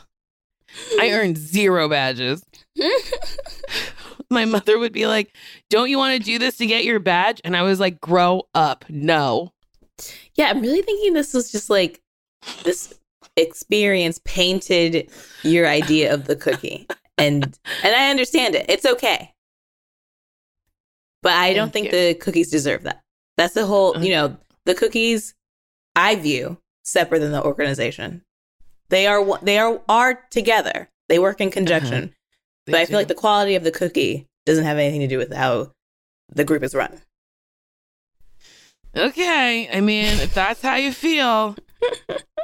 I 0.99 1.11
earned 1.11 1.37
zero 1.37 1.89
badges. 1.89 2.43
My 4.29 4.45
mother 4.45 4.77
would 4.77 4.93
be 4.93 5.07
like, 5.07 5.33
Don't 5.69 5.89
you 5.89 5.97
want 5.97 6.17
to 6.17 6.23
do 6.23 6.37
this 6.39 6.57
to 6.57 6.65
get 6.65 6.83
your 6.83 6.99
badge? 6.99 7.41
And 7.43 7.55
I 7.55 7.61
was 7.61 7.79
like, 7.79 7.99
Grow 8.01 8.43
up. 8.53 8.85
No. 8.89 9.53
Yeah, 10.35 10.49
I'm 10.49 10.61
really 10.61 10.81
thinking 10.81 11.13
this 11.13 11.33
was 11.33 11.51
just 11.51 11.69
like 11.69 12.01
this 12.63 12.93
experience 13.35 14.19
painted 14.25 15.09
your 15.43 15.67
idea 15.67 16.13
of 16.13 16.25
the 16.25 16.35
cookie. 16.35 16.87
And 17.19 17.57
and 17.81 17.95
I 17.95 18.11
understand 18.11 18.53
it. 18.53 18.67
It's 18.69 18.85
okay. 18.85 19.33
But 21.23 21.31
I 21.31 21.53
don't 21.53 21.73
Thank 21.73 21.89
think 21.89 21.91
the 21.91 22.13
cookies 22.13 22.51
deserve 22.51 22.83
that. 22.83 23.01
That's 23.37 23.53
the 23.53 23.65
whole, 23.65 23.95
uh-huh. 23.95 24.03
you 24.03 24.11
know, 24.11 24.37
the 24.65 24.75
cookies 24.75 25.33
I 25.95 26.15
view 26.15 26.57
separate 26.83 27.19
than 27.19 27.31
the 27.31 27.43
organization. 27.43 28.23
They 28.89 29.07
are 29.07 29.39
they 29.39 29.59
are 29.59 29.81
are 29.87 30.23
together. 30.29 30.89
They 31.09 31.19
work 31.19 31.39
in 31.41 31.47
uh-huh. 31.47 31.53
conjunction. 31.53 32.13
They 32.65 32.73
but 32.73 32.81
I 32.81 32.85
feel 32.85 32.97
like 32.97 33.07
the 33.07 33.15
quality 33.15 33.55
of 33.55 33.63
the 33.63 33.71
cookie 33.71 34.27
doesn't 34.45 34.65
have 34.65 34.77
anything 34.77 35.01
to 35.01 35.07
do 35.07 35.17
with 35.17 35.33
how 35.33 35.71
the 36.29 36.43
group 36.43 36.63
is 36.63 36.75
run. 36.75 37.01
Okay. 38.95 39.69
I 39.71 39.81
mean, 39.81 40.05
if 40.05 40.33
that's 40.33 40.61
how 40.61 40.75
you 40.75 40.91
feel, 40.91 41.55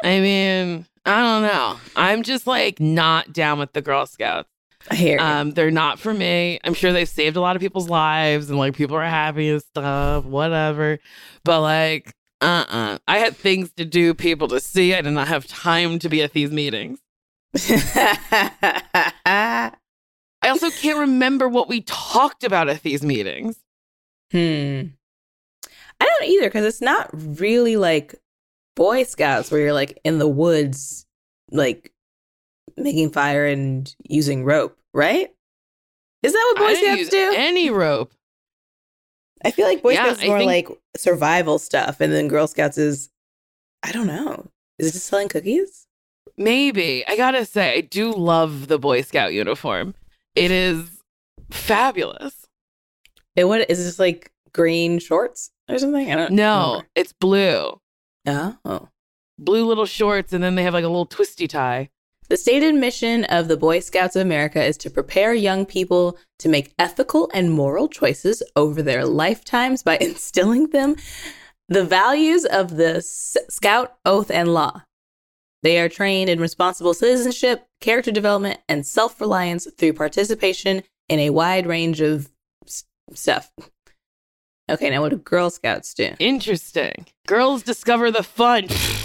I 0.04 0.20
mean, 0.20 0.86
I 1.06 1.22
don't 1.22 1.42
know. 1.42 1.80
I'm 1.96 2.24
just 2.24 2.48
like 2.48 2.80
not 2.80 3.34
down 3.34 3.60
with 3.60 3.74
the 3.74 3.82
Girl 3.82 4.06
Scouts. 4.06 4.50
I 4.90 4.96
hear. 4.96 5.20
Um, 5.20 5.52
they're 5.52 5.72
not 5.72 6.00
for 6.00 6.14
me. 6.14 6.60
I'm 6.64 6.74
sure 6.74 6.92
they've 6.92 7.08
saved 7.08 7.38
a 7.38 7.42
lot 7.42 7.56
of 7.56 7.62
people's 7.62 7.90
lives 7.90 8.50
and 8.50 8.60
like 8.60 8.76
people 8.76 8.98
are 8.98 9.04
happy 9.04 9.50
and 9.50 9.62
stuff, 9.62 10.26
whatever. 10.26 11.00
But 11.44 11.62
like, 11.62 12.14
uh 12.42 12.66
uh 12.68 12.98
I 13.08 13.20
had 13.20 13.36
things 13.36 13.72
to 13.74 13.86
do, 13.86 14.14
people 14.14 14.48
to 14.50 14.60
see. 14.60 14.94
I 14.94 15.02
did 15.02 15.12
not 15.12 15.30
have 15.30 15.48
time 15.48 16.00
to 16.00 16.10
be 16.10 16.22
at 16.22 16.34
these 16.34 16.52
meetings. 16.52 17.00
I 17.56 19.72
also 20.44 20.70
can't 20.72 21.00
remember 21.00 21.48
what 21.48 21.70
we 21.70 21.82
talked 21.82 22.44
about 22.44 22.68
at 22.68 22.84
these 22.84 23.04
meetings. 23.04 23.58
hmm. 24.32 24.82
I 26.02 26.06
don't 26.06 26.30
either 26.30 26.48
because 26.48 26.66
it's 26.66 26.82
not 26.82 27.10
really 27.14 27.78
like 27.78 28.16
Boy 28.76 29.04
Scouts 29.04 29.52
where 29.52 29.62
you're 29.62 29.74
like 29.74 30.00
in 30.04 30.18
the 30.18 30.28
woods, 30.28 31.06
like 31.52 31.93
making 32.78 33.12
fire 33.12 33.46
and 33.46 33.94
using 34.08 34.44
rope, 34.44 34.78
right? 34.94 35.30
Is 36.22 36.34
that 36.34 36.54
what 36.56 36.58
Boy 36.68 36.74
Scouts 36.76 37.10
do? 37.10 37.34
any 37.36 37.70
rope. 37.70 38.14
I 39.44 39.52
feel 39.52 39.68
like 39.68 39.82
Boy 39.84 39.94
Yeah, 39.94 40.06
Scouts 40.06 40.22
is 40.22 40.28
more 40.28 40.38
think- 40.40 40.48
like 40.70 40.80
survival 40.96 41.60
stuff, 41.60 42.00
and 42.00 42.14
then 42.14 42.28
Girl 42.28 42.48
Scouts 42.48 42.78
is, 42.78 43.10
I 43.84 43.92
don't 43.92 44.08
know. 44.08 44.48
Is 44.80 44.88
it 44.88 44.94
just 44.94 45.06
selling 45.08 45.28
cookies? 45.30 45.86
Maybe. 46.38 47.06
I 47.08 47.16
gotta 47.18 47.46
say, 47.46 47.78
I 47.78 47.82
do 47.82 48.12
love 48.12 48.68
the 48.68 48.80
Boy 48.80 49.02
Scout 49.02 49.34
uniform. 49.34 49.94
It 50.36 50.50
is 50.50 51.02
fabulous. 51.52 52.48
And 53.36 53.48
what 53.50 53.70
is 53.70 53.84
this 53.84 54.00
like 54.00 54.32
green 54.54 55.00
shorts 55.00 55.52
or 55.70 55.78
something? 55.78 56.12
I 56.12 56.16
don't 56.16 56.32
know. 56.32 56.76
No, 56.78 56.82
it's 56.96 57.14
blue. 57.14 57.80
Oh. 58.26 58.88
Blue 59.38 59.66
little 59.66 59.86
shorts, 59.86 60.32
and 60.34 60.44
then 60.44 60.56
they 60.56 60.64
have 60.64 60.74
like 60.74 60.86
a 60.86 60.88
little 60.88 61.06
twisty 61.06 61.48
tie. 61.48 61.90
The 62.30 62.38
stated 62.38 62.76
mission 62.76 63.26
of 63.26 63.48
the 63.48 63.58
Boy 63.58 63.80
Scouts 63.80 64.16
of 64.16 64.22
America 64.22 64.64
is 64.64 64.78
to 64.78 64.90
prepare 64.90 65.34
young 65.34 65.66
people 65.66 66.18
to 66.40 66.50
make 66.50 66.74
ethical 66.80 67.30
and 67.34 67.52
moral 67.52 67.88
choices 67.88 68.42
over 68.56 68.82
their 68.82 69.06
lifetimes 69.06 69.84
by 69.84 69.98
instilling 70.02 70.68
them 70.68 70.96
the 71.70 71.84
values 71.84 72.46
of 72.46 72.78
the 72.78 72.98
S- 72.98 73.38
Scout 73.50 73.96
Oath 74.06 74.32
and 74.32 74.54
Law. 74.54 74.84
They 75.64 75.80
are 75.80 75.90
trained 75.90 76.30
in 76.30 76.40
responsible 76.40 76.94
citizenship, 76.94 77.66
character 77.80 78.12
development, 78.12 78.60
and 78.68 78.86
self 78.86 79.22
reliance 79.22 79.68
through 79.78 79.94
participation 79.94 80.84
in 81.10 81.20
a 81.20 81.30
wide 81.30 81.66
range 81.68 82.02
of 82.02 82.30
s- 82.66 82.84
stuff. 83.14 83.52
Okay, 84.70 84.90
now 84.90 85.02
what 85.02 85.10
do 85.10 85.18
Girl 85.18 85.50
Scouts 85.50 85.94
do? 85.94 86.12
Interesting. 86.20 87.06
Girls 87.28 87.64
discover 87.64 88.12
the 88.12 88.24
fun, 88.24 88.64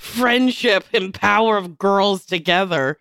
friendship, 0.00 0.84
and 0.94 1.12
power 1.12 1.58
of 1.58 1.78
girls 1.78 2.24
together. 2.24 2.98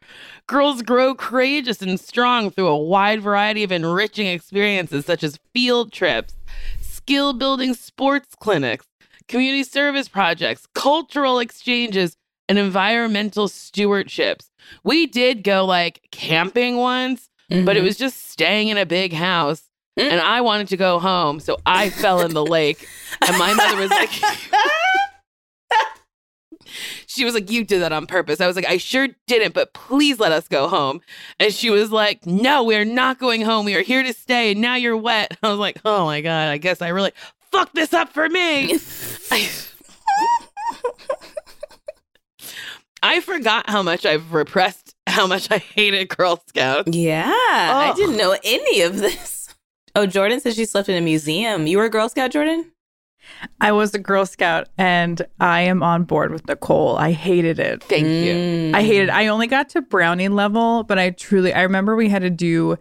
Girls 0.47 0.81
grow 0.81 1.15
courageous 1.15 1.81
and 1.81 1.97
strong 1.97 2.51
through 2.51 2.67
a 2.67 2.77
wide 2.77 3.21
variety 3.21 3.63
of 3.63 3.71
enriching 3.71 4.27
experiences, 4.27 5.05
such 5.05 5.23
as 5.23 5.39
field 5.53 5.93
trips, 5.93 6.35
skill 6.81 7.31
building 7.31 7.73
sports 7.73 8.35
clinics, 8.37 8.85
community 9.29 9.63
service 9.63 10.09
projects, 10.09 10.67
cultural 10.75 11.39
exchanges, 11.39 12.17
and 12.49 12.57
environmental 12.57 13.47
stewardships. 13.47 14.49
We 14.83 15.07
did 15.07 15.41
go 15.43 15.63
like 15.63 16.01
camping 16.11 16.75
once, 16.75 17.29
but 17.49 17.77
it 17.77 17.81
was 17.81 17.97
just 17.97 18.29
staying 18.29 18.67
in 18.67 18.77
a 18.77 18.85
big 18.85 19.13
house. 19.13 19.63
Mm. 19.97 20.11
And 20.11 20.21
I 20.21 20.41
wanted 20.41 20.67
to 20.67 20.77
go 20.77 20.99
home, 20.99 21.39
so 21.39 21.57
I 21.65 21.91
fell 21.91 22.19
in 22.21 22.33
the 22.33 22.45
lake. 22.45 22.85
And 23.25 23.37
my 23.37 23.53
mother 23.53 23.77
was 23.77 23.89
like, 23.89 24.11
she 27.07 27.25
was 27.25 27.33
like, 27.33 27.49
You 27.49 27.63
did 27.63 27.81
that 27.81 27.91
on 27.91 28.07
purpose. 28.07 28.41
I 28.41 28.47
was 28.47 28.55
like, 28.55 28.67
I 28.67 28.77
sure 28.77 29.07
didn't, 29.27 29.53
but 29.53 29.73
please 29.73 30.19
let 30.19 30.31
us 30.31 30.47
go 30.47 30.67
home. 30.67 31.01
And 31.39 31.53
she 31.53 31.69
was 31.69 31.91
like, 31.91 32.25
No, 32.25 32.63
we're 32.63 32.85
not 32.85 33.19
going 33.19 33.41
home. 33.41 33.65
We 33.65 33.75
are 33.75 33.81
here 33.81 34.03
to 34.03 34.13
stay. 34.13 34.51
And 34.51 34.61
now 34.61 34.75
you're 34.75 34.97
wet. 34.97 35.37
I 35.43 35.49
was 35.49 35.59
like, 35.59 35.79
Oh 35.85 36.05
my 36.05 36.21
God, 36.21 36.49
I 36.49 36.57
guess 36.57 36.81
I 36.81 36.89
really 36.89 37.11
fucked 37.51 37.75
this 37.75 37.93
up 37.93 38.09
for 38.09 38.29
me. 38.29 38.77
I, 39.31 39.49
I 43.01 43.21
forgot 43.21 43.69
how 43.69 43.81
much 43.81 44.05
I've 44.05 44.33
repressed, 44.33 44.95
how 45.07 45.25
much 45.27 45.51
I 45.51 45.57
hated 45.57 46.09
Girl 46.09 46.41
Scouts. 46.47 46.95
Yeah, 46.95 47.31
I 47.33 47.93
didn't 47.95 48.15
oh. 48.15 48.31
know 48.31 48.37
any 48.43 48.81
of 48.81 48.97
this. 48.97 49.55
Oh, 49.95 50.05
Jordan 50.05 50.39
says 50.39 50.55
she 50.55 50.65
slept 50.65 50.89
in 50.89 50.95
a 50.95 51.01
museum. 51.01 51.65
You 51.65 51.77
were 51.77 51.85
a 51.85 51.89
Girl 51.89 52.09
Scout, 52.09 52.31
Jordan? 52.31 52.71
I 53.61 53.71
was 53.71 53.93
a 53.93 53.99
Girl 53.99 54.25
Scout 54.25 54.67
and 54.77 55.21
I 55.39 55.61
am 55.61 55.81
on 55.83 56.03
board 56.03 56.31
with 56.31 56.47
Nicole. 56.47 56.97
I 56.97 57.11
hated 57.11 57.59
it. 57.59 57.83
Thank 57.83 58.05
you. 58.05 58.33
Mm. 58.33 58.73
I 58.75 58.83
hated 58.83 59.09
it. 59.09 59.11
I 59.11 59.27
only 59.27 59.47
got 59.47 59.69
to 59.69 59.81
brownie 59.81 60.27
level, 60.29 60.83
but 60.83 60.99
I 60.99 61.11
truly 61.11 61.53
I 61.53 61.61
remember 61.61 61.95
we 61.95 62.09
had 62.09 62.21
to 62.23 62.29
do 62.29 62.77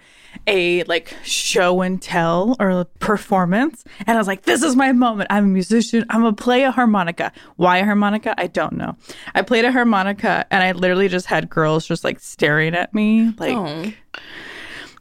a 0.46 0.82
like 0.84 1.14
show 1.24 1.80
and 1.82 2.01
tell 2.03 2.55
or 2.61 2.84
performance 3.01 3.82
and 4.07 4.16
I 4.16 4.20
was 4.20 4.26
like 4.26 4.42
this 4.42 4.62
is 4.62 4.76
my 4.76 4.92
moment. 4.92 5.28
I'm 5.30 5.44
a 5.44 5.49
musician. 5.49 6.05
I'm 6.11 6.22
going 6.22 6.34
to 6.34 6.42
play 6.42 6.62
a 6.64 6.70
harmonica. 6.70 7.32
Why 7.57 7.78
a 7.78 7.84
harmonica? 7.84 8.34
I 8.38 8.46
don't 8.46 8.74
know. 8.74 8.96
I 9.34 9.42
played 9.42 9.64
a 9.64 9.72
harmonica 9.72 10.46
and 10.51 10.62
I 10.62 10.72
literally 10.72 11.09
just 11.09 11.26
had 11.26 11.49
girls 11.49 11.86
just 11.86 12.05
like 12.05 12.20
staring 12.20 12.74
at 12.74 12.94
me 12.94 13.32
like 13.38 13.55
Oh. 13.57 13.92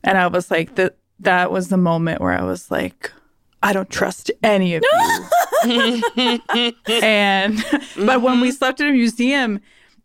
and 0.04 0.18
I 0.18 0.28
was 0.28 0.50
like 0.52 0.76
that 0.76 0.98
that 1.20 1.52
was 1.52 1.70
the 1.70 1.78
moment 1.78 2.22
where 2.22 2.34
I 2.34 2.44
was 2.44 2.70
like 2.72 3.12
I 3.64 3.74
don't 3.74 3.90
trust 3.90 4.32
any 4.44 4.76
of 4.76 4.84
you. 4.84 5.22
and 7.02 7.64
but 7.98 8.22
when 8.22 8.40
we 8.40 8.50
mm-hmm. 8.50 8.52
slept 8.52 8.80
in 8.80 8.88
a 8.88 8.92
museum 8.92 9.60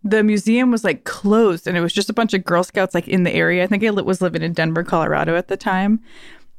the 0.04 0.22
museum 0.24 0.70
was 0.70 0.82
like 0.82 1.04
closed 1.04 1.68
and 1.68 1.76
it 1.76 1.80
was 1.80 1.92
just 1.92 2.10
a 2.10 2.12
bunch 2.12 2.34
of 2.34 2.42
girl 2.44 2.64
scouts 2.64 2.94
like 2.94 3.06
in 3.06 3.22
the 3.22 3.32
area 3.32 3.62
i 3.62 3.66
think 3.66 3.84
i 3.84 3.90
was 3.90 4.22
living 4.22 4.42
in 4.42 4.52
denver 4.54 4.82
colorado 4.82 5.36
at 5.36 5.48
the 5.48 5.56
time 5.56 6.00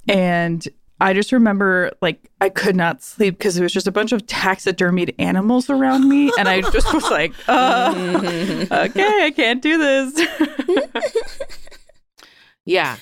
and 0.08 0.68
i 1.02 1.12
just 1.12 1.32
remember 1.32 1.92
like 2.02 2.30
i 2.40 2.48
could 2.48 2.76
not 2.76 3.02
sleep 3.02 3.38
because 3.38 3.58
it 3.58 3.64
was 3.64 3.74
just 3.74 3.88
a 3.88 3.92
bunch 3.92 4.12
of 4.12 4.26
taxidermied 4.28 5.14
animals 5.18 5.72
around 5.72 6.08
me 6.08 6.32
and 6.38 6.48
i 6.48 6.62
just 6.62 6.94
was 6.94 7.04
like 7.10 7.34
okay 7.50 9.26
i 9.26 9.34
can't 9.36 9.62
do 9.62 9.78
this 9.80 10.28
Yeah. 12.66 12.98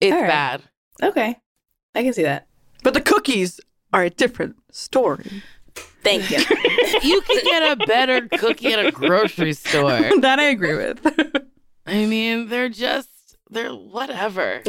It's 0.00 0.12
right. 0.12 0.28
bad. 0.28 0.62
Okay. 1.02 1.36
I 1.94 2.02
can 2.02 2.12
see 2.12 2.22
that. 2.22 2.46
But 2.86 2.94
the 2.94 3.00
cookies 3.00 3.60
are 3.92 4.04
a 4.04 4.10
different 4.10 4.54
story 4.70 5.42
Thank 6.02 6.30
you. 6.30 6.38
You 7.02 7.20
can 7.22 7.40
get 7.42 7.62
a 7.72 7.84
better 7.84 8.28
cookie 8.28 8.72
at 8.72 8.86
a 8.86 8.92
grocery 8.92 9.52
store. 9.52 9.88
that 10.20 10.38
i 10.38 10.44
agree 10.44 10.76
with 10.76 11.00
I 11.86 12.06
mean, 12.06 12.48
they're 12.48 12.68
just 12.68 13.08
they're 13.50 13.72
whatever. 13.72 14.60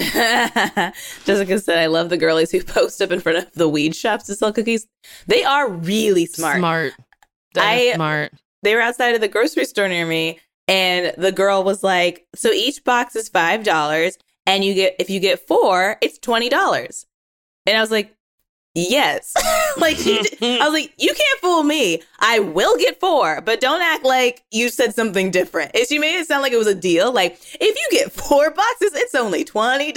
Jessica 1.25 1.59
said, 1.59 1.79
I 1.79 1.87
love 1.87 2.09
the 2.09 2.17
girlies 2.17 2.51
who 2.51 2.63
post 2.63 3.01
up 3.01 3.11
in 3.11 3.19
front 3.19 3.39
of 3.39 3.51
the 3.53 3.67
weed 3.67 3.95
shops 3.95 4.25
to 4.25 4.35
sell 4.35 4.53
cookies. 4.53 4.87
They 5.25 5.43
are 5.43 5.69
really 5.69 6.27
smart. 6.27 6.57
Smart. 6.57 6.93
I- 7.55 7.93
smart. 7.95 8.33
They 8.63 8.75
were 8.75 8.81
outside 8.81 9.15
of 9.15 9.21
the 9.21 9.27
grocery 9.27 9.65
store 9.65 9.87
near 9.87 10.05
me, 10.05 10.39
and 10.67 11.13
the 11.17 11.31
girl 11.31 11.63
was 11.63 11.83
like, 11.83 12.27
So 12.35 12.51
each 12.51 12.83
box 12.83 13.15
is 13.15 13.29
$5, 13.29 14.17
and 14.45 14.63
you 14.63 14.73
get, 14.73 14.95
if 14.99 15.09
you 15.09 15.19
get 15.19 15.47
four, 15.47 15.97
it's 16.01 16.19
$20. 16.19 17.05
And 17.67 17.77
I 17.77 17.81
was 17.81 17.91
like, 17.91 18.13
Yes. 18.73 19.33
like, 19.77 19.97
I 19.99 20.59
was 20.63 20.73
like, 20.73 20.93
You 20.97 21.13
can't 21.13 21.39
fool 21.41 21.63
me. 21.63 22.01
I 22.19 22.39
will 22.39 22.77
get 22.77 22.99
four, 22.99 23.41
but 23.41 23.59
don't 23.59 23.81
act 23.81 24.03
like 24.03 24.43
you 24.51 24.69
said 24.69 24.93
something 24.95 25.31
different. 25.31 25.71
And 25.75 25.87
she 25.87 25.97
made 25.99 26.19
it 26.19 26.27
sound 26.27 26.43
like 26.43 26.53
it 26.53 26.57
was 26.57 26.67
a 26.67 26.75
deal. 26.75 27.11
Like, 27.11 27.39
if 27.59 27.75
you 27.75 27.87
get 27.91 28.11
four 28.11 28.51
boxes, 28.51 28.93
it's 28.95 29.15
only 29.15 29.43
$20. 29.43 29.93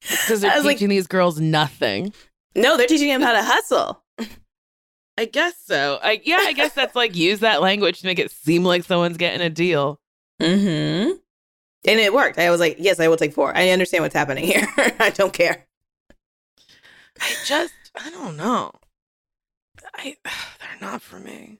Because 0.00 0.40
they're 0.40 0.54
was 0.54 0.64
like- 0.64 0.76
teaching 0.76 0.88
these 0.88 1.06
girls 1.06 1.40
nothing. 1.40 2.12
No, 2.56 2.76
they're 2.76 2.86
teaching 2.86 3.08
them 3.08 3.22
how 3.22 3.32
to 3.32 3.42
hustle. 3.42 4.02
I 5.18 5.24
guess 5.24 5.54
so. 5.64 5.98
I 6.02 6.20
yeah, 6.24 6.38
I 6.40 6.52
guess 6.52 6.72
that's 6.72 6.94
like 6.94 7.16
use 7.16 7.40
that 7.40 7.60
language 7.62 8.00
to 8.00 8.06
make 8.06 8.18
it 8.18 8.30
seem 8.30 8.64
like 8.64 8.84
someone's 8.84 9.16
getting 9.16 9.40
a 9.40 9.50
deal. 9.50 10.00
Mm-hmm. 10.40 11.12
And 11.86 12.00
it 12.00 12.12
worked. 12.14 12.38
I 12.38 12.50
was 12.50 12.60
like, 12.60 12.76
yes, 12.78 12.98
I 13.00 13.08
will 13.08 13.16
take 13.16 13.32
four. 13.32 13.56
I 13.56 13.70
understand 13.70 14.02
what's 14.02 14.14
happening 14.14 14.44
here. 14.44 14.66
I 14.98 15.10
don't 15.10 15.32
care. 15.32 15.66
I 17.20 17.34
just 17.44 17.72
I 18.00 18.10
don't 18.10 18.36
know. 18.36 18.72
I 19.94 20.16
they're 20.24 20.80
not 20.90 21.02
for 21.02 21.18
me. 21.18 21.58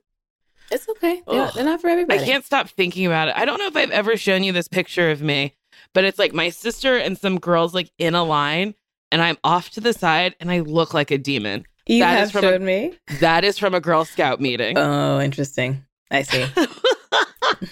It's 0.70 0.88
okay. 0.88 1.22
They're, 1.28 1.50
they're 1.55 1.64
not 1.64 1.80
for 1.80 1.88
everybody. 1.88 2.20
I 2.20 2.24
can't 2.24 2.44
stop 2.44 2.68
thinking 2.68 3.07
about 3.07 3.28
it. 3.28 3.34
I 3.36 3.44
don't 3.44 3.59
know 3.59 3.66
if 3.66 3.76
I've 3.76 3.90
ever 3.90 4.16
shown 4.16 4.42
you 4.42 4.50
this 4.52 4.66
picture 4.66 5.11
of 5.11 5.20
me, 5.20 5.55
but 5.92 6.05
it's 6.05 6.18
like 6.18 6.32
my 6.32 6.48
sister 6.48 6.96
and 6.96 7.18
some 7.18 7.38
girls 7.38 7.74
like 7.74 7.92
in 7.98 8.14
a 8.14 8.24
line, 8.24 8.74
and 9.12 9.20
I'm 9.20 9.36
off 9.44 9.70
to 9.70 9.80
the 9.80 9.92
side 9.92 10.34
and 10.40 10.50
I 10.50 10.61
look 10.61 10.94
like 10.94 11.11
a 11.11 11.18
demon. 11.18 11.66
You 11.86 12.00
That 12.00 12.16
have 12.18 12.26
is 12.26 12.32
from 12.32 12.44
a- 12.44 12.48
showed 12.48 12.62
me. 12.62 12.98
That 13.20 13.44
is 13.44 13.59
from 13.59 13.74
a 13.74 13.80
Girl 13.80 14.07
Scout 14.07 14.40
meeting. 14.40 14.78
Oh, 14.78 15.20
interesting. 15.20 15.84
I 16.11 16.22
see. 16.22 16.46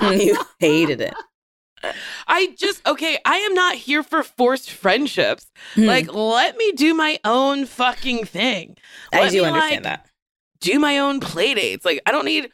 you 0.24 0.38
hated 0.58 1.00
it. 1.00 1.14
I 2.26 2.54
just 2.56 2.86
okay, 2.86 3.18
I 3.24 3.36
am 3.38 3.54
not 3.54 3.74
here 3.76 4.02
for 4.02 4.22
forced 4.22 4.70
friendships. 4.70 5.50
Hmm. 5.74 5.84
Like 5.84 6.12
let 6.12 6.56
me 6.56 6.72
do 6.72 6.94
my 6.94 7.18
own 7.24 7.66
fucking 7.66 8.24
thing. 8.26 8.76
I 9.12 9.28
do 9.28 9.42
me, 9.42 9.48
understand 9.48 9.84
like, 9.84 10.02
that. 10.02 10.06
Do 10.60 10.78
my 10.78 10.98
own 10.98 11.20
play 11.20 11.54
dates. 11.54 11.84
Like 11.84 12.00
I 12.06 12.12
don't 12.12 12.24
need 12.24 12.50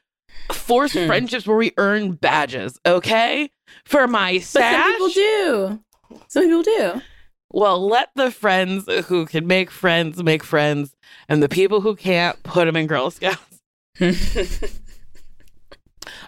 forced 0.53 0.95
Hmm. 0.95 1.07
friendships 1.07 1.47
where 1.47 1.57
we 1.57 1.72
earn 1.76 2.12
badges, 2.12 2.79
okay? 2.87 3.51
For 3.85 4.07
my 4.07 4.35
But 4.35 4.43
some 4.45 4.62
sash. 4.62 4.87
people 4.93 5.09
do. 5.09 5.81
Some 6.29 6.45
people 6.45 6.62
do. 6.62 7.03
Well, 7.51 7.87
let 7.87 8.11
the 8.14 8.31
friends 8.31 8.87
who 9.07 9.24
can 9.26 9.47
make 9.47 9.70
friends 9.70 10.22
make 10.22 10.45
friends, 10.45 10.95
and 11.29 11.43
the 11.43 11.49
people 11.49 11.81
who 11.81 11.97
can't 11.97 12.43
put 12.43 12.66
them 12.66 12.76
in 12.76 12.87
Girl 12.87 13.11
Scouts. 13.11 13.61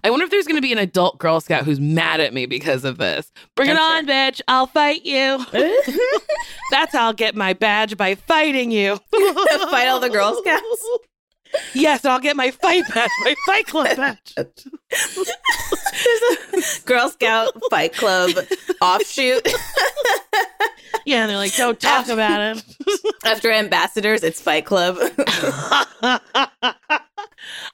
I 0.05 0.11
wonder 0.11 0.24
if 0.24 0.31
there's 0.31 0.47
going 0.47 0.57
to 0.57 0.62
be 0.62 0.72
an 0.72 0.78
adult 0.78 1.18
Girl 1.18 1.41
Scout 1.41 1.64
who's 1.64 1.81
mad 1.81 2.20
at 2.20 2.33
me 2.33 2.47
because 2.47 2.85
of 2.85 2.99
this. 2.99 3.33
Bring 3.55 3.70
it 3.70 3.76
I'm 3.76 3.99
on, 3.99 4.07
bitch. 4.07 4.41
I'll 4.49 4.66
fight 4.66 5.05
you. 5.05 5.45
That's 6.70 6.93
how 6.93 7.07
I'll 7.07 7.12
get 7.12 7.35
my 7.35 7.53
badge 7.53 7.97
by 7.97 8.14
fighting 8.14 8.70
you. 8.70 8.97
Fight 9.12 9.89
all 9.89 10.01
the 10.01 10.11
Girl 10.11 10.37
Scouts? 10.37 10.89
Yes, 11.74 12.05
I'll 12.05 12.20
get 12.20 12.37
my 12.37 12.51
fight 12.53 12.85
badge, 12.95 13.11
my 13.24 13.35
fight 13.47 13.66
club 13.66 13.97
badge. 13.97 14.35
There's 14.37 15.28
a 16.55 16.87
Girl 16.87 17.09
Scout 17.11 17.53
Fight 17.70 17.93
Club 17.93 18.31
offshoot. 18.81 19.49
Yeah, 21.05 21.22
and 21.22 21.31
they're 21.31 21.39
like, 21.39 21.57
don't 21.57 21.81
talk 21.81 22.09
about 22.09 22.57
it. 22.57 22.64
After 23.24 23.51
ambassadors, 23.51 24.22
it's 24.22 24.41
Fight 24.41 24.64
Club. 24.66 24.97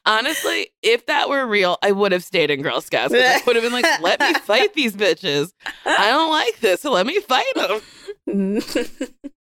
Honestly, 0.05 0.69
if 0.83 1.07
that 1.07 1.29
were 1.29 1.47
real, 1.47 1.79
I 1.83 1.93
would 1.93 2.13
have 2.13 2.25
stayed 2.25 2.51
in 2.51 2.63
Girl 2.63 2.81
Scouts. 2.81 3.13
I 3.15 3.43
would 3.47 3.57
have 3.57 3.63
been 3.63 3.73
like, 3.73 3.87
let 4.01 4.21
me 4.21 4.35
fight 4.35 4.75
these 4.75 4.95
bitches. 4.95 5.53
I 5.85 6.09
don't 6.09 6.31
like 6.31 6.61
this, 6.61 6.83
so 6.83 6.93
let 6.93 7.07
me 7.07 7.21
fight 7.21 7.53
them. 7.55 7.81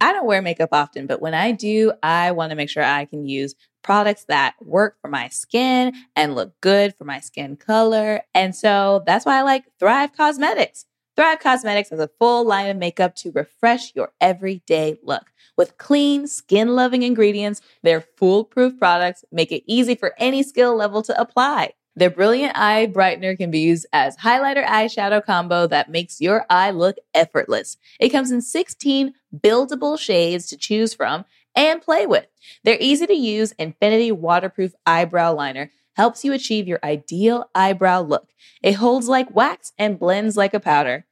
I 0.00 0.12
don't 0.12 0.26
wear 0.26 0.40
makeup 0.40 0.68
often, 0.72 1.06
but 1.06 1.20
when 1.20 1.34
I 1.34 1.50
do, 1.50 1.92
I 2.02 2.30
want 2.30 2.50
to 2.50 2.56
make 2.56 2.70
sure 2.70 2.84
I 2.84 3.04
can 3.04 3.26
use 3.26 3.56
products 3.82 4.24
that 4.24 4.54
work 4.60 4.96
for 5.00 5.08
my 5.08 5.28
skin 5.28 5.92
and 6.14 6.34
look 6.34 6.52
good 6.60 6.94
for 6.94 7.04
my 7.04 7.20
skin 7.20 7.56
color. 7.56 8.22
And 8.34 8.54
so 8.54 9.02
that's 9.06 9.26
why 9.26 9.38
I 9.38 9.42
like 9.42 9.64
Thrive 9.80 10.14
Causemetics. 10.14 10.84
Thrive 11.18 11.40
Causemetics 11.40 11.90
has 11.90 11.98
a 11.98 12.10
full 12.20 12.44
line 12.44 12.70
of 12.70 12.76
makeup 12.76 13.16
to 13.16 13.32
refresh 13.32 13.92
your 13.96 14.12
everyday 14.20 15.00
look. 15.02 15.32
With 15.56 15.76
clean, 15.76 16.28
skin 16.28 16.76
loving 16.76 17.02
ingredients, 17.02 17.60
their 17.82 18.02
foolproof 18.16 18.78
products 18.78 19.24
make 19.32 19.50
it 19.50 19.64
easy 19.66 19.96
for 19.96 20.14
any 20.18 20.44
skill 20.44 20.76
level 20.76 21.02
to 21.02 21.20
apply. 21.20 21.72
Their 21.96 22.08
brilliant 22.08 22.56
eye 22.56 22.86
brightener 22.86 23.36
can 23.36 23.50
be 23.50 23.58
used 23.58 23.86
as 23.92 24.18
highlighter 24.18 24.64
eyeshadow 24.64 25.26
combo 25.26 25.66
that 25.66 25.90
makes 25.90 26.20
your 26.20 26.46
eye 26.48 26.70
look 26.70 26.94
effortless. 27.14 27.78
It 27.98 28.10
comes 28.10 28.30
in 28.30 28.40
16 28.40 29.12
buildable 29.36 29.98
shades 29.98 30.46
to 30.50 30.56
choose 30.56 30.94
from 30.94 31.24
and 31.56 31.82
play 31.82 32.06
with. 32.06 32.28
Their 32.62 32.78
easy 32.78 33.08
to 33.08 33.14
use 33.14 33.50
Infinity 33.58 34.12
waterproof 34.12 34.70
eyebrow 34.86 35.34
liner 35.34 35.72
helps 35.94 36.24
you 36.24 36.32
achieve 36.32 36.68
your 36.68 36.78
ideal 36.84 37.50
eyebrow 37.56 38.02
look. 38.02 38.28
It 38.62 38.74
holds 38.74 39.08
like 39.08 39.34
wax 39.34 39.72
and 39.76 39.98
blends 39.98 40.36
like 40.36 40.54
a 40.54 40.60
powder. 40.60 41.06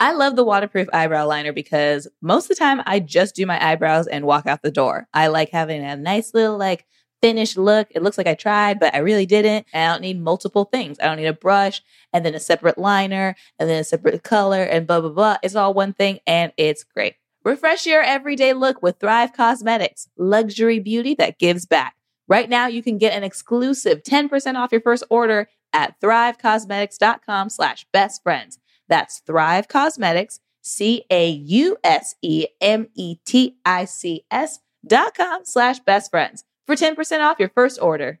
I 0.00 0.12
love 0.12 0.36
the 0.36 0.44
waterproof 0.44 0.88
eyebrow 0.92 1.26
liner 1.26 1.52
because 1.52 2.06
most 2.22 2.44
of 2.44 2.50
the 2.50 2.54
time 2.64 2.82
I 2.86 3.00
just 3.00 3.34
do 3.34 3.46
my 3.46 3.64
eyebrows 3.64 4.06
and 4.06 4.24
walk 4.24 4.46
out 4.46 4.62
the 4.62 4.70
door. 4.70 5.08
I 5.12 5.26
like 5.26 5.50
having 5.50 5.82
a 5.82 5.96
nice 5.96 6.34
little 6.34 6.56
like 6.56 6.86
finished 7.20 7.56
look. 7.56 7.88
It 7.90 8.02
looks 8.02 8.16
like 8.16 8.28
I 8.28 8.34
tried, 8.34 8.78
but 8.78 8.94
I 8.94 8.98
really 8.98 9.26
didn't. 9.26 9.66
I 9.74 9.86
don't 9.86 10.02
need 10.02 10.20
multiple 10.20 10.66
things. 10.66 10.98
I 11.00 11.06
don't 11.06 11.16
need 11.16 11.26
a 11.26 11.32
brush 11.32 11.82
and 12.12 12.24
then 12.24 12.36
a 12.36 12.40
separate 12.40 12.78
liner 12.78 13.34
and 13.58 13.68
then 13.68 13.80
a 13.80 13.84
separate 13.84 14.22
color 14.22 14.62
and 14.62 14.86
blah, 14.86 15.00
blah, 15.00 15.10
blah. 15.10 15.36
It's 15.42 15.56
all 15.56 15.74
one 15.74 15.94
thing 15.94 16.20
and 16.28 16.52
it's 16.56 16.84
great. 16.84 17.14
Refresh 17.44 17.86
your 17.86 18.02
everyday 18.02 18.52
look 18.52 18.82
with 18.82 19.00
Thrive 19.00 19.32
Causemetics, 19.32 20.08
luxury 20.16 20.78
beauty 20.78 21.14
that 21.14 21.38
gives 21.38 21.66
back. 21.66 21.96
Right 22.28 22.48
now, 22.48 22.66
you 22.66 22.82
can 22.82 22.98
get 22.98 23.14
an 23.14 23.24
exclusive 23.24 24.02
10% 24.02 24.54
off 24.54 24.70
your 24.70 24.82
first 24.82 25.02
order 25.08 25.48
at 25.72 26.00
thrivecausemetics.com 26.00 27.48
slash 27.48 27.86
best 27.92 28.22
friends. 28.22 28.58
That's 28.88 29.20
Thrive 29.20 29.68
Causemetics, 29.68 30.40
C 30.62 31.04
A 31.10 31.28
U 31.28 31.76
S 31.84 32.14
E 32.22 32.46
M 32.60 32.88
E 32.94 33.16
T 33.24 33.56
I 33.64 33.84
C 33.84 34.24
S 34.30 34.60
dot 34.86 35.14
com 35.14 35.44
slash 35.44 35.80
best 35.80 36.10
friends 36.10 36.44
for 36.66 36.74
10% 36.74 37.20
off 37.20 37.38
your 37.38 37.50
first 37.50 37.80
order. 37.80 38.20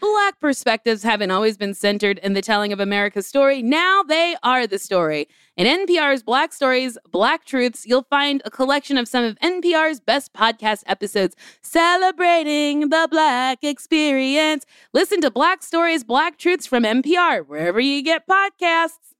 Black 0.00 0.38
perspectives 0.40 1.02
haven't 1.02 1.30
always 1.30 1.56
been 1.56 1.74
centered 1.74 2.18
in 2.18 2.34
the 2.34 2.42
telling 2.42 2.72
of 2.72 2.80
America's 2.80 3.26
story. 3.26 3.62
Now 3.62 4.02
they 4.02 4.36
are 4.42 4.66
the 4.66 4.78
story. 4.78 5.28
In 5.56 5.66
NPR's 5.66 6.22
Black 6.22 6.52
Stories, 6.52 6.96
Black 7.10 7.44
Truths, 7.44 7.84
you'll 7.86 8.06
find 8.08 8.40
a 8.44 8.50
collection 8.50 8.96
of 8.96 9.08
some 9.08 9.24
of 9.24 9.38
NPR's 9.40 10.00
best 10.00 10.32
podcast 10.32 10.84
episodes 10.86 11.34
celebrating 11.62 12.90
the 12.90 13.08
Black 13.10 13.64
experience. 13.64 14.64
Listen 14.92 15.20
to 15.20 15.30
Black 15.30 15.62
Stories, 15.62 16.04
Black 16.04 16.38
Truths 16.38 16.66
from 16.66 16.84
NPR, 16.84 17.46
wherever 17.46 17.80
you 17.80 18.02
get 18.02 18.22
podcasts. 18.28 19.14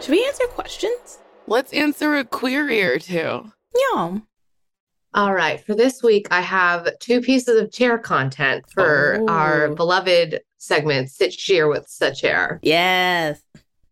Should 0.00 0.12
we 0.12 0.26
answer 0.26 0.46
questions? 0.46 1.18
Let's 1.46 1.72
answer 1.72 2.16
a 2.16 2.24
query 2.24 2.82
or 2.82 2.98
two. 2.98 3.52
Yeah. 3.76 4.18
All 5.12 5.34
right. 5.34 5.64
For 5.64 5.74
this 5.74 6.02
week, 6.02 6.28
I 6.30 6.40
have 6.40 6.88
two 7.00 7.20
pieces 7.20 7.60
of 7.60 7.72
chair 7.72 7.98
content 7.98 8.64
for 8.70 9.22
our 9.28 9.64
Oh. 9.66 9.74
beloved 9.74 10.40
segment, 10.58 11.10
Sit 11.10 11.32
Cheer 11.32 11.68
with 11.68 11.88
Sit 11.88 12.14
Chair. 12.14 12.60
Yes. 12.62 13.40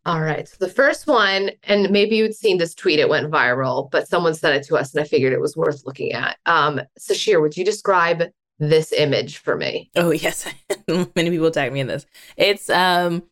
All 0.07 0.21
right. 0.21 0.47
So 0.49 0.57
the 0.61 0.71
first 0.71 1.07
one, 1.07 1.51
and 1.65 1.91
maybe 1.91 2.17
you'd 2.17 2.35
seen 2.35 2.57
this 2.59 2.75
tweet, 2.75 3.01
it 3.01 3.09
went 3.09 3.31
viral, 3.33 3.91
but 3.91 4.09
someone 4.09 4.35
sent 4.35 4.57
it 4.57 4.67
to 4.69 4.77
us 4.77 4.95
and 4.95 5.03
I 5.03 5.07
figured 5.07 5.33
it 5.33 5.41
was 5.41 5.57
worth 5.57 5.83
looking 5.85 6.13
at. 6.13 6.39
Um, 6.47 6.81
Sasheer, 6.99 7.41
would 7.43 7.57
you 7.57 7.65
describe 7.65 8.23
this 8.61 8.93
image 8.93 9.39
for 9.39 9.57
me? 9.57 9.91
Oh 9.97 10.11
yes, 10.13 10.47
many 10.89 11.31
people 11.31 11.51
tag 11.51 11.73
me 11.73 11.81
in 11.81 11.89
this. 11.89 12.07
It's 12.37 12.71
um 12.71 13.25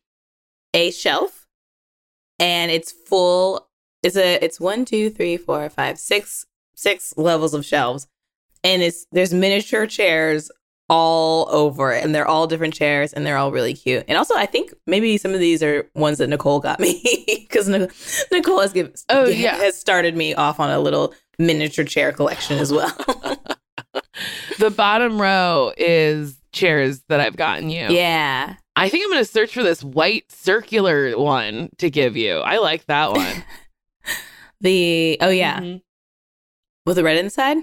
a 0.74 0.90
shelf, 0.90 1.46
and 2.38 2.70
it's 2.70 2.92
full. 2.92 3.68
It's 4.02 4.16
a 4.16 4.44
it's 4.44 4.60
one, 4.60 4.84
two, 4.84 5.08
three, 5.10 5.36
four, 5.36 5.68
five, 5.70 5.98
six, 5.98 6.44
six 6.76 7.12
levels 7.16 7.52
of 7.54 7.64
shelves, 7.66 8.06
and 8.62 8.82
it's 8.82 9.06
there's 9.10 9.34
miniature 9.34 9.86
chairs 9.86 10.50
all 10.88 11.48
over 11.50 11.92
it, 11.92 12.04
and 12.04 12.14
they're 12.14 12.28
all 12.28 12.46
different 12.46 12.72
chairs, 12.74 13.12
and 13.12 13.26
they're 13.26 13.36
all 13.36 13.50
really 13.50 13.74
cute. 13.74 14.04
And 14.06 14.16
also, 14.16 14.36
I 14.36 14.46
think 14.46 14.72
maybe 14.86 15.18
some 15.18 15.34
of 15.34 15.40
these 15.40 15.60
are 15.60 15.90
ones 15.96 16.18
that 16.18 16.28
Nicole 16.28 16.60
got 16.60 16.78
me 16.86 17.02
because 17.48 17.66
Nicole 18.30 18.60
has 18.60 18.72
given 18.72 18.92
Oh, 19.08 19.26
yeah. 19.26 19.56
has 19.56 19.76
started 19.76 20.16
me 20.16 20.32
off 20.34 20.60
on 20.60 20.70
a 20.70 20.78
little 20.78 21.12
miniature 21.40 21.84
chair 21.84 22.12
collection 22.12 22.58
as 22.60 22.72
well. 22.72 22.96
The 24.58 24.70
bottom 24.70 25.20
row 25.20 25.72
is 25.76 26.40
chairs 26.52 27.02
that 27.08 27.20
I've 27.20 27.36
gotten 27.36 27.68
you. 27.68 27.88
yeah. 27.90 28.54
I 28.74 28.88
think 28.88 29.04
I'm 29.04 29.10
going 29.10 29.22
to 29.24 29.30
search 29.30 29.52
for 29.52 29.62
this 29.62 29.82
white 29.84 30.30
circular 30.32 31.12
one 31.18 31.68
to 31.78 31.90
give 31.90 32.16
you. 32.16 32.38
I 32.38 32.56
like 32.58 32.86
that 32.86 33.12
one. 33.12 33.44
The 34.62 35.18
oh 35.20 35.28
yeah, 35.28 35.60
Mhm. 35.60 35.82
With 36.86 36.96
the 36.96 37.04
red 37.04 37.18
inside. 37.18 37.58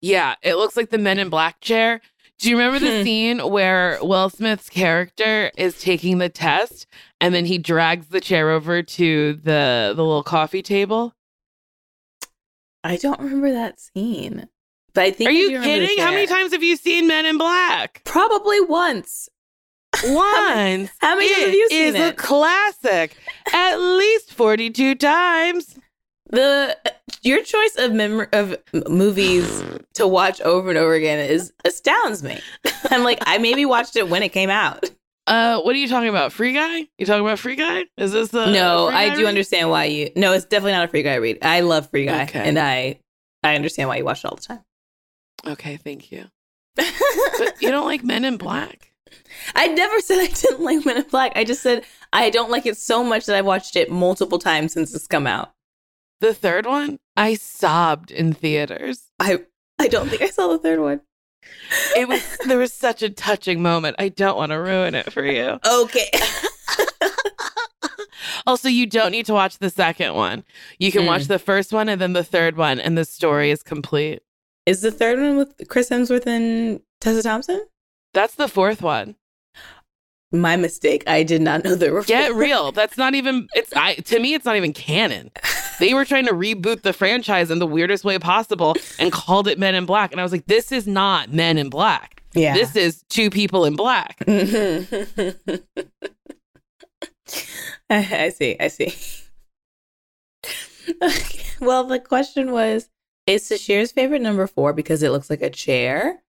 Yeah, 0.00 0.34
it 0.42 0.54
looks 0.54 0.76
like 0.76 0.90
the 0.90 0.98
Men 0.98 1.18
in 1.18 1.28
Black 1.30 1.60
chair. 1.60 2.00
Do 2.38 2.50
you 2.50 2.58
remember 2.58 2.78
the 2.78 2.98
Hmm. 2.98 3.04
scene 3.04 3.38
where 3.50 3.98
Will 4.02 4.28
Smith's 4.28 4.68
character 4.68 5.50
is 5.56 5.80
taking 5.80 6.18
the 6.18 6.28
test 6.28 6.86
and 7.18 7.34
then 7.34 7.46
he 7.46 7.56
drags 7.56 8.08
the 8.08 8.20
chair 8.20 8.50
over 8.50 8.82
to 8.82 9.32
the 9.42 9.94
the 9.96 10.02
little 10.04 10.22
coffee 10.22 10.60
table? 10.62 11.14
I 12.84 12.96
don't 12.96 13.18
remember 13.18 13.52
that 13.52 13.80
scene, 13.80 14.48
but 14.94 15.04
I 15.04 15.10
think. 15.10 15.30
Are 15.30 15.32
you 15.32 15.60
kidding? 15.62 15.98
How 15.98 16.10
many 16.10 16.26
times 16.26 16.52
have 16.52 16.62
you 16.62 16.76
seen 16.76 17.06
Men 17.08 17.24
in 17.26 17.38
Black? 17.38 18.02
Probably 18.04 18.60
once. 18.60 19.28
Once. 20.04 20.90
How 21.00 21.16
many 21.16 21.28
times 21.32 21.44
have 21.46 21.54
you 21.54 21.68
seen 21.70 21.96
is 21.96 22.00
a 22.00 22.12
classic. 22.12 23.16
At 23.52 23.76
least 23.76 24.34
42 24.34 24.94
times. 24.96 25.78
The 26.30 26.76
your 27.22 27.42
choice 27.42 27.76
of 27.78 27.92
mem- 27.92 28.26
of 28.32 28.56
movies 28.88 29.62
to 29.94 30.06
watch 30.06 30.40
over 30.40 30.68
and 30.68 30.78
over 30.78 30.94
again 30.94 31.18
is 31.18 31.52
astounds 31.64 32.22
me. 32.22 32.40
I'm 32.90 33.04
like, 33.04 33.18
I 33.22 33.38
maybe 33.38 33.64
watched 33.64 33.96
it 33.96 34.08
when 34.08 34.22
it 34.22 34.30
came 34.30 34.50
out. 34.50 34.88
Uh, 35.26 35.60
what 35.62 35.74
are 35.74 35.78
you 35.78 35.88
talking 35.88 36.08
about? 36.08 36.32
Free 36.32 36.52
Guy? 36.52 36.86
You 36.98 37.06
talking 37.06 37.24
about 37.24 37.38
Free 37.40 37.56
Guy? 37.56 37.84
Is 37.96 38.12
this 38.12 38.28
the 38.28 38.46
no, 38.52 38.86
I 38.88 39.10
do 39.14 39.22
read? 39.22 39.26
understand 39.26 39.70
why 39.70 39.84
you. 39.86 40.10
No, 40.14 40.32
it's 40.32 40.44
definitely 40.44 40.72
not 40.72 40.84
a 40.84 40.88
Free 40.88 41.02
Guy 41.02 41.16
read. 41.16 41.38
I 41.42 41.60
love 41.60 41.90
Free 41.90 42.04
Guy, 42.06 42.24
Okay. 42.24 42.40
and 42.48 42.58
I 42.58 43.00
I 43.42 43.54
understand 43.56 43.88
why 43.88 43.96
you 43.96 44.04
watch 44.04 44.20
it 44.24 44.26
all 44.28 44.36
the 44.36 44.42
time. 44.42 44.60
Okay, 45.46 45.76
thank 45.76 46.10
you. 46.12 46.26
But 47.38 47.60
you 47.60 47.70
don't 47.70 47.86
like 47.86 48.02
Men 48.04 48.24
in 48.24 48.36
Black? 48.38 48.92
I 49.54 49.66
never 49.68 50.00
said 50.00 50.20
I 50.20 50.26
didn't 50.28 50.60
like 50.62 50.86
Men 50.86 50.96
in 50.98 51.02
Black. 51.10 51.32
I 51.36 51.44
just 51.44 51.60
said 51.62 51.84
I 52.12 52.30
don't 52.30 52.50
like 52.50 52.64
it 52.66 52.76
so 52.78 53.02
much 53.04 53.26
that 53.26 53.36
I've 53.36 53.44
watched 53.46 53.76
it 53.76 53.90
multiple 53.90 54.38
times 54.38 54.72
since 54.72 54.94
it's 54.94 55.06
come 55.06 55.26
out. 55.26 55.52
The 56.20 56.32
third 56.34 56.66
one, 56.66 56.98
I 57.16 57.34
sobbed 57.34 58.10
in 58.10 58.32
theaters. 58.32 59.10
I 59.20 59.40
I 59.78 59.88
don't 59.88 60.08
think 60.08 60.22
I 60.22 60.28
saw 60.30 60.48
the 60.48 60.58
third 60.58 60.80
one. 60.80 61.00
It 61.96 62.08
was 62.08 62.38
there 62.46 62.58
was 62.58 62.72
such 62.72 63.02
a 63.02 63.10
touching 63.10 63.62
moment. 63.62 63.96
I 63.98 64.08
don't 64.08 64.36
want 64.36 64.50
to 64.52 64.56
ruin 64.60 64.94
it 64.94 65.12
for 65.12 65.24
you. 65.24 65.58
Okay. 65.66 66.10
Also, 68.46 68.68
you 68.68 68.86
don't 68.86 69.10
need 69.10 69.26
to 69.26 69.32
watch 69.32 69.58
the 69.58 69.70
second 69.70 70.14
one. 70.14 70.44
You 70.78 70.92
can 70.92 71.02
Mm. 71.02 71.06
watch 71.06 71.24
the 71.24 71.38
first 71.38 71.72
one 71.72 71.88
and 71.88 72.00
then 72.00 72.12
the 72.12 72.22
third 72.22 72.56
one, 72.56 72.78
and 72.78 72.96
the 72.96 73.04
story 73.04 73.50
is 73.50 73.62
complete. 73.64 74.20
Is 74.66 74.82
the 74.82 74.92
third 74.92 75.18
one 75.18 75.36
with 75.36 75.68
Chris 75.68 75.88
Hemsworth 75.90 76.26
and 76.28 76.80
Tessa 77.00 77.24
Thompson? 77.24 77.66
That's 78.14 78.36
the 78.36 78.46
fourth 78.46 78.82
one. 78.82 79.16
My 80.40 80.56
mistake. 80.56 81.04
I 81.06 81.22
did 81.22 81.42
not 81.42 81.64
know 81.64 81.74
there 81.74 81.92
were. 81.92 82.02
Get 82.02 82.30
four. 82.30 82.40
real. 82.40 82.72
That's 82.76 82.96
not 82.96 83.14
even 83.14 83.48
it's 83.54 83.72
I 83.74 83.94
to 83.94 84.18
me 84.20 84.34
it's 84.34 84.44
not 84.44 84.56
even 84.56 84.72
canon. 84.72 85.30
They 85.78 85.94
were 85.94 86.04
trying 86.04 86.26
to 86.26 86.32
reboot 86.32 86.82
the 86.82 86.92
franchise 86.92 87.50
in 87.50 87.58
the 87.58 87.66
weirdest 87.66 88.04
way 88.04 88.18
possible 88.18 88.76
and 88.98 89.12
called 89.12 89.46
it 89.48 89.58
Men 89.58 89.74
in 89.74 89.86
Black. 89.86 90.12
And 90.12 90.20
I 90.20 90.22
was 90.22 90.32
like, 90.32 90.46
this 90.46 90.72
is 90.72 90.86
not 90.86 91.32
Men 91.32 91.58
in 91.58 91.68
Black. 91.68 92.22
Yeah. 92.36 92.54
This 92.54 92.76
is 92.76 93.02
two 93.08 93.30
people 93.30 93.64
in 93.64 93.76
black. 93.76 94.22
I 97.88 98.28
see. 98.30 98.56
I 98.60 98.68
see. 98.68 98.94
Okay. 101.02 101.42
Well, 101.60 101.82
the 101.82 101.98
question 101.98 102.52
was 102.52 102.88
Is 103.26 103.44
Sasheer's 103.44 103.90
favorite 103.90 104.22
number 104.22 104.46
four 104.46 104.72
because 104.72 105.02
it 105.02 105.10
looks 105.10 105.28
like 105.28 105.42
a 105.42 105.50
chair? 105.50 106.22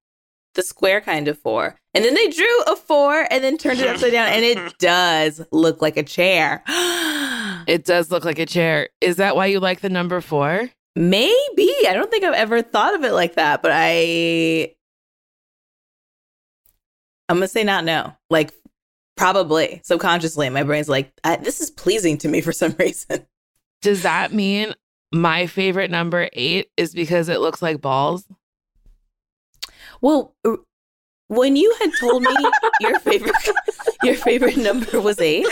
The 0.55 0.63
square 0.63 0.99
kind 0.99 1.27
of 1.27 1.37
four. 1.37 1.79
And 1.97 2.05
then 2.05 2.13
they 2.13 2.27
drew 2.27 2.61
a 2.67 2.75
four 2.75 3.25
and 3.31 3.43
then 3.43 3.57
turned 3.57 3.79
it 3.79 3.87
upside 3.87 4.11
down, 4.11 4.27
and 4.27 4.45
it 4.45 4.77
does 4.79 5.41
look 5.51 5.81
like 5.81 5.97
a 5.97 6.03
chair. 6.03 6.63
It 7.65 7.83
does 7.83 8.11
look 8.11 8.23
like 8.23 8.39
a 8.39 8.45
chair. 8.45 8.87
Is 9.01 9.17
that 9.17 9.35
why 9.35 9.47
you 9.47 9.59
like 9.59 9.81
the 9.81 9.89
number 9.89 10.21
four? 10.21 10.69
Maybe. 10.95 11.73
I 11.85 11.91
don't 11.93 12.09
think 12.09 12.23
I've 12.23 12.33
ever 12.33 12.61
thought 12.61 12.95
of 12.95 13.03
it 13.03 13.11
like 13.11 13.35
that, 13.35 13.61
but 13.61 13.71
I. 13.73 14.73
I'm 17.27 17.37
going 17.37 17.41
to 17.41 17.47
say 17.49 17.65
not 17.65 17.83
no. 17.83 18.15
Like, 18.29 18.53
probably 19.17 19.81
subconsciously, 19.83 20.49
my 20.49 20.63
brain's 20.63 20.87
like, 20.87 21.11
this 21.41 21.59
is 21.59 21.69
pleasing 21.69 22.17
to 22.19 22.29
me 22.29 22.39
for 22.39 22.53
some 22.53 22.73
reason. 22.79 23.25
Does 23.81 24.03
that 24.03 24.31
mean 24.31 24.73
my 25.11 25.45
favorite 25.45 25.91
number 25.91 26.29
eight 26.31 26.69
is 26.77 26.93
because 26.93 27.27
it 27.27 27.41
looks 27.41 27.61
like 27.61 27.81
balls? 27.81 28.25
Well, 29.99 30.35
when 31.27 31.55
you 31.55 31.73
had 31.79 31.91
told 31.99 32.23
me 32.23 32.35
your 32.79 32.99
favorite 32.99 33.35
your 34.03 34.15
favorite 34.15 34.57
number 34.57 35.01
was 35.01 35.19
eight, 35.19 35.47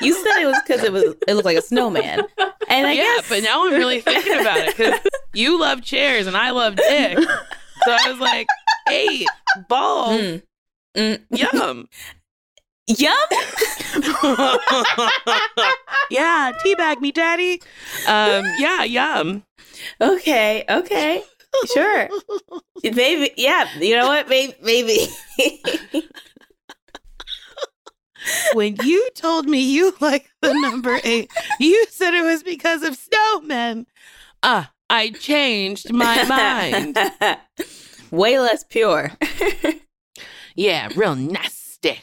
you 0.00 0.12
said 0.12 0.42
it 0.42 0.46
was 0.46 0.60
because 0.66 0.82
it 0.84 0.92
was 0.92 1.14
it 1.26 1.34
looked 1.34 1.44
like 1.44 1.56
a 1.56 1.62
snowman, 1.62 2.22
and 2.68 2.86
I 2.86 2.92
yeah, 2.92 3.02
guess 3.02 3.28
but 3.28 3.42
now 3.42 3.66
I'm 3.66 3.72
really 3.72 4.00
thinking 4.00 4.40
about 4.40 4.58
it 4.58 4.76
because 4.76 5.00
you 5.32 5.60
love 5.60 5.82
chairs 5.82 6.26
and 6.26 6.36
I 6.36 6.50
love 6.50 6.76
dick. 6.76 7.18
So 7.18 7.90
I 7.92 8.10
was 8.10 8.18
like, 8.18 8.46
eight 8.90 9.28
ball. 9.68 10.18
Mm. 10.18 10.42
Mm. 10.96 11.20
yum. 11.30 11.88
yum. 12.86 13.16
yeah, 16.10 16.52
teabag 16.64 17.00
me, 17.00 17.12
daddy. 17.12 17.60
Um, 18.06 18.44
yeah, 18.58 18.84
yum. 18.84 19.42
Okay, 20.00 20.64
okay, 20.68 21.24
sure, 21.72 22.08
maybe. 22.82 23.30
Yeah, 23.36 23.68
you 23.78 23.96
know 23.96 24.06
what? 24.08 24.28
Maybe, 24.28 24.54
maybe. 24.62 25.08
When 28.54 28.76
you 28.82 29.10
told 29.14 29.46
me 29.46 29.58
you 29.60 29.94
like 30.00 30.30
the 30.40 30.54
number 30.54 30.98
eight, 31.04 31.30
you 31.60 31.84
said 31.90 32.14
it 32.14 32.24
was 32.24 32.42
because 32.42 32.82
of 32.82 32.98
snowmen. 32.98 33.84
Ah, 34.42 34.72
I 34.88 35.10
changed 35.10 35.92
my 35.92 36.24
mind. 36.24 36.96
Way 38.10 38.38
less 38.40 38.64
pure. 38.64 39.12
Yeah, 40.56 40.88
real 40.94 41.16
nasty. 41.16 42.00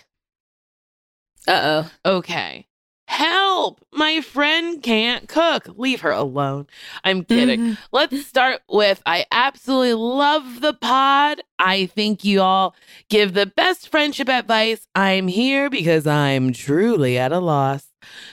Uh 1.47 1.85
oh. 2.05 2.17
Okay. 2.17 2.67
Help! 3.11 3.85
My 3.91 4.21
friend 4.21 4.81
can't 4.81 5.27
cook. 5.27 5.67
Leave 5.75 5.99
her 5.99 6.11
alone. 6.11 6.67
I'm 7.03 7.25
kidding. 7.25 7.59
Mm-hmm. 7.59 7.73
Let's 7.91 8.25
start 8.25 8.61
with 8.69 9.03
I 9.05 9.25
absolutely 9.33 9.95
love 9.95 10.61
the 10.61 10.73
pod. 10.73 11.41
I 11.59 11.87
think 11.87 12.23
you 12.23 12.39
all 12.39 12.73
give 13.09 13.33
the 13.33 13.45
best 13.45 13.89
friendship 13.89 14.29
advice. 14.29 14.87
I'm 14.95 15.27
here 15.27 15.69
because 15.69 16.07
I'm 16.07 16.53
truly 16.53 17.17
at 17.17 17.33
a 17.33 17.39
loss. 17.39 17.89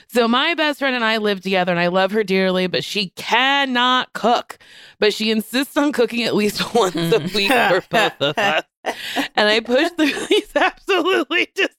So, 0.07 0.29
my 0.29 0.55
best 0.55 0.79
friend 0.79 0.95
and 0.95 1.03
I 1.03 1.17
live 1.17 1.41
together, 1.41 1.73
and 1.73 1.79
I 1.79 1.87
love 1.87 2.11
her 2.11 2.23
dearly, 2.23 2.67
but 2.67 2.85
she 2.85 3.09
cannot 3.09 4.13
cook. 4.13 4.59
But 4.97 5.13
she 5.13 5.29
insists 5.29 5.75
on 5.75 5.91
cooking 5.91 6.23
at 6.23 6.35
least 6.35 6.73
once 6.73 6.95
a 6.95 7.19
week 7.35 7.51
for 7.51 7.83
both 7.89 8.21
of 8.21 8.37
us. 8.37 8.63
Mm-hmm. 8.85 9.21
And 9.35 9.49
I 9.49 9.59
push 9.59 9.89
through 9.91 10.25
these 10.29 10.55
absolutely 10.55 11.49
disgusting 11.53 11.75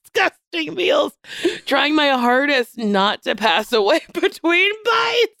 meals, 0.53 1.13
trying 1.65 1.95
my 1.95 2.09
hardest 2.09 2.77
not 2.77 3.23
to 3.23 3.35
pass 3.35 3.71
away 3.73 4.01
between 4.13 4.71
bites. 4.83 5.33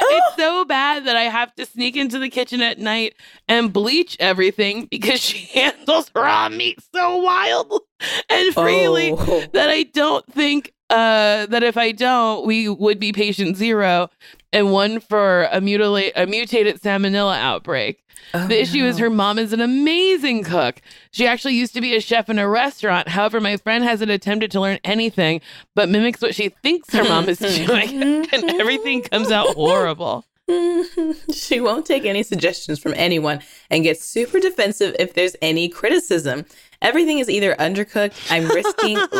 It's 0.00 0.36
so 0.36 0.64
bad 0.64 1.04
that 1.04 1.16
I 1.16 1.24
have 1.24 1.54
to 1.56 1.66
sneak 1.66 1.94
into 1.94 2.18
the 2.18 2.30
kitchen 2.30 2.62
at 2.62 2.78
night 2.78 3.14
and 3.48 3.70
bleach 3.70 4.16
everything 4.18 4.86
because 4.86 5.20
she 5.22 5.46
handles 5.58 6.10
raw 6.14 6.48
meat 6.48 6.78
so 6.94 7.18
wild 7.18 7.82
and 8.30 8.54
freely 8.54 9.12
Oh. 9.12 9.44
that 9.52 9.68
I 9.68 9.82
don't 9.82 10.24
think 10.32 10.72
uh, 10.88 11.44
that 11.46 11.62
if 11.62 11.76
I 11.76 11.92
don't, 11.92 12.46
we 12.46 12.68
would 12.70 12.98
be 12.98 13.12
patient 13.12 13.58
zero 13.58 14.08
and 14.54 14.72
one 14.72 15.00
for 15.00 15.42
a 15.52 15.60
mutilate 15.60 16.14
a 16.16 16.26
mutated 16.26 16.80
salmonella 16.80 17.36
outbreak. 17.38 18.02
Oh, 18.34 18.46
The 18.46 18.60
issue 18.60 18.84
is 18.84 18.98
her 18.98 19.10
mom 19.10 19.38
is 19.38 19.52
an 19.52 19.60
amazing 19.60 20.44
cook. 20.44 20.80
She 21.10 21.26
actually 21.26 21.54
used 21.54 21.74
to 21.74 21.80
be 21.80 21.96
a 21.96 22.00
chef 22.00 22.28
in 22.28 22.38
a 22.38 22.48
restaurant. 22.48 23.08
However, 23.08 23.40
my 23.40 23.56
friend 23.56 23.84
hasn't 23.84 24.10
attempted 24.10 24.50
to 24.52 24.60
learn 24.60 24.78
anything, 24.84 25.40
but 25.74 25.88
mimics 25.88 26.20
what 26.20 26.34
she 26.34 26.50
thinks 26.50 26.92
her 26.92 27.04
mom 27.04 27.28
is 27.28 27.38
doing, 27.66 28.02
and 28.32 28.50
everything 28.60 29.02
comes 29.02 29.30
out 29.30 29.54
horrible. 29.54 30.24
she 31.34 31.60
won't 31.60 31.84
take 31.84 32.06
any 32.06 32.22
suggestions 32.22 32.78
from 32.78 32.94
anyone 32.96 33.40
and 33.70 33.84
gets 33.84 34.02
super 34.04 34.40
defensive 34.40 34.96
if 34.98 35.12
there's 35.12 35.36
any 35.42 35.68
criticism. 35.68 36.46
Everything 36.80 37.18
is 37.18 37.28
either 37.28 37.54
undercooked, 37.56 38.30
I'm 38.30 38.46
risking 38.46 38.96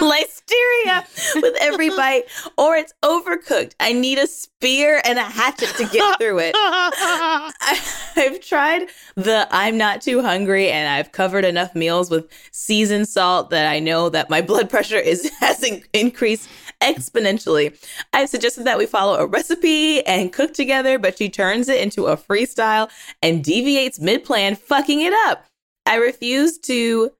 listeria 0.00 1.42
with 1.42 1.56
every 1.60 1.90
bite, 1.90 2.24
or 2.56 2.76
it's 2.76 2.94
overcooked. 3.02 3.74
I 3.80 3.92
need 3.92 4.18
a 4.18 4.26
spear 4.26 5.02
and 5.04 5.18
a 5.18 5.22
hatchet 5.22 5.70
to 5.76 5.84
get 5.86 6.18
through 6.18 6.38
it. 6.38 6.54
I, 6.56 7.52
I've 8.16 8.40
tried 8.40 8.88
the 9.14 9.46
I'm 9.50 9.76
not 9.76 10.02
too 10.02 10.22
hungry 10.22 10.70
and 10.70 10.88
I've 10.88 11.12
covered 11.12 11.44
enough 11.44 11.74
meals 11.74 12.10
with 12.10 12.28
seasoned 12.50 13.08
salt 13.08 13.50
that 13.50 13.66
I 13.66 13.78
know 13.78 14.08
that 14.08 14.30
my 14.30 14.40
blood 14.40 14.70
pressure 14.70 14.98
is 14.98 15.30
has 15.40 15.62
in- 15.62 15.84
increased 15.92 16.48
exponentially. 16.80 17.76
I've 18.12 18.28
suggested 18.28 18.64
that 18.64 18.78
we 18.78 18.86
follow 18.86 19.18
a 19.18 19.26
recipe 19.26 20.04
and 20.06 20.32
cook 20.32 20.54
together, 20.54 20.98
but 20.98 21.18
she 21.18 21.28
turns 21.28 21.68
it 21.68 21.80
into 21.80 22.06
a 22.06 22.16
freestyle 22.16 22.90
and 23.22 23.42
deviates 23.42 23.98
mid-plan, 23.98 24.54
fucking 24.56 25.00
it 25.00 25.12
up. 25.26 25.47
I 25.88 25.96
refuse 25.96 26.58
to 26.58 27.10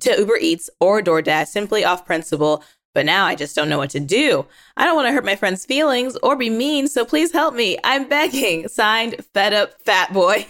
to 0.00 0.18
Uber 0.18 0.38
Eats 0.40 0.68
or 0.80 1.00
DoorDash 1.00 1.46
simply 1.46 1.84
off 1.84 2.04
principle, 2.04 2.64
but 2.92 3.06
now 3.06 3.24
I 3.26 3.36
just 3.36 3.54
don't 3.54 3.68
know 3.68 3.78
what 3.78 3.90
to 3.90 4.00
do. 4.00 4.46
I 4.76 4.84
don't 4.84 4.96
want 4.96 5.06
to 5.06 5.12
hurt 5.12 5.24
my 5.24 5.36
friend's 5.36 5.64
feelings 5.64 6.16
or 6.16 6.34
be 6.34 6.50
mean, 6.50 6.88
so 6.88 7.04
please 7.04 7.30
help 7.30 7.54
me. 7.54 7.78
I'm 7.84 8.08
begging. 8.08 8.66
Signed, 8.68 9.24
fed 9.32 9.52
up 9.52 9.80
fat 9.82 10.12
boy. 10.12 10.44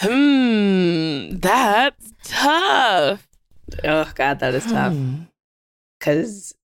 hmm, 0.00 1.38
that's 1.38 2.12
tough. 2.22 3.26
oh 3.84 4.12
God, 4.14 4.40
that 4.40 4.54
is 4.54 4.66
tough. 4.66 4.92
Hmm. 4.92 5.22
Because 5.98 6.54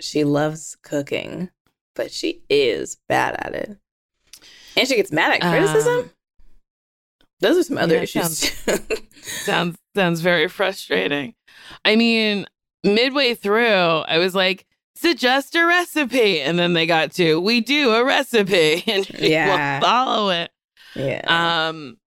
she 0.00 0.24
loves 0.24 0.76
cooking, 0.82 1.48
but 1.96 2.12
she 2.12 2.42
is 2.50 2.98
bad 3.08 3.36
at 3.38 3.54
it, 3.54 3.78
and 4.76 4.86
she 4.86 4.96
gets 4.96 5.10
mad 5.10 5.32
at 5.32 5.40
criticism. 5.40 6.00
Um, 6.00 6.10
Those 7.40 7.56
are 7.58 7.62
some 7.62 7.78
other 7.78 7.96
yeah, 7.96 8.02
issues. 8.02 8.50
sounds 9.22 9.76
sounds 9.94 10.20
very 10.20 10.48
frustrating. 10.48 11.34
I 11.84 11.96
mean, 11.96 12.46
midway 12.84 13.34
through, 13.34 13.64
I 13.66 14.18
was 14.18 14.34
like, 14.34 14.66
suggest 14.96 15.54
a 15.54 15.64
recipe. 15.64 16.40
And 16.40 16.58
then 16.58 16.72
they 16.72 16.86
got 16.86 17.12
to, 17.12 17.40
we 17.40 17.60
do 17.60 17.92
a 17.92 18.04
recipe 18.04 18.82
and 18.88 19.06
she 19.06 19.30
Yeah. 19.30 19.78
will 19.78 19.86
follow 19.86 20.30
it. 20.30 20.50
Yeah. 20.96 21.68
Um, 21.68 21.98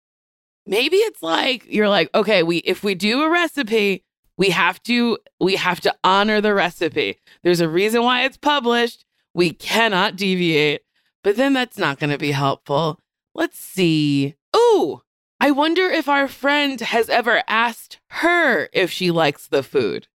maybe 0.65 0.97
it's 0.97 1.21
like 1.23 1.65
you're 1.67 1.89
like, 1.89 2.09
okay, 2.13 2.43
we 2.43 2.57
if 2.57 2.83
we 2.83 2.95
do 2.95 3.21
a 3.23 3.29
recipe, 3.29 4.03
we 4.37 4.49
have 4.49 4.81
to 4.83 5.17
we 5.39 5.55
have 5.55 5.79
to 5.81 5.95
honor 6.03 6.41
the 6.41 6.53
recipe. 6.53 7.17
There's 7.43 7.61
a 7.61 7.69
reason 7.69 8.03
why 8.03 8.23
it's 8.25 8.37
published. 8.37 9.05
We 9.33 9.51
cannot 9.53 10.15
deviate. 10.17 10.81
But 11.23 11.35
then 11.37 11.53
that's 11.53 11.77
not 11.77 11.99
going 11.99 12.09
to 12.09 12.17
be 12.17 12.31
helpful. 12.31 12.99
Let's 13.35 13.59
see. 13.59 14.35
Oh, 14.53 15.03
I 15.41 15.49
wonder 15.49 15.89
if 15.89 16.07
our 16.07 16.27
friend 16.27 16.79
has 16.79 17.09
ever 17.09 17.41
asked 17.47 17.99
her 18.09 18.69
if 18.73 18.91
she 18.91 19.09
likes 19.09 19.47
the 19.47 19.63
food. 19.63 20.07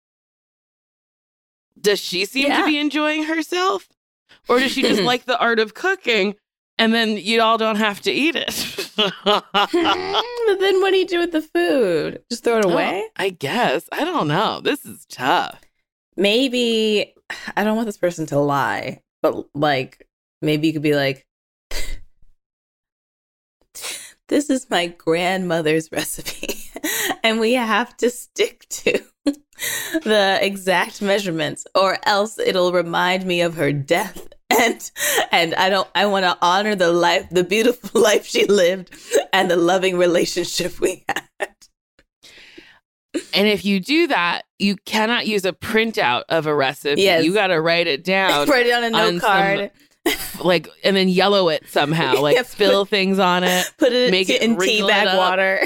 Does 1.82 2.00
she 2.00 2.26
seem 2.26 2.50
Yeah. 2.50 2.60
to 2.60 2.68
be 2.68 2.78
enjoying 2.78 3.24
herself? 3.24 3.90
Or 4.48 4.60
does 4.60 4.72
she 4.72 4.84
just 4.84 5.02
like 5.12 5.26
the 5.26 5.40
art 5.40 5.58
of 5.58 5.74
cooking 5.74 6.36
and 6.78 6.94
then 6.94 7.18
you 7.18 7.42
all 7.42 7.58
don't 7.58 7.78
have 7.78 8.02
to 8.02 8.12
eat 8.12 8.36
it? 8.36 8.92
but 9.26 10.60
then 10.60 10.80
what 10.82 10.92
do 10.92 10.98
you 10.98 11.08
do 11.08 11.20
with 11.20 11.32
the 11.32 11.42
food? 11.42 12.22
Just 12.30 12.44
throw 12.44 12.60
it 12.60 12.66
oh, 12.66 12.70
away? 12.70 13.06
Oh, 13.08 13.12
I 13.16 13.30
guess. 13.30 13.90
I 13.92 14.06
don't 14.06 14.28
know. 14.28 14.62
This 14.62 14.86
is 14.86 15.08
tough. 15.10 15.60
Maybe 16.16 17.16
I 17.58 17.64
don't 17.64 17.76
want 17.76 17.88
this 17.88 17.98
person 17.98 18.28
to 18.28 18.38
lie, 18.38 19.02
but 19.24 19.48
like 19.56 20.08
maybe 20.44 20.68
you 20.68 20.74
could 20.74 20.84
be 20.84 20.96
like 20.96 21.26
this 24.28 24.50
is 24.50 24.70
my 24.70 24.88
grandmother's 24.88 25.92
recipe 25.92 26.56
and 27.24 27.40
we 27.40 27.54
have 27.54 27.96
to 27.98 28.10
stick 28.10 28.66
to 28.70 29.00
the 30.04 30.40
exact 30.42 31.02
measurements 31.02 31.66
or 31.74 31.98
else 32.04 32.38
it'll 32.40 32.72
remind 32.72 33.26
me 33.26 33.42
of 33.42 33.56
her 33.56 33.72
death 33.72 34.28
and 34.50 34.92
and 35.32 35.56
I 35.56 35.70
don't 35.70 35.88
I 35.96 36.06
want 36.06 36.24
to 36.24 36.38
honor 36.42 36.76
the 36.76 36.92
life 36.92 37.28
the 37.32 37.44
beautiful 37.44 38.02
life 38.02 38.26
she 38.26 38.46
lived 38.46 38.94
and 39.34 39.50
the 39.50 39.58
loving 39.58 39.98
relationship 39.98 40.80
we 40.80 41.04
had. 41.10 41.26
And 43.34 43.48
if 43.48 43.64
you 43.64 43.80
do 43.80 44.08
that, 44.08 44.44
you 44.60 44.76
cannot 44.86 45.26
use 45.26 45.46
a 45.46 45.54
printout 45.54 46.24
of 46.30 46.48
a 46.48 46.56
recipe. 46.56 47.02
Yes. 47.02 47.24
You 47.24 47.34
got 47.34 47.48
to 47.48 47.62
write 47.62 47.88
it 47.88 48.04
down, 48.04 48.48
Write 48.48 48.66
it 48.66 48.74
on 48.74 48.84
a 48.84 48.90
note 48.90 49.08
on 49.08 49.20
card. 49.20 49.72
Like, 50.44 50.68
and 50.84 50.96
then 50.96 51.08
yellow 51.10 51.50
it 51.50 51.68
somehow, 51.68 52.16
like 52.22 52.36
Yeah, 52.36 52.44
spill 52.44 52.86
things 52.86 53.20
on 53.20 53.44
it. 53.44 53.72
Put 53.78 53.94
it 53.94 54.12
Make 54.12 54.30
it 54.30 54.42
in 54.42 54.58
tea 54.58 54.86
bag 54.86 55.18
water. 55.18 55.60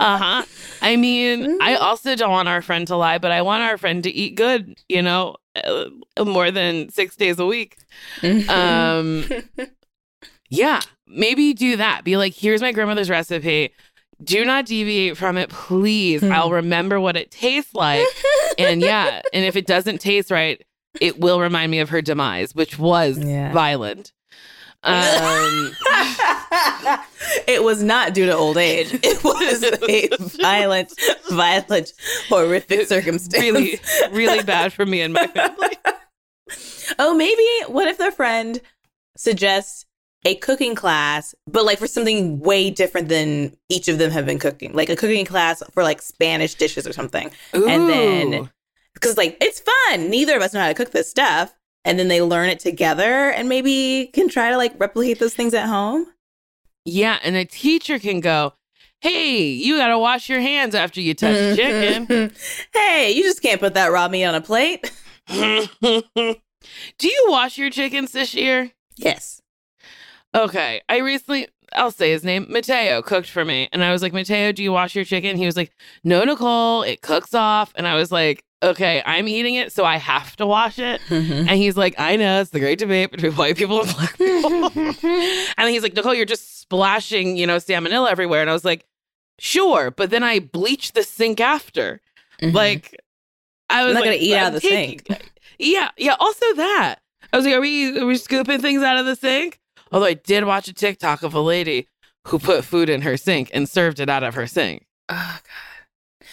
uh 0.00 0.18
huh. 0.18 0.42
I 0.80 0.96
mean, 0.96 1.58
I 1.60 1.72
Mm-hmm. 1.74 1.82
also 1.82 2.14
don't 2.16 2.30
want 2.30 2.48
our 2.48 2.62
friend 2.62 2.86
to 2.88 2.96
lie, 2.96 3.18
but 3.18 3.30
I 3.32 3.42
want 3.42 3.62
our 3.64 3.76
friend 3.76 4.02
to 4.04 4.10
eat 4.10 4.36
good, 4.36 4.74
you 4.88 5.02
know, 5.02 5.36
uh, 5.56 5.86
more 6.24 6.50
than 6.50 6.88
six 6.90 7.16
days 7.16 7.38
a 7.38 7.46
week. 7.46 7.76
Um, 8.48 9.24
yeah, 10.50 10.80
maybe 11.06 11.52
do 11.54 11.76
that. 11.76 12.04
Be 12.04 12.16
like, 12.16 12.34
here's 12.34 12.60
my 12.60 12.72
grandmother's 12.72 13.10
recipe. 13.10 13.72
Do 14.22 14.44
not 14.44 14.66
deviate 14.66 15.16
from 15.16 15.36
it, 15.36 15.48
please. 15.50 16.20
Hmm. 16.22 16.32
I'll 16.32 16.50
remember 16.50 16.98
what 17.00 17.16
it 17.16 17.30
tastes 17.30 17.74
like. 17.74 18.06
and 18.58 18.80
yeah, 18.80 19.20
and 19.32 19.44
if 19.44 19.56
it 19.56 19.66
doesn't 19.66 19.98
taste 20.00 20.30
right, 20.30 20.60
it 21.00 21.18
will 21.20 21.40
remind 21.40 21.70
me 21.70 21.78
of 21.80 21.90
her 21.90 22.02
demise, 22.02 22.54
which 22.54 22.78
was 22.78 23.18
Yeah. 23.18 23.52
violent. 23.52 24.12
Um, 24.84 25.72
it 27.48 27.62
was 27.64 27.82
not 27.82 28.14
due 28.14 28.26
to 28.26 28.32
old 28.36 28.56
age. 28.56 28.88
It 29.02 29.22
was 29.24 29.62
a 29.64 30.38
violent, 30.40 30.92
violent, 31.30 31.92
horrific 32.28 32.86
circumstance. 32.86 33.42
really, 33.42 33.80
really 34.12 34.42
bad 34.44 34.72
for 34.72 34.86
me 34.86 35.00
and 35.00 35.12
my 35.12 35.26
family. 35.26 35.70
Oh, 36.98 37.14
maybe 37.14 37.44
what 37.70 37.86
if 37.86 37.98
their 37.98 38.10
friend 38.10 38.60
suggests 39.16 39.84
a 40.24 40.36
cooking 40.36 40.74
class, 40.74 41.34
but 41.46 41.66
like 41.66 41.78
for 41.78 41.86
something 41.86 42.40
way 42.40 42.70
different 42.70 43.08
than 43.10 43.54
each 43.68 43.88
of 43.88 43.98
them 43.98 44.10
have 44.10 44.24
been 44.24 44.38
cooking, 44.38 44.72
like 44.72 44.88
a 44.88 44.96
cooking 44.96 45.26
class 45.26 45.62
for 45.74 45.82
like 45.82 46.00
Spanish 46.00 46.54
dishes 46.54 46.86
or 46.86 46.94
something. 46.94 47.30
And 47.52 47.88
then- 47.90 48.34
Ooh. 48.34 48.48
Because 49.00 49.16
like 49.16 49.36
it's 49.40 49.60
fun. 49.60 50.10
Neither 50.10 50.36
of 50.36 50.42
us 50.42 50.52
know 50.52 50.60
how 50.60 50.68
to 50.68 50.74
cook 50.74 50.90
this 50.90 51.08
stuff. 51.10 51.54
And 51.84 51.98
then 51.98 52.08
they 52.08 52.20
learn 52.20 52.48
it 52.50 52.58
together 52.58 53.30
and 53.30 53.48
maybe 53.48 54.10
can 54.12 54.28
try 54.28 54.50
to 54.50 54.56
like 54.56 54.74
replicate 54.78 55.20
those 55.20 55.34
things 55.34 55.54
at 55.54 55.66
home. 55.68 56.06
yeah, 56.84 57.18
and 57.22 57.36
a 57.36 57.44
teacher 57.44 57.98
can 57.98 58.20
go, 58.20 58.52
"Hey, 59.00 59.40
you 59.46 59.76
got 59.78 59.88
to 59.88 59.98
wash 59.98 60.28
your 60.28 60.40
hands 60.40 60.74
after 60.74 61.00
you 61.00 61.14
touch 61.14 61.56
chicken." 61.56 62.32
hey, 62.74 63.12
you 63.12 63.22
just 63.22 63.40
can't 63.42 63.60
put 63.60 63.74
that 63.74 63.92
raw 63.92 64.08
meat 64.08 64.24
on 64.24 64.34
a 64.34 64.40
plate. 64.40 64.90
Do 65.28 67.08
you 67.08 67.26
wash 67.28 67.56
your 67.58 67.70
chickens 67.70 68.12
this 68.12 68.34
year? 68.34 68.72
Yes. 68.96 69.40
Okay. 70.34 70.80
I 70.88 70.98
recently, 70.98 71.48
I'll 71.74 71.90
say 71.90 72.10
his 72.10 72.24
name, 72.24 72.46
Mateo, 72.50 73.00
cooked 73.02 73.30
for 73.30 73.44
me. 73.44 73.68
And 73.72 73.82
I 73.84 73.92
was 73.92 74.02
like, 74.02 74.12
Mateo, 74.12 74.52
do 74.52 74.62
you 74.62 74.72
wash 74.72 74.94
your 74.94 75.04
chicken? 75.04 75.36
He 75.36 75.46
was 75.46 75.56
like, 75.56 75.72
No, 76.04 76.24
Nicole, 76.24 76.82
it 76.82 77.00
cooks 77.02 77.32
off. 77.34 77.72
And 77.76 77.86
I 77.86 77.94
was 77.94 78.10
like, 78.12 78.42
Okay, 78.62 79.02
I'm 79.06 79.28
eating 79.28 79.54
it, 79.54 79.72
so 79.72 79.84
I 79.84 79.98
have 79.98 80.34
to 80.36 80.46
wash 80.46 80.78
it. 80.80 81.00
Mm-hmm. 81.08 81.48
And 81.48 81.50
he's 81.50 81.76
like, 81.76 81.94
I 81.96 82.16
know, 82.16 82.40
it's 82.40 82.50
the 82.50 82.58
great 82.58 82.78
debate 82.80 83.12
between 83.12 83.32
white 83.34 83.56
people 83.56 83.80
and 83.82 83.94
black 83.94 84.18
people. 84.18 84.70
and 85.56 85.68
he's 85.68 85.82
like, 85.82 85.94
Nicole, 85.94 86.12
you're 86.14 86.24
just 86.24 86.60
splashing, 86.60 87.36
you 87.36 87.46
know, 87.46 87.56
salmonella 87.58 88.10
everywhere. 88.10 88.40
And 88.40 88.50
I 88.50 88.52
was 88.52 88.64
like, 88.64 88.84
Sure. 89.40 89.92
But 89.92 90.10
then 90.10 90.24
I 90.24 90.40
bleach 90.40 90.92
the 90.92 91.04
sink 91.04 91.40
after. 91.40 92.00
Mm-hmm. 92.42 92.56
Like, 92.56 92.96
I 93.70 93.84
was 93.84 93.90
I'm 93.90 93.94
not 93.94 94.00
like, 94.00 94.18
gonna 94.18 94.24
eat 94.24 94.34
out 94.34 94.54
of 94.54 94.60
the 94.60 94.68
taking- 94.68 95.16
Yeah, 95.60 95.90
yeah. 95.96 96.16
Also 96.18 96.44
that 96.54 96.96
I 97.32 97.36
was 97.36 97.46
like, 97.46 97.54
are 97.54 97.60
we 97.60 98.00
are 98.00 98.06
we 98.06 98.16
scooping 98.16 98.60
things 98.60 98.82
out 98.82 98.96
of 98.98 99.06
the 99.06 99.14
sink? 99.14 99.60
Although 99.92 100.06
I 100.06 100.14
did 100.14 100.44
watch 100.44 100.66
a 100.66 100.72
TikTok 100.72 101.22
of 101.22 101.34
a 101.34 101.40
lady 101.40 101.86
who 102.26 102.40
put 102.40 102.64
food 102.64 102.88
in 102.90 103.02
her 103.02 103.16
sink 103.16 103.50
and 103.54 103.68
served 103.68 104.00
it 104.00 104.08
out 104.08 104.24
of 104.24 104.34
her 104.34 104.48
sink. 104.48 104.84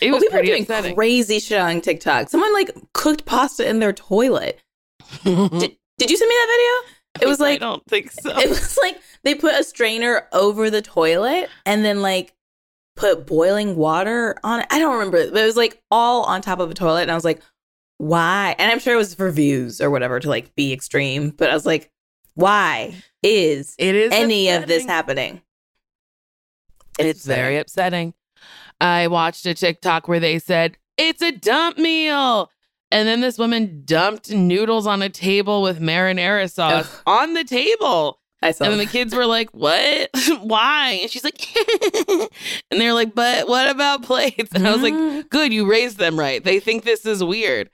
It 0.02 0.12
was 0.12 0.24
people 0.24 0.34
pretty 0.34 0.48
doing 0.50 0.62
upsetting. 0.64 0.96
crazy 0.96 1.39
shit 1.39 1.60
on 1.60 1.82
TikTok. 1.82 2.30
Someone 2.30 2.54
like 2.54 2.72
cooked 2.93 3.26
pasta 3.26 3.68
in 3.68 3.80
their 3.80 3.93
toilet. 3.93 4.62
Did, 5.24 5.78
did 5.98 6.10
you 6.10 6.18
send 6.18 6.30
me 6.30 6.36
that 6.36 6.82
video? 6.82 6.96
It 7.22 7.30
was 7.30 7.39
like 7.39 7.62
I 7.62 7.66
don't 7.66 7.86
think 7.86 8.12
so. 8.12 8.38
it 8.38 8.50
was 8.50 8.78
like 8.84 9.00
they 9.24 9.36
put 9.36 9.54
a 9.54 9.64
strainer 9.64 10.28
over 10.34 10.70
the 10.70 10.82
toilet 10.82 11.50
and 11.66 11.86
then 11.86 12.02
like 12.02 12.34
put 12.96 13.26
boiling 13.26 13.76
water 13.76 14.36
on 14.43 14.62
it. 14.62 14.68
I 14.72 14.80
don't 14.80 14.93
remember, 14.93 15.32
but 15.32 15.41
it 15.41 15.46
was 15.46 15.56
like 15.56 15.82
all 15.91 16.24
on 16.24 16.41
top 16.41 16.60
of 16.60 16.70
a 16.72 16.74
toilet, 16.74 17.04
and 17.04 17.12
I 17.12 17.16
was 17.16 17.24
like, 17.24 17.41
why? 17.98 18.56
And 18.58 18.72
I'm 18.72 18.80
sure 18.80 18.96
it 18.96 18.98
was 18.98 19.14
for 19.14 19.32
views 19.32 19.80
or 19.80 19.89
whatever 19.89 20.20
to 20.20 20.30
like 20.30 20.54
be 20.56 20.74
extreme, 20.74 21.30
but 21.30 21.50
I 21.50 21.54
was 21.54 21.66
like, 21.66 21.89
why 22.34 22.96
is 23.24 23.76
it 23.78 23.96
is 23.96 24.12
any 24.12 24.50
of 24.50 24.68
this 24.68 24.84
upsetting. 24.84 24.88
happening? 24.89 25.41
It's 27.00 27.26
very 27.26 27.58
upsetting. 27.58 28.14
I 28.80 29.08
watched 29.08 29.46
a 29.46 29.54
TikTok 29.54 30.08
where 30.08 30.20
they 30.20 30.40
said, 30.40 30.78
it's 30.98 31.22
a 31.22 31.32
dump 31.32 31.78
meal. 31.78 32.50
And 32.92 33.08
then 33.08 33.22
this 33.22 33.38
woman 33.38 33.82
dumped 33.86 34.30
noodles 34.32 34.88
on 34.88 35.02
a 35.02 35.10
table 35.10 35.62
with 35.62 35.80
marinara 35.82 36.52
sauce 36.52 36.88
Ugh. 36.94 37.02
on 37.06 37.34
the 37.34 37.44
table. 37.44 38.20
I 38.42 38.52
saw. 38.52 38.66
And 38.66 38.74
then 38.74 38.80
the 38.80 38.86
kids 38.86 39.14
were 39.16 39.26
like, 39.26 39.50
What? 39.52 40.10
Why? 40.42 41.00
And 41.02 41.10
she's 41.10 41.24
like, 41.24 41.42
And 42.72 42.80
they're 42.80 42.94
like, 42.94 43.16
But 43.16 43.48
what 43.48 43.70
about 43.70 44.04
plates? 44.04 44.54
And 44.54 44.68
I 44.68 44.72
was 44.72 44.82
like. 44.84 45.30
Good, 45.30 45.52
you 45.52 45.68
raised 45.70 45.98
them 45.98 46.18
right. 46.20 46.44
They 46.44 46.60
think 46.60 46.84
this 46.84 47.06
is 47.06 47.24
weird. 47.24 47.70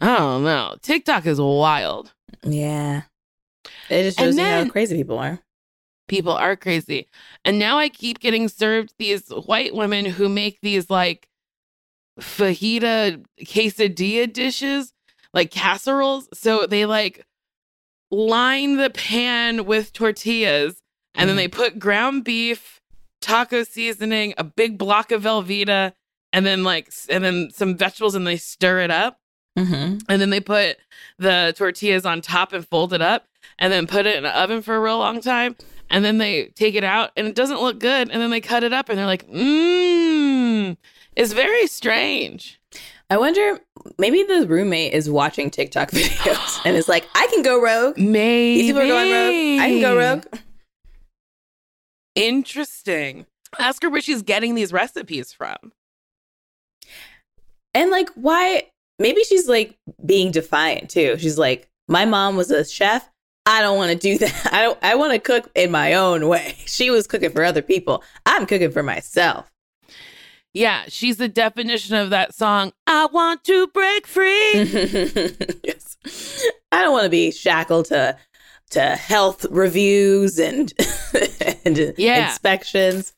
I 0.00 0.16
don't 0.16 0.44
know. 0.44 0.76
TikTok 0.82 1.26
is 1.26 1.40
wild. 1.40 2.14
yeah, 2.42 3.02
it 3.90 4.04
just 4.04 4.18
shows 4.18 4.36
you 4.36 4.42
how 4.44 4.68
crazy 4.68 4.96
people 4.96 5.18
are. 5.18 5.38
People 6.08 6.32
are 6.32 6.56
crazy. 6.56 7.06
And 7.44 7.58
now 7.58 7.78
I 7.78 7.88
keep 7.88 8.18
getting 8.18 8.48
served 8.48 8.94
these 8.98 9.28
white 9.28 9.74
women 9.74 10.04
who 10.04 10.28
make 10.28 10.60
these 10.60 10.90
like 10.90 11.28
fajita 12.20 13.24
quesadilla 13.42 14.32
dishes, 14.32 14.92
like 15.32 15.50
casseroles. 15.50 16.28
So 16.34 16.66
they 16.66 16.86
like 16.86 17.26
line 18.10 18.76
the 18.76 18.90
pan 18.90 19.66
with 19.66 19.92
tortillas 19.92 20.80
and 21.14 21.28
then 21.28 21.36
they 21.36 21.48
put 21.48 21.78
ground 21.78 22.24
beef, 22.24 22.80
taco 23.20 23.64
seasoning, 23.64 24.34
a 24.38 24.44
big 24.44 24.78
block 24.78 25.10
of 25.10 25.24
Velveeta, 25.24 25.92
and 26.32 26.46
then 26.46 26.62
like, 26.62 26.92
and 27.08 27.24
then 27.24 27.50
some 27.50 27.76
vegetables 27.76 28.14
and 28.14 28.26
they 28.26 28.36
stir 28.36 28.80
it 28.80 28.90
up. 28.90 29.18
Mm-hmm. 29.58 29.98
And 30.08 30.22
then 30.22 30.30
they 30.30 30.40
put 30.40 30.76
the 31.18 31.52
tortillas 31.56 32.06
on 32.06 32.20
top 32.20 32.52
and 32.52 32.66
fold 32.66 32.92
it 32.92 33.02
up 33.02 33.26
and 33.58 33.72
then 33.72 33.88
put 33.88 34.06
it 34.06 34.16
in 34.16 34.22
the 34.22 34.40
oven 34.40 34.62
for 34.62 34.76
a 34.76 34.80
real 34.80 34.98
long 34.98 35.20
time. 35.20 35.56
And 35.90 36.04
then 36.04 36.18
they 36.18 36.46
take 36.48 36.74
it 36.74 36.84
out 36.84 37.10
and 37.16 37.26
it 37.26 37.34
doesn't 37.34 37.60
look 37.60 37.78
good. 37.78 38.10
And 38.10 38.20
then 38.20 38.30
they 38.30 38.40
cut 38.40 38.62
it 38.62 38.72
up 38.72 38.88
and 38.88 38.98
they're 38.98 39.06
like, 39.06 39.28
mmm. 39.28 40.76
It's 41.16 41.32
very 41.32 41.66
strange. 41.66 42.60
I 43.10 43.16
wonder, 43.16 43.58
maybe 43.98 44.22
the 44.22 44.46
roommate 44.46 44.92
is 44.92 45.08
watching 45.08 45.50
TikTok 45.50 45.90
videos 45.92 46.60
and 46.64 46.76
is 46.76 46.88
like, 46.88 47.06
I 47.14 47.26
can 47.28 47.42
go 47.42 47.60
rogue. 47.60 47.96
Maybe. 47.96 48.62
These 48.62 48.70
people 48.70 48.82
are 48.82 48.86
going 48.86 49.10
rogue. 49.10 49.60
I 49.62 49.68
can 49.70 49.80
go 49.80 49.96
rogue. 49.96 50.24
Interesting. 52.14 53.26
Ask 53.58 53.82
her 53.82 53.90
where 53.90 54.02
she's 54.02 54.22
getting 54.22 54.54
these 54.54 54.72
recipes 54.72 55.32
from. 55.32 55.72
And 57.74 57.90
like, 57.90 58.10
why? 58.14 58.64
maybe 58.98 59.22
she's 59.24 59.48
like 59.48 59.76
being 60.04 60.30
defiant 60.30 60.90
too. 60.90 61.16
She's 61.18 61.38
like, 61.38 61.68
my 61.86 62.04
mom 62.04 62.36
was 62.36 62.50
a 62.50 62.64
chef. 62.64 63.08
I 63.48 63.62
don't 63.62 63.78
want 63.78 63.90
to 63.90 63.96
do 63.96 64.18
that. 64.18 64.48
I 64.52 64.62
don't. 64.62 64.78
I 64.82 64.94
want 64.94 65.12
to 65.14 65.18
cook 65.18 65.50
in 65.54 65.70
my 65.70 65.94
own 65.94 66.28
way. 66.28 66.56
She 66.66 66.90
was 66.90 67.06
cooking 67.06 67.30
for 67.30 67.42
other 67.42 67.62
people. 67.62 68.04
I'm 68.26 68.44
cooking 68.46 68.70
for 68.70 68.82
myself. 68.82 69.50
Yeah, 70.54 70.84
she's 70.88 71.16
the 71.16 71.28
definition 71.28 71.96
of 71.96 72.10
that 72.10 72.34
song. 72.34 72.72
I 72.86 73.06
want 73.06 73.42
to 73.44 73.66
break 73.68 74.06
free. 74.06 74.52
yes. 75.64 75.96
I 76.70 76.82
don't 76.82 76.92
want 76.92 77.04
to 77.04 77.10
be 77.10 77.30
shackled 77.32 77.86
to 77.86 78.16
to 78.70 78.80
health 78.96 79.46
reviews 79.50 80.38
and 80.38 80.72
and 81.64 81.94
Yeah. 81.96 82.28
inspections. 82.28 83.14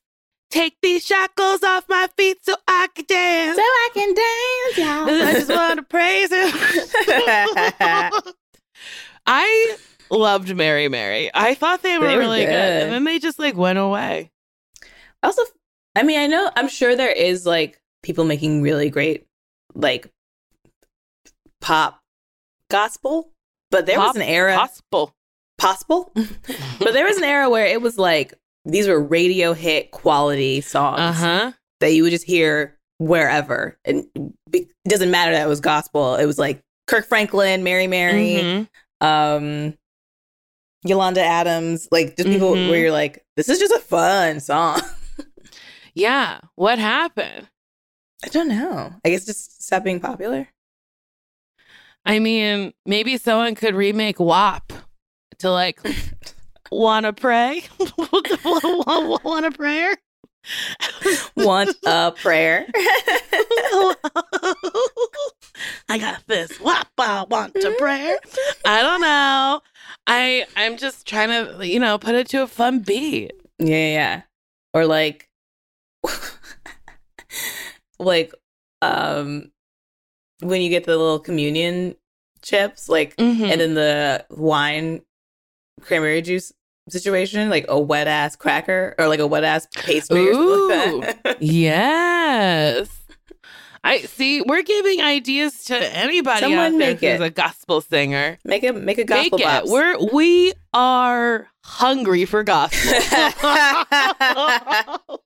Take 0.50 0.76
these 0.82 1.04
shackles 1.04 1.62
off 1.62 1.84
my 1.88 2.08
feet 2.16 2.38
so 2.44 2.54
I 2.68 2.88
can 2.94 3.04
dance. 3.08 3.56
So 3.56 3.62
I 3.62 3.88
can 3.94 4.14
dance, 4.14 4.78
y'all. 4.78 5.28
I 5.28 5.32
just 5.34 5.50
want 5.50 5.76
to 5.78 5.82
praise 5.84 6.30
him. 6.32 6.50
I 9.26 9.76
loved 10.10 10.54
Mary 10.56 10.88
Mary. 10.88 11.30
I 11.34 11.54
thought 11.54 11.82
they 11.82 11.98
were, 11.98 12.06
They 12.06 12.14
were 12.16 12.20
really 12.20 12.40
good. 12.44 12.50
good. 12.50 12.82
And 12.84 12.92
then 12.92 13.04
they 13.04 13.18
just 13.18 13.38
like 13.38 13.56
went 13.56 13.78
away. 13.78 14.30
also, 15.22 15.42
I 15.96 16.02
mean, 16.02 16.18
I 16.20 16.26
know, 16.26 16.50
I'm 16.56 16.68
sure 16.68 16.96
there 16.96 17.12
is 17.12 17.46
like 17.46 17.80
people 18.02 18.24
making 18.24 18.62
really 18.62 18.90
great 18.90 19.26
like 19.74 20.10
pop 21.60 22.00
gospel, 22.70 23.32
but 23.70 23.86
there 23.86 23.98
was 23.98 24.16
an 24.16 24.22
era 24.22 24.54
Gospel. 24.54 25.14
possible, 25.58 26.12
but 26.14 26.92
there 26.92 27.04
was 27.06 27.16
an 27.18 27.24
era 27.24 27.48
where 27.50 27.66
it 27.66 27.80
was 27.82 27.98
like 27.98 28.34
these 28.64 28.88
were 28.88 29.00
radio 29.00 29.52
hit 29.52 29.90
quality 29.90 30.60
songs 30.60 31.00
Uh 31.00 31.12
huh. 31.12 31.52
that 31.80 31.92
you 31.92 32.02
would 32.02 32.10
just 32.10 32.24
hear 32.24 32.76
wherever, 32.98 33.78
and 33.84 34.04
it 34.52 34.68
doesn't 34.88 35.10
matter 35.10 35.32
that 35.32 35.44
it 35.46 35.48
was 35.48 35.60
gospel. 35.60 36.16
It 36.16 36.26
was 36.26 36.38
like 36.38 36.60
Kirk 36.86 37.06
Franklin, 37.06 37.62
Mary 37.62 37.86
Mary, 37.86 38.36
Mhm. 38.42 38.68
um 39.00 39.74
Yolanda 40.84 41.22
Adams, 41.22 41.88
like 41.90 42.16
just 42.16 42.28
people 42.28 42.52
Mhm. 42.54 42.70
where 42.70 42.78
you're 42.80 42.90
like, 42.92 43.24
this 43.36 43.48
is 43.48 43.58
just 43.58 43.72
a 43.74 43.80
fun 43.80 44.40
song. 44.40 44.80
Yeah. 45.94 46.40
What 46.54 46.78
happened? 46.78 47.48
I 48.24 48.28
don't 48.28 48.48
know. 48.48 48.92
I 49.04 49.10
guess 49.10 49.24
just 49.26 49.62
stop 49.62 49.82
being 49.84 49.98
popular. 50.00 50.48
I 52.06 52.18
mean, 52.18 52.72
maybe 52.86 53.16
someone 53.18 53.54
could 53.54 53.74
remake 53.74 54.18
WAP 54.20 54.72
to 55.38 55.50
like 55.50 55.80
wanna 56.70 57.12
pray. 57.12 57.64
want 57.98 59.46
a 59.46 59.50
prayer? 59.50 59.96
Want 61.36 61.76
a 61.86 62.12
prayer. 62.16 62.66
I 65.88 65.98
got 65.98 66.22
this. 66.26 66.58
WAP 66.60 66.86
I 66.98 67.24
want 67.28 67.56
a 67.56 67.72
prayer. 67.78 68.16
I 68.64 68.82
don't 68.82 69.00
know. 69.00 69.60
I 70.12 70.44
I'm 70.56 70.76
just 70.76 71.06
trying 71.06 71.28
to, 71.28 71.66
you 71.66 71.78
know, 71.78 71.96
put 71.98 72.14
it 72.16 72.28
to 72.30 72.42
a 72.42 72.46
fun 72.46 72.80
beat. 72.80 73.32
yeah, 73.58 73.68
yeah, 73.68 73.92
yeah. 73.92 74.22
Or 74.74 74.84
like 74.86 75.28
like 77.98 78.32
um 78.82 79.50
when 80.42 80.62
you 80.62 80.68
get 80.70 80.84
the 80.84 80.96
little 80.96 81.18
communion 81.20 81.94
chips, 82.42 82.88
like 82.88 83.14
Mhm. 83.16 83.50
and 83.50 83.60
then 83.60 83.74
the 83.74 84.24
wine 84.30 85.02
cranberry 85.82 86.22
juice 86.22 86.52
situation, 86.88 87.50
like 87.50 87.66
a 87.68 87.78
wet 87.78 88.08
ass 88.08 88.36
cracker 88.36 88.94
or 88.98 89.06
like 89.08 89.20
a 89.20 89.26
wet 89.26 89.44
ass 89.44 89.68
pastry 89.76 90.28
or 90.28 90.34
something 90.34 91.00
like 91.00 91.22
that. 91.22 91.36
Yes. 91.40 92.88
I 93.82 94.00
see. 94.02 94.42
We're 94.42 94.62
giving 94.62 95.00
ideas 95.00 95.64
to 95.64 95.96
anybody 95.96 96.40
Someone 96.40 96.76
make 96.76 97.00
who's 97.00 97.14
it. 97.14 97.20
a 97.22 97.30
gospel 97.30 97.80
singer. 97.80 98.38
make 98.44 98.62
a 98.62 98.72
make 98.72 98.98
a 98.98 99.04
gospel 99.04 99.38
Make 99.38 99.46
it. 99.46 99.48
box. 99.48 99.70
We're 99.70 99.96
we 100.12 100.52
are 100.74 101.48
hungry 101.64 102.26
for 102.26 102.42
gospel. 102.42 102.92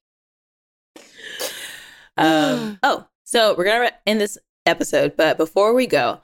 um, 2.16 2.78
oh, 2.82 3.06
so 3.24 3.54
we're 3.56 3.64
gonna 3.64 3.90
end 4.06 4.20
this 4.20 4.38
episode, 4.66 5.16
but 5.16 5.36
before 5.36 5.74
we 5.74 5.86
go, 5.86 6.20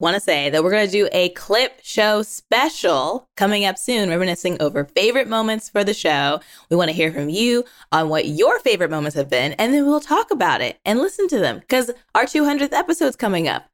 want 0.00 0.14
to 0.14 0.20
say 0.20 0.50
that 0.50 0.64
we're 0.64 0.70
gonna 0.72 0.88
do 0.88 1.08
a 1.12 1.28
clip 1.30 1.78
show 1.82 2.22
special 2.22 3.28
coming 3.36 3.64
up 3.64 3.78
soon, 3.78 4.08
reminiscing 4.08 4.60
over 4.60 4.84
favorite 4.84 5.28
moments 5.28 5.68
for 5.68 5.84
the 5.84 5.94
show. 5.94 6.40
We 6.70 6.76
want 6.76 6.88
to 6.88 6.96
hear 6.96 7.12
from 7.12 7.28
you 7.28 7.64
on 7.92 8.08
what 8.08 8.26
your 8.26 8.58
favorite 8.58 8.90
moments 8.90 9.16
have 9.16 9.30
been, 9.30 9.52
and 9.52 9.72
then 9.72 9.86
we'll 9.86 10.00
talk 10.00 10.30
about 10.30 10.60
it 10.60 10.80
and 10.84 10.98
listen 10.98 11.28
to 11.28 11.38
them 11.38 11.60
because 11.60 11.90
our 12.14 12.24
200th 12.24 12.72
episode's 12.72 13.16
coming 13.16 13.46
up. 13.46 13.66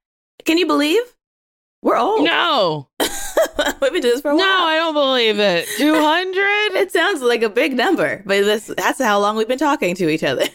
Can 0.45 0.59
you 0.59 0.67
believe? 0.67 1.03
We're 1.83 1.97
old. 1.97 2.25
no, 2.25 2.89
We've 3.81 3.93
been 3.93 4.03
doing 4.03 4.15
this 4.15 4.21
for 4.21 4.33
a 4.33 4.37
no, 4.37 4.45
while. 4.45 4.67
I 4.67 4.77
don't 4.77 4.95
believe 4.95 5.39
it. 5.39 5.69
Two 5.77 5.95
hundred. 5.95 6.81
It 6.81 6.91
sounds 6.91 7.23
like 7.23 7.43
a 7.43 7.49
big 7.49 7.75
number, 7.75 8.23
but 8.27 8.43
this, 8.43 8.67
that's 8.77 9.01
how 9.01 9.19
long 9.21 9.37
we've 9.37 9.49
been 9.49 9.59
talking 9.59 9.95
to 9.97 10.09
each 10.09 10.25
other. 10.25 10.47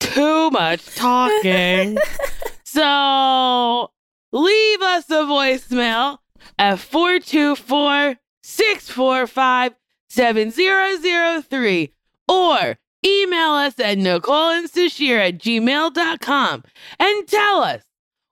Too 0.00 0.50
much 0.50 0.94
talking. 0.94 1.96
so 2.64 3.90
leave 4.34 4.82
us 4.82 5.08
a 5.08 5.22
voicemail 5.22 6.18
at 6.58 6.80
424 6.80 8.16
645 8.42 9.74
7003 10.08 11.94
or 12.28 12.76
email 13.06 13.50
us 13.52 13.78
at 13.78 13.96
Nicole 13.96 14.50
and 14.50 14.68
Sasheer 14.68 15.28
at 15.28 15.38
gmail.com 15.38 16.64
and 16.98 17.28
tell 17.28 17.62
us 17.62 17.82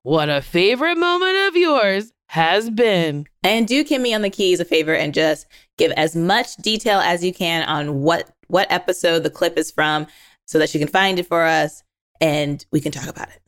what 0.03 0.28
a 0.28 0.42
favorite 0.42 0.98
moment 0.98 1.36
of 1.48 1.57
yours 1.57 2.12
has 2.26 2.70
been. 2.70 3.26
And 3.44 3.68
do 3.68 3.84
Kimmy 3.84 4.14
on 4.14 4.22
the 4.22 4.30
keys 4.30 4.59
a 4.59 4.64
favor 4.64 4.94
and 4.94 5.14
just 5.14 5.46
give 5.78 5.92
as 5.92 6.16
much 6.16 6.57
detail 6.57 6.98
as 6.98 7.24
you 7.24 7.32
can 7.32 7.62
on 7.68 8.03
what 8.03 8.30
what 8.48 8.70
episode 8.70 9.22
the 9.22 9.30
clip 9.30 9.57
is 9.57 9.70
from 9.70 10.07
so 10.46 10.59
that 10.59 10.68
she 10.68 10.78
can 10.78 10.88
find 10.88 11.18
it 11.18 11.26
for 11.26 11.42
us 11.42 11.82
and 12.20 12.66
we 12.72 12.80
can 12.80 12.92
talk 12.92 13.09
about 13.09 13.28
it. 13.28 13.41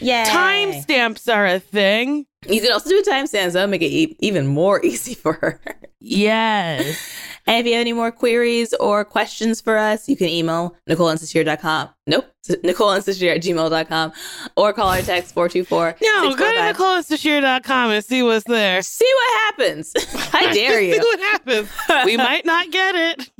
Yeah. 0.00 0.24
Timestamps 0.28 1.32
are 1.34 1.46
a 1.46 1.58
thing. 1.58 2.26
You 2.48 2.60
can 2.60 2.72
also 2.72 2.90
do 2.90 2.98
a 2.98 3.02
timestamp, 3.02 3.46
so 3.46 3.50
that'll 3.52 3.68
make 3.68 3.82
it 3.82 3.86
e- 3.92 4.16
even 4.20 4.46
more 4.48 4.80
easy 4.84 5.14
for 5.14 5.34
her. 5.34 5.60
Yes. 6.00 6.98
And 7.44 7.58
if 7.58 7.66
you 7.66 7.72
have 7.72 7.80
any 7.80 7.92
more 7.92 8.12
queries 8.12 8.72
or 8.74 9.04
questions 9.04 9.60
for 9.60 9.76
us, 9.76 10.08
you 10.08 10.16
can 10.16 10.28
email 10.28 10.76
NicoleandSasheer.com. 10.88 11.88
Nope. 12.06 12.26
Nicole 12.62 12.90
and 12.90 13.02
Sasheer 13.04 13.34
at 13.34 13.42
gmail.com 13.42 14.12
or 14.56 14.72
call 14.72 14.92
or 14.92 15.02
text 15.02 15.34
424 15.34 15.96
No, 16.00 16.36
go 16.36 16.48
to 16.48 16.72
NicoleandSasheer.com 16.72 17.90
and 17.90 18.04
see 18.04 18.22
what's 18.22 18.44
there. 18.44 18.80
See 18.82 19.10
what 19.12 19.40
happens. 19.44 19.92
I 20.32 20.52
dare 20.54 20.78
See 20.78 20.90
you. 20.94 20.98
what 20.98 21.18
happens. 21.18 21.68
We 22.04 22.16
might 22.16 22.46
not 22.46 22.70
get 22.70 22.94
it. 22.94 23.30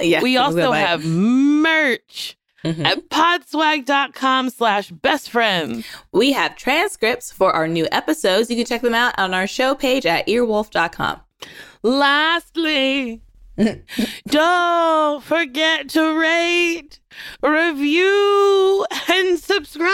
yeah, 0.00 0.22
We 0.22 0.38
also 0.38 0.56
go 0.56 0.70
by 0.70 0.80
it. 0.80 0.86
have 0.86 1.04
merch 1.04 2.38
Mhm. 2.64 2.84
at 2.84 3.08
podswag.com 3.08 4.50
slash 4.50 4.90
best 4.90 5.30
friends. 5.30 5.84
We 6.12 6.32
have 6.32 6.56
transcripts 6.56 7.32
for 7.32 7.52
our 7.52 7.66
new 7.66 7.88
episodes. 7.90 8.50
You 8.50 8.56
can 8.56 8.66
check 8.66 8.82
them 8.82 8.94
out 8.94 9.18
on 9.18 9.32
our 9.32 9.46
show 9.46 9.74
page 9.74 10.04
at 10.04 10.26
earwolf.com. 10.26 11.20
Lastly, 11.82 13.22
don't 14.28 15.22
forget 15.24 15.88
to 15.90 16.18
rate, 16.18 17.00
review, 17.42 18.86
and 19.10 19.38
subscribe. 19.38 19.90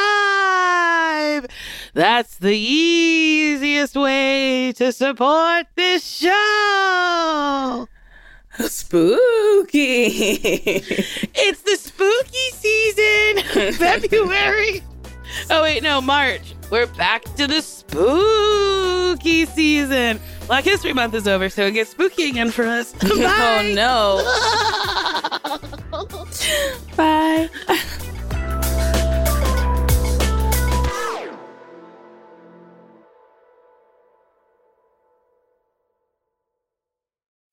That's 1.94 2.38
the 2.38 2.56
easiest 2.56 3.94
way 3.96 4.72
to 4.72 4.90
support 4.92 5.66
this 5.76 6.04
show. 6.04 7.86
Spooky. 8.58 10.06
It's 11.34 11.62
the 11.62 11.76
spooky 11.76 12.50
season, 12.52 13.72
February. 13.78 14.82
Oh, 15.50 15.62
wait, 15.62 15.82
no, 15.82 16.00
March. 16.00 16.54
We're 16.70 16.86
back 16.86 17.22
to 17.36 17.46
the 17.46 17.62
spooky 17.62 19.46
season. 19.46 20.20
Black 20.46 20.64
History 20.64 20.92
Month 20.92 21.14
is 21.14 21.28
over, 21.28 21.48
so 21.48 21.66
it 21.66 21.72
gets 21.72 21.90
spooky 21.90 22.28
again 22.28 22.50
for 22.50 22.64
us. 22.64 22.94
oh 23.04 23.72
no. 23.74 24.22
Bye. 26.96 27.48